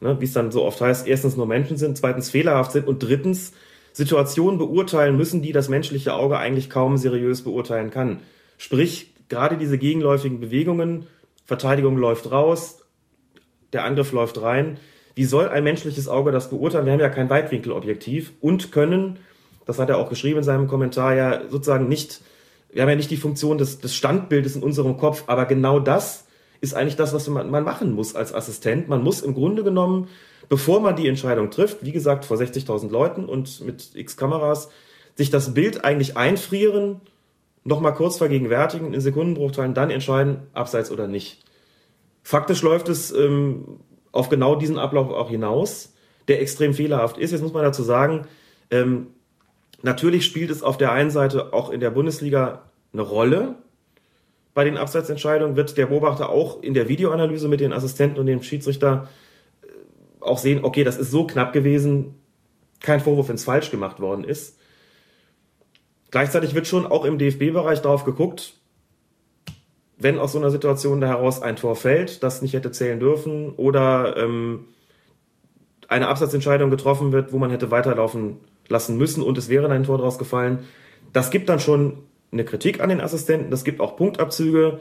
[0.00, 3.02] ne, wie es dann so oft heißt, erstens nur Menschen sind, zweitens fehlerhaft sind und
[3.02, 3.52] drittens
[3.92, 8.20] Situationen beurteilen müssen, die das menschliche Auge eigentlich kaum seriös beurteilen kann.
[8.62, 11.08] Sprich, gerade diese gegenläufigen Bewegungen,
[11.44, 12.86] Verteidigung läuft raus,
[13.72, 14.78] der Angriff läuft rein.
[15.16, 16.86] Wie soll ein menschliches Auge das beurteilen?
[16.86, 19.18] Wir haben ja kein Weitwinkelobjektiv und können,
[19.66, 22.20] das hat er auch geschrieben in seinem Kommentar, ja sozusagen nicht,
[22.72, 26.26] wir haben ja nicht die Funktion des, des Standbildes in unserem Kopf, aber genau das
[26.60, 28.88] ist eigentlich das, was man, man machen muss als Assistent.
[28.88, 30.06] Man muss im Grunde genommen,
[30.48, 34.68] bevor man die Entscheidung trifft, wie gesagt, vor 60.000 Leuten und mit x Kameras,
[35.16, 37.00] sich das Bild eigentlich einfrieren
[37.64, 41.44] nochmal kurz vergegenwärtigen, in Sekundenbruchteilen dann entscheiden, abseits oder nicht.
[42.22, 43.80] Faktisch läuft es ähm,
[44.12, 45.94] auf genau diesen Ablauf auch hinaus,
[46.28, 47.32] der extrem fehlerhaft ist.
[47.32, 48.26] Jetzt muss man dazu sagen,
[48.70, 49.08] ähm,
[49.82, 53.56] natürlich spielt es auf der einen Seite auch in der Bundesliga eine Rolle.
[54.54, 58.42] Bei den Abseitsentscheidungen wird der Beobachter auch in der Videoanalyse mit den Assistenten und dem
[58.42, 59.08] Schiedsrichter
[59.62, 59.66] äh,
[60.20, 62.14] auch sehen, okay, das ist so knapp gewesen,
[62.80, 64.58] kein Vorwurf, wenn es falsch gemacht worden ist.
[66.12, 68.54] Gleichzeitig wird schon auch im DFB-Bereich darauf geguckt,
[69.96, 74.16] wenn aus so einer Situation heraus ein Tor fällt, das nicht hätte zählen dürfen, oder
[74.18, 74.66] ähm,
[75.88, 78.36] eine Absatzentscheidung getroffen wird, wo man hätte weiterlaufen
[78.68, 80.60] lassen müssen und es wäre ein Tor daraus gefallen.
[81.14, 81.98] Das gibt dann schon
[82.30, 84.80] eine Kritik an den Assistenten, das gibt auch Punktabzüge.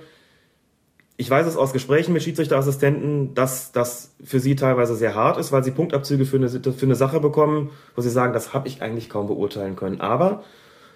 [1.15, 5.53] Ich weiß es aus Gesprächen mit Schiedsrichterassistenten, dass das für sie teilweise sehr hart ist,
[5.53, 8.81] weil sie Punktabzüge für eine, für eine Sache bekommen, wo sie sagen, das habe ich
[8.81, 10.01] eigentlich kaum beurteilen können.
[10.01, 10.43] Aber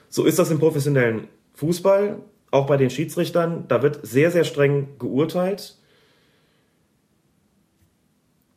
[0.09, 2.19] so ist das im professionellen Fußball,
[2.51, 3.65] auch bei den Schiedsrichtern.
[3.67, 5.77] Da wird sehr, sehr streng geurteilt.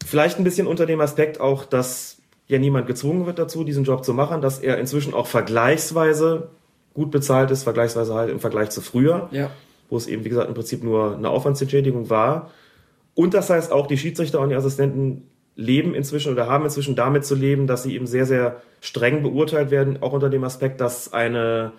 [0.05, 4.05] Vielleicht ein bisschen unter dem Aspekt auch, dass ja niemand gezwungen wird dazu, diesen Job
[4.05, 6.51] zu machen, dass er inzwischen auch vergleichsweise
[6.95, 9.51] gut bezahlt ist, vergleichsweise halt im Vergleich zu früher, ja.
[9.91, 12.51] wo es eben, wie gesagt, im Prinzip nur eine Aufwandsentschädigung war.
[13.15, 17.25] Und das heißt auch, die Schiedsrichter und die Assistenten leben inzwischen oder haben inzwischen damit
[17.25, 21.13] zu leben, dass sie eben sehr, sehr streng beurteilt werden, auch unter dem Aspekt, dass
[21.13, 21.73] eine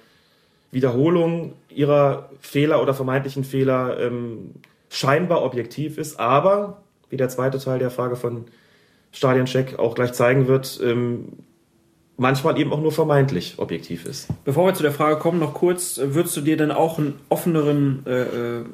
[0.70, 4.52] Wiederholung ihrer Fehler oder vermeintlichen Fehler ähm,
[4.90, 8.46] scheinbar objektiv ist, aber, wie der zweite Teil der Frage von
[9.14, 11.30] Stadiencheck auch gleich zeigen wird, ähm,
[12.18, 14.28] manchmal eben auch nur vermeintlich objektiv ist.
[14.44, 18.04] Bevor wir zu der Frage kommen, noch kurz, würdest du dir denn auch einen offeneren
[18.06, 18.66] äh, äh,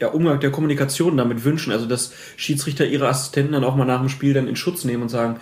[0.00, 1.72] ja, Umgang der Kommunikation damit wünschen?
[1.72, 5.02] Also, dass Schiedsrichter ihre Assistenten dann auch mal nach dem Spiel dann in Schutz nehmen
[5.02, 5.36] und sagen,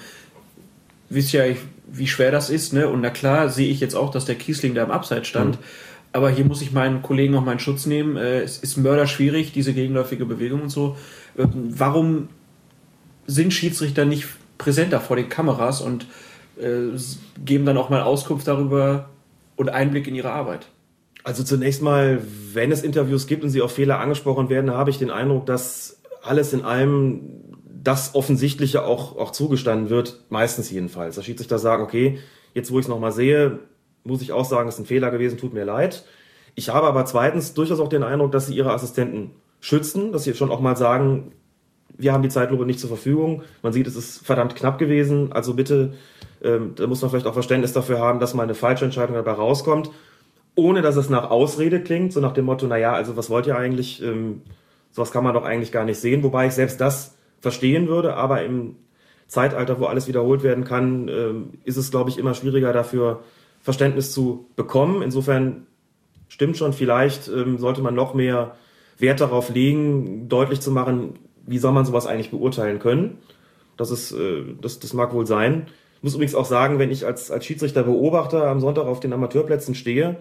[1.09, 1.45] wisst ja,
[1.91, 2.89] wie schwer das ist, ne?
[2.89, 5.57] Und na klar sehe ich jetzt auch, dass der Kiesling da im Abseits stand.
[5.57, 5.65] Mhm.
[6.13, 8.17] Aber hier muss ich meinen Kollegen auch meinen Schutz nehmen.
[8.17, 10.97] Äh, es ist mörderschwierig, diese gegenläufige Bewegung und so.
[11.37, 12.29] Äh, warum
[13.27, 14.27] sind Schiedsrichter nicht
[14.59, 16.07] präsenter vor den Kameras und
[16.61, 16.97] äh,
[17.45, 19.09] geben dann auch mal Auskunft darüber
[19.57, 20.67] und Einblick in ihre Arbeit?
[21.25, 22.21] Also zunächst mal,
[22.53, 26.01] wenn es Interviews gibt und sie auf Fehler angesprochen werden, habe ich den Eindruck, dass
[26.23, 27.21] alles in allem
[27.83, 31.17] das Offensichtliche auch, auch zugestanden wird, meistens jedenfalls.
[31.17, 32.19] Der Schiedsrichter sagen, okay,
[32.55, 33.61] jetzt wo ich es nochmal sehe,
[34.05, 36.05] muss ich auch sagen, es ist ein Fehler gewesen, tut mir leid.
[36.55, 39.31] Ich habe aber zweitens durchaus auch den Eindruck, dass sie ihre Assistenten
[39.61, 41.33] schützen, dass sie schon auch mal sagen,
[41.97, 43.43] wir haben die Zeitlupe nicht zur Verfügung.
[43.63, 45.33] Man sieht, es ist verdammt knapp gewesen.
[45.33, 45.95] Also bitte,
[46.43, 49.33] ähm, da muss man vielleicht auch Verständnis dafür haben, dass mal eine falsche Entscheidung dabei
[49.33, 49.91] rauskommt,
[50.55, 53.57] ohne dass es nach Ausrede klingt, so nach dem Motto, naja, also was wollt ihr
[53.57, 54.03] eigentlich?
[54.03, 54.43] Ähm,
[54.91, 56.23] sowas kann man doch eigentlich gar nicht sehen.
[56.23, 58.77] Wobei ich selbst das verstehen würde, aber im
[59.27, 63.23] Zeitalter, wo alles wiederholt werden kann, ähm, ist es, glaube ich, immer schwieriger dafür
[63.63, 65.01] Verständnis zu bekommen.
[65.01, 65.67] Insofern
[66.29, 68.57] stimmt schon, vielleicht ähm, sollte man noch mehr
[68.99, 73.19] Wert darauf legen, deutlich zu machen, wie soll man sowas eigentlich beurteilen können.
[73.79, 75.67] Das, ist, äh, das, das mag wohl sein.
[75.97, 79.13] Ich muss übrigens auch sagen, wenn ich als, als Schiedsrichter Beobachter am Sonntag auf den
[79.13, 80.19] Amateurplätzen stehe,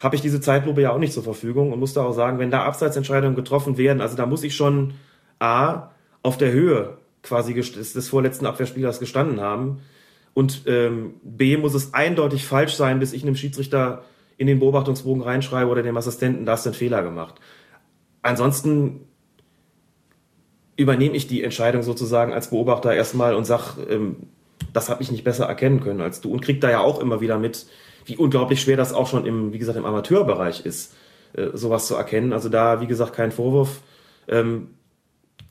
[0.00, 2.50] habe ich diese Zeitlupe ja auch nicht zur Verfügung und muss da auch sagen, wenn
[2.50, 4.94] da Abseitsentscheidungen getroffen werden, also da muss ich schon
[5.38, 5.90] A,
[6.22, 9.80] auf der Höhe quasi des, des vorletzten Abwehrspielers gestanden haben
[10.34, 14.04] und ähm, B, muss es eindeutig falsch sein, bis ich einem Schiedsrichter
[14.36, 17.36] in den Beobachtungsbogen reinschreibe oder dem Assistenten, da hast du einen Fehler gemacht.
[18.22, 19.00] Ansonsten
[20.76, 24.16] übernehme ich die Entscheidung sozusagen als Beobachter erstmal und sag, ähm,
[24.72, 27.20] das habe ich nicht besser erkennen können als du und krieg da ja auch immer
[27.20, 27.66] wieder mit,
[28.08, 30.94] wie unglaublich schwer das auch schon im, wie gesagt, im Amateurbereich ist,
[31.34, 32.32] äh, sowas zu erkennen.
[32.32, 33.82] Also da, wie gesagt, kein Vorwurf.
[34.26, 34.68] Ähm,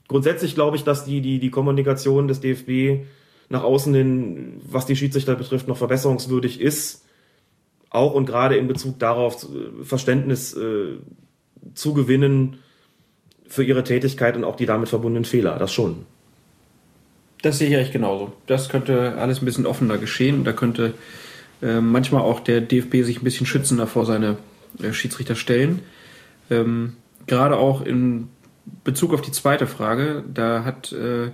[0.07, 3.05] grundsätzlich glaube ich, dass die, die, die Kommunikation des DFB
[3.49, 7.05] nach außen hin, was die Schiedsrichter betrifft, noch verbesserungswürdig ist.
[7.89, 10.97] Auch und gerade in Bezug darauf äh, Verständnis äh,
[11.75, 12.57] zu gewinnen,
[13.47, 15.57] für ihre Tätigkeit und auch die damit verbundenen Fehler.
[15.57, 16.05] Das schon.
[17.41, 18.33] Das sehe ich eigentlich genauso.
[18.45, 20.95] Das könnte alles ein bisschen offener geschehen da könnte
[21.61, 24.37] äh, manchmal auch der DFB sich ein bisschen schützender vor seine
[24.81, 25.79] äh, Schiedsrichter stellen.
[26.49, 26.93] Ähm,
[27.25, 28.29] gerade auch in
[28.83, 31.31] Bezug auf die zweite Frage, da hat äh,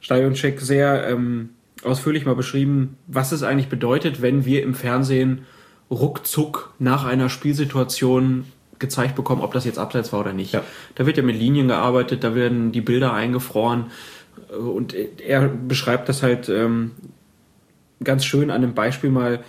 [0.00, 1.50] Stadioncheck sehr ähm,
[1.82, 5.46] ausführlich mal beschrieben, was es eigentlich bedeutet, wenn wir im Fernsehen
[5.90, 8.44] ruckzuck nach einer Spielsituation
[8.78, 10.52] gezeigt bekommen, ob das jetzt abseits war oder nicht.
[10.52, 10.62] Ja.
[10.94, 13.86] Da wird ja mit Linien gearbeitet, da werden die Bilder eingefroren
[14.56, 16.92] und er beschreibt das halt ähm,
[18.02, 19.40] ganz schön an einem Beispiel mal,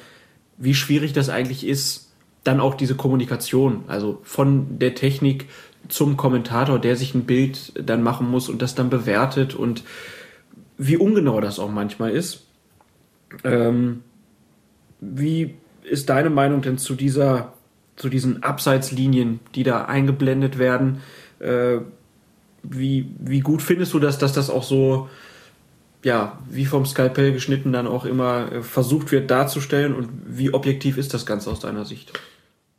[0.58, 2.12] wie schwierig das eigentlich ist,
[2.44, 5.48] dann auch diese Kommunikation, also von der Technik
[5.88, 9.84] zum Kommentator, der sich ein Bild dann machen muss und das dann bewertet und
[10.78, 12.46] wie ungenau das auch manchmal ist.
[13.44, 14.02] Ähm,
[15.02, 17.54] wie ist deine Meinung denn zu dieser
[18.00, 21.02] zu diesen Abseitslinien, die da eingeblendet werden.
[21.40, 21.80] Äh,
[22.64, 25.10] wie, wie gut findest du das, dass das auch so,
[26.04, 30.98] ja, wie vom Skalpell geschnitten dann auch immer äh, versucht wird darzustellen und wie objektiv
[30.98, 32.14] ist das Ganze aus deiner Sicht?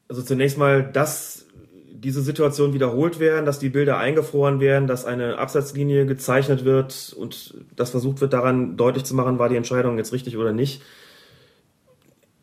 [0.09, 1.47] Also zunächst mal, dass
[1.93, 7.55] diese Situation wiederholt werden, dass die Bilder eingefroren werden, dass eine Absatzlinie gezeichnet wird und
[7.77, 10.81] das versucht wird daran deutlich zu machen, war die Entscheidung jetzt richtig oder nicht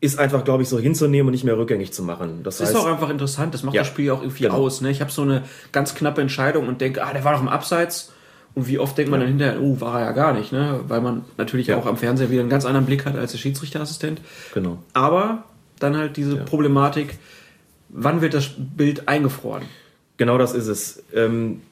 [0.00, 2.42] ist einfach, glaube ich, so hinzunehmen und nicht mehr rückgängig zu machen.
[2.44, 4.54] Das, das heißt, ist auch einfach interessant, das macht ja, das Spiel auch irgendwie genau.
[4.54, 4.80] aus.
[4.80, 4.90] Ne?
[4.90, 5.42] Ich habe so eine
[5.72, 8.12] ganz knappe Entscheidung und denke, ah, der war doch im Abseits.
[8.54, 9.26] Und wie oft denkt man ja.
[9.26, 10.80] dann hinterher, oh, war er ja gar nicht, ne?
[10.88, 11.76] Weil man natürlich ja.
[11.76, 14.20] auch am Fernseher wieder einen ganz anderen Blick hat als der Schiedsrichterassistent.
[14.52, 14.78] Genau.
[14.92, 15.44] Aber
[15.78, 16.42] dann halt diese ja.
[16.44, 17.18] Problematik,
[17.88, 19.62] wann wird das Bild eingefroren?
[20.16, 21.04] Genau das ist es.
[21.14, 21.62] Ähm,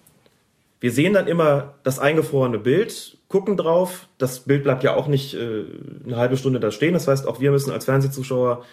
[0.81, 4.07] wir sehen dann immer das eingefrorene Bild, gucken drauf.
[4.19, 5.65] Das Bild bleibt ja auch nicht äh,
[6.05, 6.95] eine halbe Stunde da stehen.
[6.95, 8.65] Das heißt, auch wir müssen als Fernsehzuschauer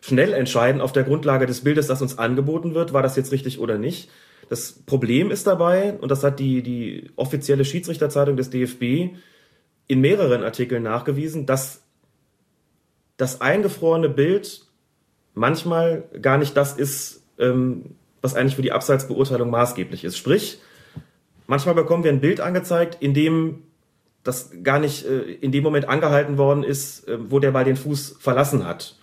[0.00, 3.60] schnell entscheiden auf der Grundlage des Bildes, das uns angeboten wird, war das jetzt richtig
[3.60, 4.10] oder nicht.
[4.50, 9.16] Das Problem ist dabei, und das hat die, die offizielle Schiedsrichterzeitung des DFB
[9.86, 11.82] in mehreren Artikeln nachgewiesen, dass
[13.16, 14.66] das eingefrorene Bild
[15.32, 20.18] manchmal gar nicht das ist, ähm, was eigentlich für die Abseitsbeurteilung maßgeblich ist.
[20.18, 20.60] Sprich,
[21.50, 23.64] Manchmal bekommen wir ein Bild angezeigt, in dem
[24.22, 27.74] das gar nicht äh, in dem Moment angehalten worden ist, äh, wo der Ball den
[27.74, 28.99] Fuß verlassen hat.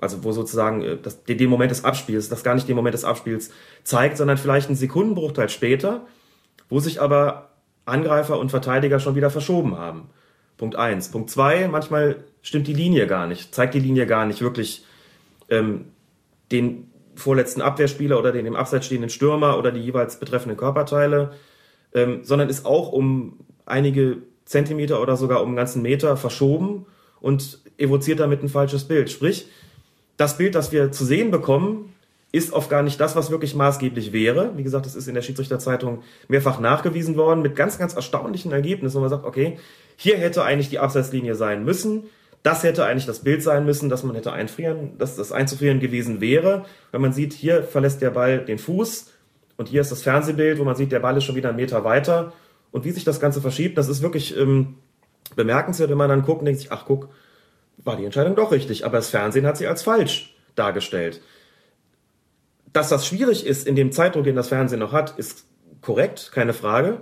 [0.00, 3.04] Also wo sozusagen äh, das, den Moment des Abspiels, das gar nicht den Moment des
[3.04, 3.50] Abspiels
[3.84, 6.06] zeigt, sondern vielleicht einen Sekundenbruchteil später,
[6.68, 7.50] wo sich aber
[7.84, 10.10] Angreifer und Verteidiger schon wieder verschoben haben.
[10.56, 11.08] Punkt eins.
[11.08, 14.84] Punkt zwei, manchmal stimmt die Linie gar nicht, zeigt die Linie gar nicht wirklich
[15.48, 15.86] ähm,
[16.52, 21.32] den vorletzten Abwehrspieler oder den im Abseits stehenden Stürmer oder die jeweils betreffenden Körperteile,
[21.94, 26.86] ähm, sondern ist auch um einige Zentimeter oder sogar um einen ganzen Meter verschoben
[27.20, 29.10] und evoziert damit ein falsches Bild.
[29.10, 29.48] Sprich,
[30.18, 31.94] das Bild, das wir zu sehen bekommen,
[32.30, 34.52] ist oft gar nicht das, was wirklich maßgeblich wäre.
[34.56, 38.96] Wie gesagt, das ist in der Schiedsrichterzeitung mehrfach nachgewiesen worden mit ganz, ganz erstaunlichen Ergebnissen,
[38.96, 39.58] wo man sagt, okay,
[39.96, 42.04] hier hätte eigentlich die Abseitslinie sein müssen.
[42.42, 46.20] Das hätte eigentlich das Bild sein müssen, dass man hätte einfrieren, dass das einzufrieren gewesen
[46.20, 46.66] wäre.
[46.92, 49.10] Wenn man sieht, hier verlässt der Ball den Fuß
[49.56, 51.82] und hier ist das Fernsehbild, wo man sieht, der Ball ist schon wieder einen Meter
[51.84, 52.32] weiter.
[52.70, 54.74] Und wie sich das Ganze verschiebt, das ist wirklich ähm,
[55.34, 57.08] bemerkenswert, wenn man dann guckt und denkt sich, ach guck,
[57.84, 61.20] war die Entscheidung doch richtig, aber das Fernsehen hat sie als falsch dargestellt.
[62.72, 65.44] Dass das schwierig ist in dem Zeitdruck, den das Fernsehen noch hat, ist
[65.80, 67.00] korrekt, keine Frage.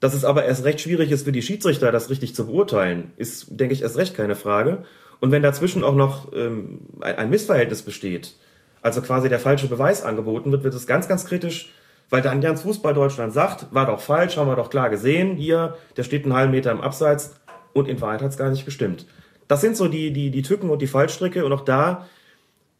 [0.00, 3.46] Dass es aber erst recht schwierig ist für die Schiedsrichter, das richtig zu beurteilen, ist,
[3.48, 4.84] denke ich, erst recht keine Frage.
[5.20, 8.34] Und wenn dazwischen auch noch ähm, ein Missverhältnis besteht,
[8.82, 11.72] also quasi der falsche Beweis angeboten wird, wird es ganz, ganz kritisch,
[12.10, 15.76] weil dann ganz Fußball Deutschland sagt, war doch falsch, haben wir doch klar gesehen, hier,
[15.96, 17.34] der steht einen halben Meter im Abseits
[17.72, 19.06] und in Wahrheit hat es gar nicht gestimmt.
[19.48, 22.06] Das sind so die, die, die Tücken und die Fallstricke und auch da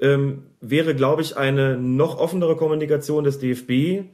[0.01, 4.05] ähm, wäre, glaube ich, eine noch offenere Kommunikation des DFB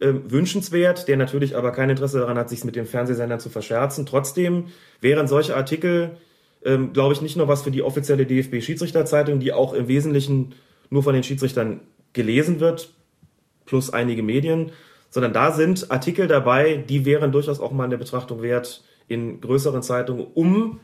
[0.00, 4.06] ähm, wünschenswert, der natürlich aber kein Interesse daran hat, sich mit den Fernsehsendern zu verscherzen.
[4.06, 4.66] Trotzdem
[5.00, 6.16] wären solche Artikel,
[6.64, 10.54] ähm, glaube ich, nicht nur was für die offizielle DFB-Schiedsrichterzeitung, die auch im Wesentlichen
[10.90, 11.80] nur von den Schiedsrichtern
[12.12, 12.92] gelesen wird,
[13.66, 14.72] plus einige Medien,
[15.10, 19.82] sondern da sind Artikel dabei, die wären durchaus auch mal eine Betrachtung wert in größeren
[19.82, 20.80] Zeitungen, um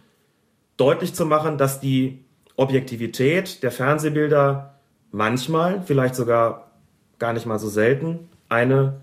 [0.80, 2.24] deutlich zu machen, dass die
[2.56, 4.74] Objektivität der Fernsehbilder
[5.12, 6.70] manchmal, vielleicht sogar
[7.18, 9.00] gar nicht mal so selten, eine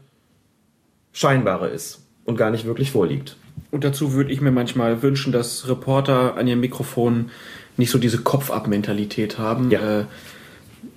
[1.13, 3.37] scheinbare ist und gar nicht wirklich vorliegt.
[3.71, 7.31] Und dazu würde ich mir manchmal wünschen, dass Reporter an ihrem Mikrofon
[7.77, 9.71] nicht so diese Kopf-ab-Mentalität haben.
[9.71, 10.01] Ja.
[10.01, 10.05] Äh,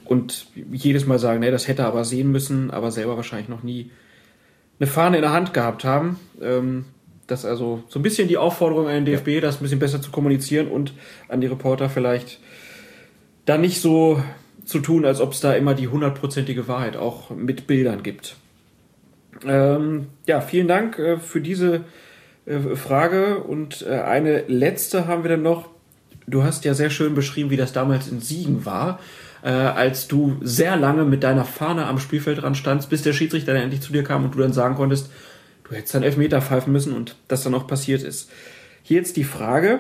[0.05, 3.63] und jedes Mal sagen, nee, das hätte er aber sehen müssen, aber selber wahrscheinlich noch
[3.63, 3.91] nie
[4.81, 6.19] eine Fahne in der Hand gehabt haben.
[6.41, 6.87] Ähm,
[7.31, 9.41] das also so ein bisschen die Aufforderung an den DFB, ja.
[9.41, 10.93] das ein bisschen besser zu kommunizieren und
[11.29, 12.41] an die Reporter vielleicht
[13.45, 14.23] da nicht so
[14.65, 18.37] zu tun, als ob es da immer die hundertprozentige Wahrheit auch mit Bildern gibt.
[19.47, 21.85] Ähm, ja, vielen Dank äh, für diese
[22.47, 25.69] äh, Frage und äh, eine letzte haben wir dann noch.
[26.27, 29.01] Du hast ja sehr schön beschrieben, wie das damals in Siegen war,
[29.43, 33.55] äh, als du sehr lange mit deiner Fahne am Spielfeld dran standst, bis der Schiedsrichter
[33.55, 35.11] dann endlich zu dir kam und du dann sagen konntest,
[35.71, 38.29] Du hättest dann Elfmeter pfeifen müssen und das dann auch passiert ist.
[38.83, 39.79] Hier jetzt die Frage.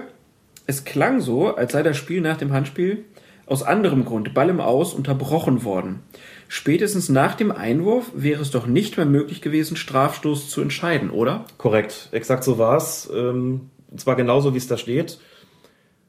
[0.67, 3.05] Es klang so, als sei das Spiel nach dem Handspiel
[3.47, 6.05] aus anderem Grund, Ball im Aus, unterbrochen worden.
[6.47, 11.45] Spätestens nach dem Einwurf wäre es doch nicht mehr möglich gewesen, Strafstoß zu entscheiden, oder?
[11.59, 13.11] Korrekt, exakt so war es.
[13.13, 15.19] Ähm, und zwar genauso, wie es da steht.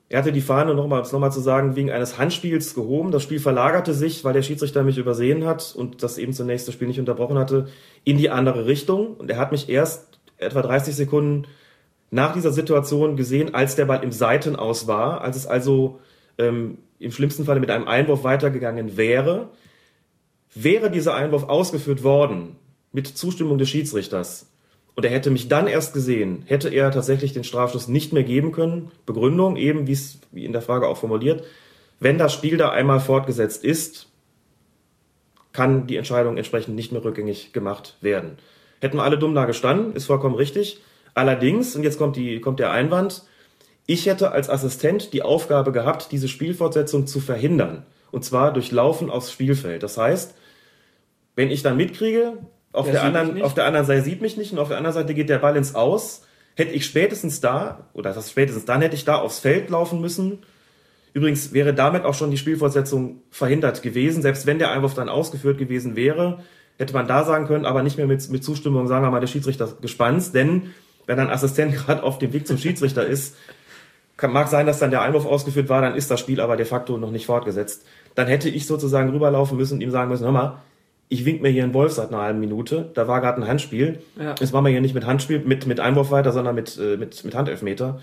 [0.09, 3.11] Er hatte die Fahne, nochmal, um es nochmal zu sagen, wegen eines Handspiels gehoben.
[3.11, 6.75] Das Spiel verlagerte sich, weil der Schiedsrichter mich übersehen hat und das eben zunächst das
[6.75, 7.69] Spiel nicht unterbrochen hatte,
[8.03, 9.15] in die andere Richtung.
[9.15, 11.47] Und er hat mich erst etwa 30 Sekunden
[12.09, 15.99] nach dieser Situation gesehen, als der Ball im Seitenaus war, als es also
[16.37, 19.49] ähm, im schlimmsten Falle mit einem Einwurf weitergegangen wäre.
[20.53, 22.57] Wäre dieser Einwurf ausgeführt worden
[22.91, 24.51] mit Zustimmung des Schiedsrichters,
[24.95, 28.51] und er hätte mich dann erst gesehen, hätte er tatsächlich den Strafstoß nicht mehr geben
[28.51, 28.91] können.
[29.05, 31.43] Begründung eben, wie es wie in der Frage auch formuliert,
[31.99, 34.10] wenn das Spiel da einmal fortgesetzt ist,
[35.53, 38.37] kann die Entscheidung entsprechend nicht mehr rückgängig gemacht werden.
[38.79, 40.81] Hätten wir alle dumm da gestanden, ist vollkommen richtig.
[41.13, 43.23] Allerdings, und jetzt kommt, die, kommt der Einwand,
[43.85, 47.85] ich hätte als Assistent die Aufgabe gehabt, diese Spielfortsetzung zu verhindern.
[48.11, 49.83] Und zwar durch Laufen aufs Spielfeld.
[49.83, 50.33] Das heißt,
[51.35, 52.37] wenn ich dann mitkriege,
[52.73, 55.13] auf der, anderen, auf der anderen Seite sieht mich nicht und auf der anderen Seite
[55.13, 56.25] geht der Ball ins Aus.
[56.55, 60.39] Hätte ich spätestens da, oder das spätestens dann hätte ich da aufs Feld laufen müssen.
[61.13, 64.21] Übrigens wäre damit auch schon die Spielfortsetzung verhindert gewesen.
[64.21, 66.39] Selbst wenn der Einwurf dann ausgeführt gewesen wäre,
[66.77, 69.27] hätte man da sagen können, aber nicht mehr mit, mit Zustimmung, sagen wir mal, der
[69.27, 70.33] Schiedsrichter gespannt.
[70.33, 70.71] Denn
[71.05, 73.35] wenn ein Assistent gerade auf dem Weg zum Schiedsrichter ist,
[74.17, 76.65] kann, mag sein, dass dann der Einwurf ausgeführt war, dann ist das Spiel aber de
[76.65, 77.85] facto noch nicht fortgesetzt.
[78.15, 80.61] Dann hätte ich sozusagen rüberlaufen müssen und ihm sagen müssen, hör mal,
[81.09, 83.99] ich wink mir hier einen Wolf seit einer halben Minute, da war gerade ein Handspiel.
[84.17, 84.35] Ja.
[84.39, 87.25] Es war mir hier nicht mit Handspiel, mit, mit Einwurf weiter, sondern mit, äh, mit,
[87.25, 87.99] mit Handelfmeter.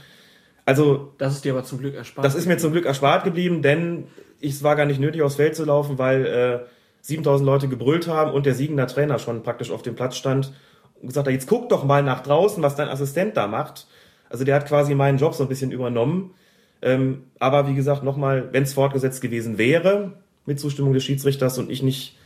[0.68, 1.14] Also.
[1.16, 2.26] Das ist dir aber zum Glück erspart.
[2.26, 4.04] Das ist mir zum Glück erspart geblieben, denn
[4.42, 6.58] es war gar nicht nötig, aufs Feld zu laufen, weil äh,
[7.00, 10.52] 7000 Leute gebrüllt haben und der siegende Trainer schon praktisch auf dem Platz stand
[11.00, 13.86] und gesagt hat, jetzt guck doch mal nach draußen, was dein Assistent da macht.
[14.28, 16.34] Also der hat quasi meinen Job so ein bisschen übernommen.
[16.82, 20.12] Ähm, aber wie gesagt, nochmal, wenn es fortgesetzt gewesen wäre,
[20.44, 22.18] mit Zustimmung des Schiedsrichters und ich nicht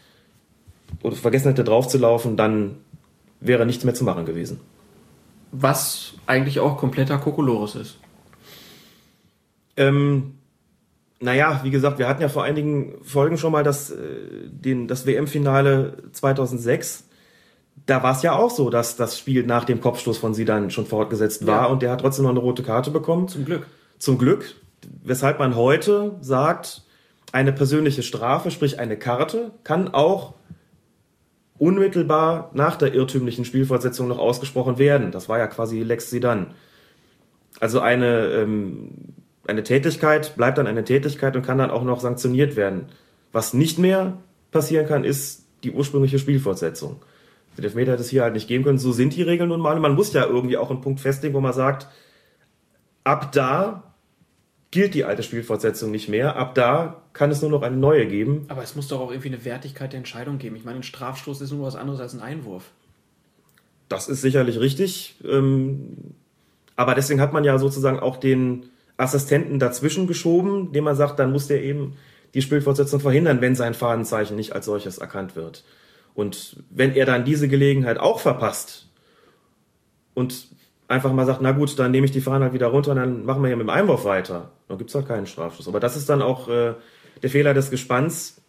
[1.04, 2.78] oder vergessen hätte draufzulaufen, dann
[3.38, 4.58] wäre nichts mehr zu machen gewesen.
[5.52, 7.98] Was eigentlich auch kompletter Kokolores ist.
[9.76, 10.34] Ähm,
[11.20, 13.96] naja, wie gesagt, wir hatten ja vor einigen Folgen schon mal das, äh,
[14.50, 17.04] den, das WM-Finale 2006.
[17.86, 20.86] Da war es ja auch so, dass das Spiel nach dem Kopfstoß von Sidan schon
[20.86, 21.66] fortgesetzt war Ja.
[21.66, 23.28] und der hat trotzdem noch eine rote Karte bekommen.
[23.28, 23.66] Zum Glück.
[23.98, 24.54] Zum Glück.
[25.04, 26.82] Weshalb man heute sagt,
[27.32, 30.34] eine persönliche Strafe, sprich eine Karte, kann auch
[31.58, 35.12] unmittelbar nach der irrtümlichen Spielfortsetzung noch ausgesprochen werden.
[35.12, 36.48] Das war ja quasi Lex Sidan.
[37.60, 39.11] Also eine, ähm,
[39.46, 42.86] eine Tätigkeit bleibt dann eine Tätigkeit und kann dann auch noch sanktioniert werden.
[43.32, 44.18] Was nicht mehr
[44.50, 47.02] passieren kann, ist die ursprüngliche Spielfortsetzung.
[47.56, 48.78] Den Elfmeter hätte es hier halt nicht geben können.
[48.78, 49.78] So sind die Regeln nun mal.
[49.78, 51.88] Man muss ja irgendwie auch einen Punkt festlegen, wo man sagt,
[53.04, 53.94] ab da
[54.70, 56.36] gilt die alte Spielfortsetzung nicht mehr.
[56.36, 58.46] Ab da kann es nur noch eine neue geben.
[58.48, 60.56] Aber es muss doch auch irgendwie eine Wertigkeit der Entscheidung geben.
[60.56, 62.70] Ich meine, ein Strafstoß ist nur was anderes als ein Einwurf.
[63.88, 65.16] Das ist sicherlich richtig.
[65.24, 66.14] Ähm,
[66.76, 68.70] aber deswegen hat man ja sozusagen auch den
[69.02, 71.96] Assistenten dazwischen geschoben, dem man sagt, dann muss der eben
[72.34, 75.64] die Spielfortsetzung verhindern, wenn sein Fadenzeichen nicht als solches erkannt wird.
[76.14, 78.88] Und wenn er dann diese Gelegenheit auch verpasst
[80.14, 80.48] und
[80.88, 83.24] einfach mal sagt, na gut, dann nehme ich die Fahne halt wieder runter und dann
[83.24, 85.68] machen wir hier mit dem Einwurf weiter, dann gibt's halt keinen Strafschuss.
[85.68, 86.74] Aber das ist dann auch äh,
[87.22, 88.41] der Fehler des Gespanns.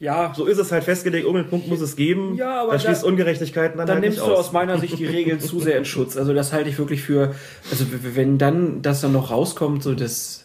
[0.00, 2.34] Ja, So ist es halt festgelegt, irgendeinen Punkt muss es geben.
[2.36, 4.46] Ja, aber da schließt Ungerechtigkeiten dann, dann halt nimmst du aus.
[4.46, 6.16] aus meiner Sicht die Regeln zu sehr in Schutz.
[6.16, 7.34] Also das halte ich wirklich für,
[7.70, 10.44] also wenn dann das dann noch rauskommt, so das,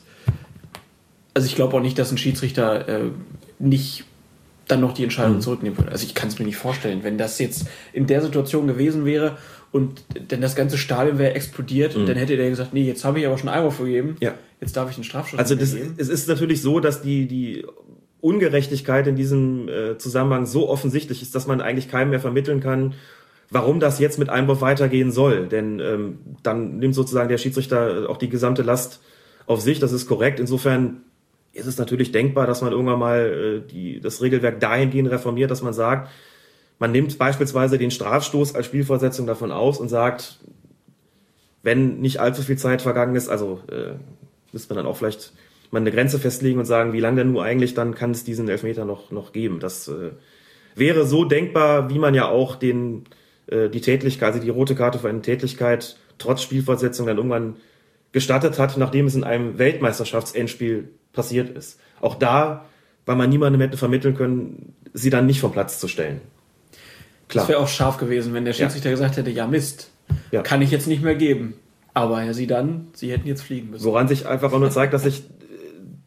[1.34, 3.00] also ich glaube auch nicht, dass ein Schiedsrichter äh,
[3.58, 4.06] nicht
[4.68, 5.42] dann noch die Entscheidung Mhm.
[5.42, 5.92] zurücknehmen würde.
[5.92, 9.38] Also ich kann es mir nicht vorstellen, wenn das jetzt in der Situation gewesen wäre
[9.72, 13.26] und denn das ganze Stadion wäre explodiert, dann hätte der gesagt, nee, jetzt habe ich
[13.26, 14.16] aber schon Einwurf vergeben, Mhm.
[14.20, 14.34] Ja.
[14.62, 17.66] jetzt darf ich einen Strafschuss Also das, es ist natürlich so, dass die, die
[18.22, 22.94] Ungerechtigkeit in diesem äh, Zusammenhang so offensichtlich ist, dass man eigentlich keinem mehr vermitteln kann,
[23.50, 25.48] warum das jetzt mit Einwurf weitergehen soll.
[25.48, 29.02] Denn ähm, dann nimmt sozusagen der Schiedsrichter auch die gesamte Last
[29.46, 29.80] auf sich.
[29.80, 30.40] Das ist korrekt.
[30.40, 31.02] Insofern
[31.54, 35.62] ist es natürlich denkbar, dass man irgendwann mal äh, die, das Regelwerk dahingehend reformiert, dass
[35.62, 36.10] man sagt,
[36.78, 40.40] man nimmt beispielsweise den Strafstoß als Spielfortsetzung davon aus und sagt,
[41.62, 43.96] wenn nicht allzu viel Zeit vergangen ist, also äh,
[44.54, 45.34] müsste man dann auch vielleicht
[45.72, 48.50] mal eine Grenze festlegen und sagen, wie lange denn nur eigentlich, dann kann es diesen
[48.50, 49.60] Elfmeter noch, noch geben.
[49.60, 50.12] Das äh,
[50.76, 53.04] wäre so denkbar, wie man ja auch den,
[53.48, 57.56] äh, die Tätlichkeit, also die rote Karte für eine Tätlichkeit trotz Spielfortsetzung dann irgendwann
[58.12, 61.80] gestattet hat, nachdem es in einem Weltmeisterschaftsendspiel passiert ist.
[62.02, 62.66] Auch da,
[63.06, 66.22] weil man niemandem hätte vermitteln können, sie dann nicht vom Platz zu stellen.
[67.28, 67.44] Klar.
[67.44, 69.92] Das wäre auch scharf gewesen, wenn der Schiedsrichter gesagt hätte, ja Mist,
[70.32, 70.42] Ja.
[70.42, 71.54] kann ich jetzt nicht mehr geben.
[71.94, 73.84] Aber ja, sie dann, sie hätten jetzt fliegen müssen.
[73.84, 75.24] Woran sich einfach auch nur zeigt, dass sich,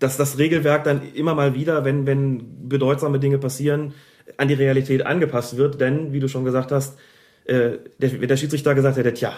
[0.02, 3.94] dass das Regelwerk dann immer mal wieder, wenn, wenn bedeutsame Dinge passieren,
[4.36, 5.80] an die Realität angepasst wird.
[5.80, 6.98] Denn, wie du schon gesagt hast,
[7.44, 9.32] äh, der, der Schiedsrichter gesagt hätte, tja,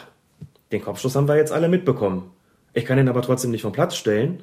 [0.72, 2.30] den Kopfschuss haben wir jetzt alle mitbekommen.
[2.72, 4.42] Ich kann ihn aber trotzdem nicht vom Platz stellen,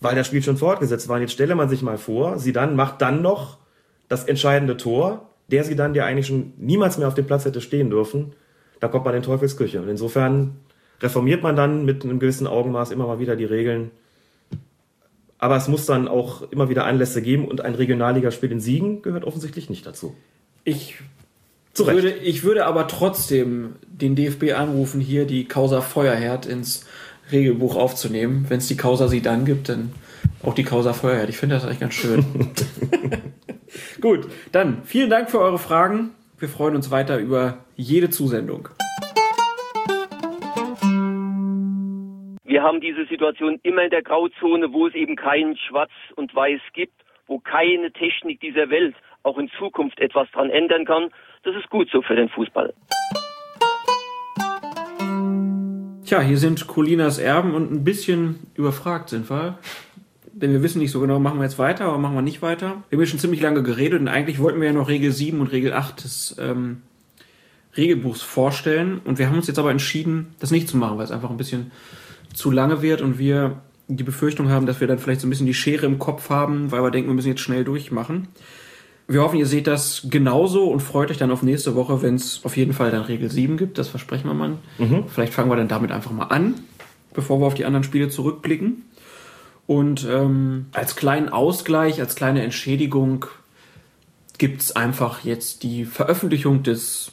[0.00, 1.16] weil das Spiel schon fortgesetzt war.
[1.16, 3.58] Und jetzt stelle man sich mal vor, sie dann macht dann noch
[4.08, 7.60] das entscheidende Tor, der sie dann, der eigentlich schon niemals mehr auf dem Platz hätte
[7.60, 8.32] stehen dürfen.
[8.80, 9.82] Da kommt man in Teufelsküche.
[9.82, 10.56] Und insofern
[11.00, 13.90] reformiert man dann mit einem gewissen Augenmaß immer mal wieder die Regeln.
[15.40, 19.24] Aber es muss dann auch immer wieder Anlässe geben und ein Regionalligaspiel in Siegen gehört
[19.24, 20.14] offensichtlich nicht dazu.
[20.64, 20.96] Ich
[21.74, 26.84] würde, ich würde aber trotzdem den DFB anrufen, hier die Causa Feuerherd ins
[27.32, 28.44] Regelbuch aufzunehmen.
[28.48, 29.92] Wenn es die Causa sie dann gibt, dann
[30.42, 31.30] auch die Causa Feuerherd.
[31.30, 32.24] Ich finde das eigentlich ganz schön.
[34.02, 36.10] Gut, dann vielen Dank für eure Fragen.
[36.38, 38.68] Wir freuen uns weiter über jede Zusendung.
[42.50, 46.60] Wir haben diese Situation immer in der Grauzone, wo es eben kein Schwarz und Weiß
[46.72, 46.94] gibt,
[47.28, 51.10] wo keine Technik dieser Welt auch in Zukunft etwas dran ändern kann.
[51.44, 52.74] Das ist gut so für den Fußball.
[56.04, 59.60] Tja, hier sind Colinas Erben und ein bisschen überfragt sind wir.
[60.32, 62.82] Denn wir wissen nicht so genau, machen wir jetzt weiter oder machen wir nicht weiter.
[62.88, 65.52] Wir haben schon ziemlich lange geredet und eigentlich wollten wir ja noch Regel 7 und
[65.52, 66.82] Regel 8 des ähm,
[67.76, 69.00] Regelbuchs vorstellen.
[69.04, 71.36] Und wir haben uns jetzt aber entschieden, das nicht zu machen, weil es einfach ein
[71.36, 71.70] bisschen
[72.34, 75.46] zu lange wird und wir die Befürchtung haben, dass wir dann vielleicht so ein bisschen
[75.46, 78.28] die Schere im Kopf haben, weil wir denken, wir müssen jetzt schnell durchmachen.
[79.08, 82.42] Wir hoffen, ihr seht das genauso und freut euch dann auf nächste Woche, wenn es
[82.44, 83.78] auf jeden Fall dann Regel 7 gibt.
[83.78, 84.58] Das versprechen wir mal.
[85.08, 86.54] Vielleicht fangen wir dann damit einfach mal an,
[87.12, 88.84] bevor wir auf die anderen Spiele zurückblicken.
[89.66, 93.26] Und ähm, als kleinen Ausgleich, als kleine Entschädigung
[94.38, 97.12] gibt es einfach jetzt die Veröffentlichung des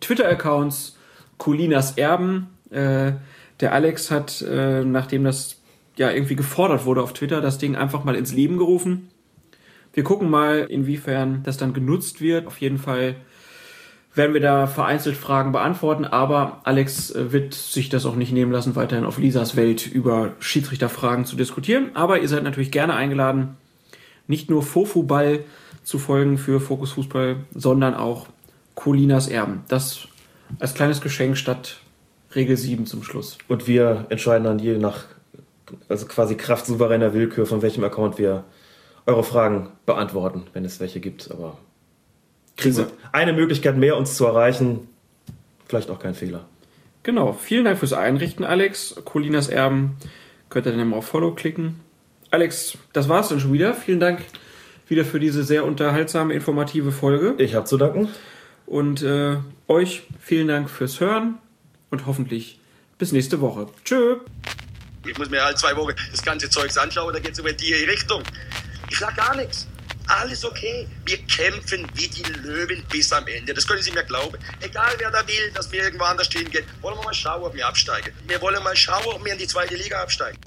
[0.00, 0.96] Twitter-Accounts
[1.38, 2.48] Colinas Erben.
[2.70, 3.12] Äh,
[3.60, 5.60] der Alex hat, äh, nachdem das
[5.96, 9.08] ja irgendwie gefordert wurde auf Twitter, das Ding einfach mal ins Leben gerufen.
[9.92, 12.46] Wir gucken mal, inwiefern das dann genutzt wird.
[12.46, 13.14] Auf jeden Fall
[14.14, 18.52] werden wir da vereinzelt Fragen beantworten, aber Alex äh, wird sich das auch nicht nehmen
[18.52, 21.90] lassen, weiterhin auf Lisas Welt über Schiedsrichterfragen zu diskutieren.
[21.94, 23.56] Aber ihr seid natürlich gerne eingeladen,
[24.26, 25.40] nicht nur Fofuball
[25.82, 28.26] zu folgen für Fokus Fußball, sondern auch
[28.74, 29.62] Colinas Erben.
[29.68, 30.08] Das
[30.58, 31.80] als kleines Geschenk statt
[32.34, 33.38] Regel 7 zum Schluss.
[33.48, 35.04] Und wir entscheiden dann je nach,
[35.88, 38.44] also quasi Kraft souveräner Willkür, von welchem Account wir
[39.06, 41.30] eure Fragen beantworten, wenn es welche gibt.
[41.30, 41.58] Aber
[42.56, 44.88] Kriegen eine Möglichkeit mehr, uns zu erreichen,
[45.66, 46.46] vielleicht auch kein Fehler.
[47.02, 47.32] Genau.
[47.32, 48.96] Vielen Dank fürs Einrichten, Alex.
[49.04, 49.96] Colinas Erben
[50.48, 51.80] könnt ihr dann immer auf Follow klicken.
[52.30, 53.74] Alex, das war's dann schon wieder.
[53.74, 54.20] Vielen Dank
[54.88, 57.34] wieder für diese sehr unterhaltsame, informative Folge.
[57.38, 58.08] Ich habe zu danken.
[58.66, 59.36] Und äh,
[59.68, 61.38] euch vielen Dank fürs Hören
[61.94, 62.58] und hoffentlich
[62.98, 63.68] bis nächste Woche.
[63.84, 64.18] Tschö.
[65.06, 68.22] Ich muss mir alle zwei Wochen das ganze Zeugs anschauen, da geht's über die Richtung.
[68.90, 69.66] Ich sag gar nichts.
[70.06, 70.86] Alles okay.
[71.06, 73.54] Wir kämpfen wie die Löwen bis am Ende.
[73.54, 74.36] Das können Sie mir glauben.
[74.60, 76.64] Egal wer da will, dass wir irgendwo anders hingehen.
[76.82, 78.12] Wollen wir mal schauen, ob wir absteigen.
[78.26, 80.38] Wir wollen mal schauen, ob wir in die zweite Liga absteigen.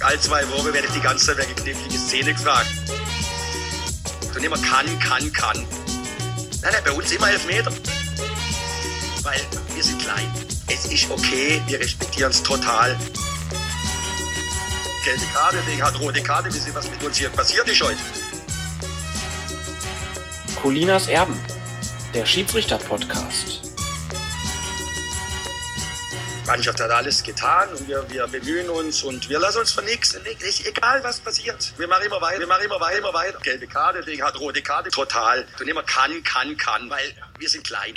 [0.00, 2.70] Alle zwei Wochen werde ich die ganze Zeit wegen knifflige Szene gefragt.
[4.34, 5.66] Und immer kann, kann, kann.
[6.62, 7.72] Nein, nein, bei uns immer elf Meter.
[9.22, 9.40] Weil
[9.74, 10.32] wir sind klein.
[10.68, 12.96] Es ist okay, wir respektieren es total.
[15.04, 17.98] Gelbe Karte, wegen hat rote Karte, wissen was mit uns hier passiert ist heute?
[20.62, 21.36] Colinas Erben,
[22.14, 23.71] der Schiedsrichter-Podcast.
[26.42, 29.84] Die Mannschaft hat alles getan und wir, wir bemühen uns und wir lassen uns von
[29.84, 30.18] nichts.
[30.64, 31.72] Egal was passiert.
[31.78, 33.38] Wir machen immer weiter, wir machen immer weiter, immer weiter.
[33.38, 35.46] Gelbe Karte, hat rote Karte, total.
[35.60, 37.94] Und immer kann, kann, kann, weil wir sind klein.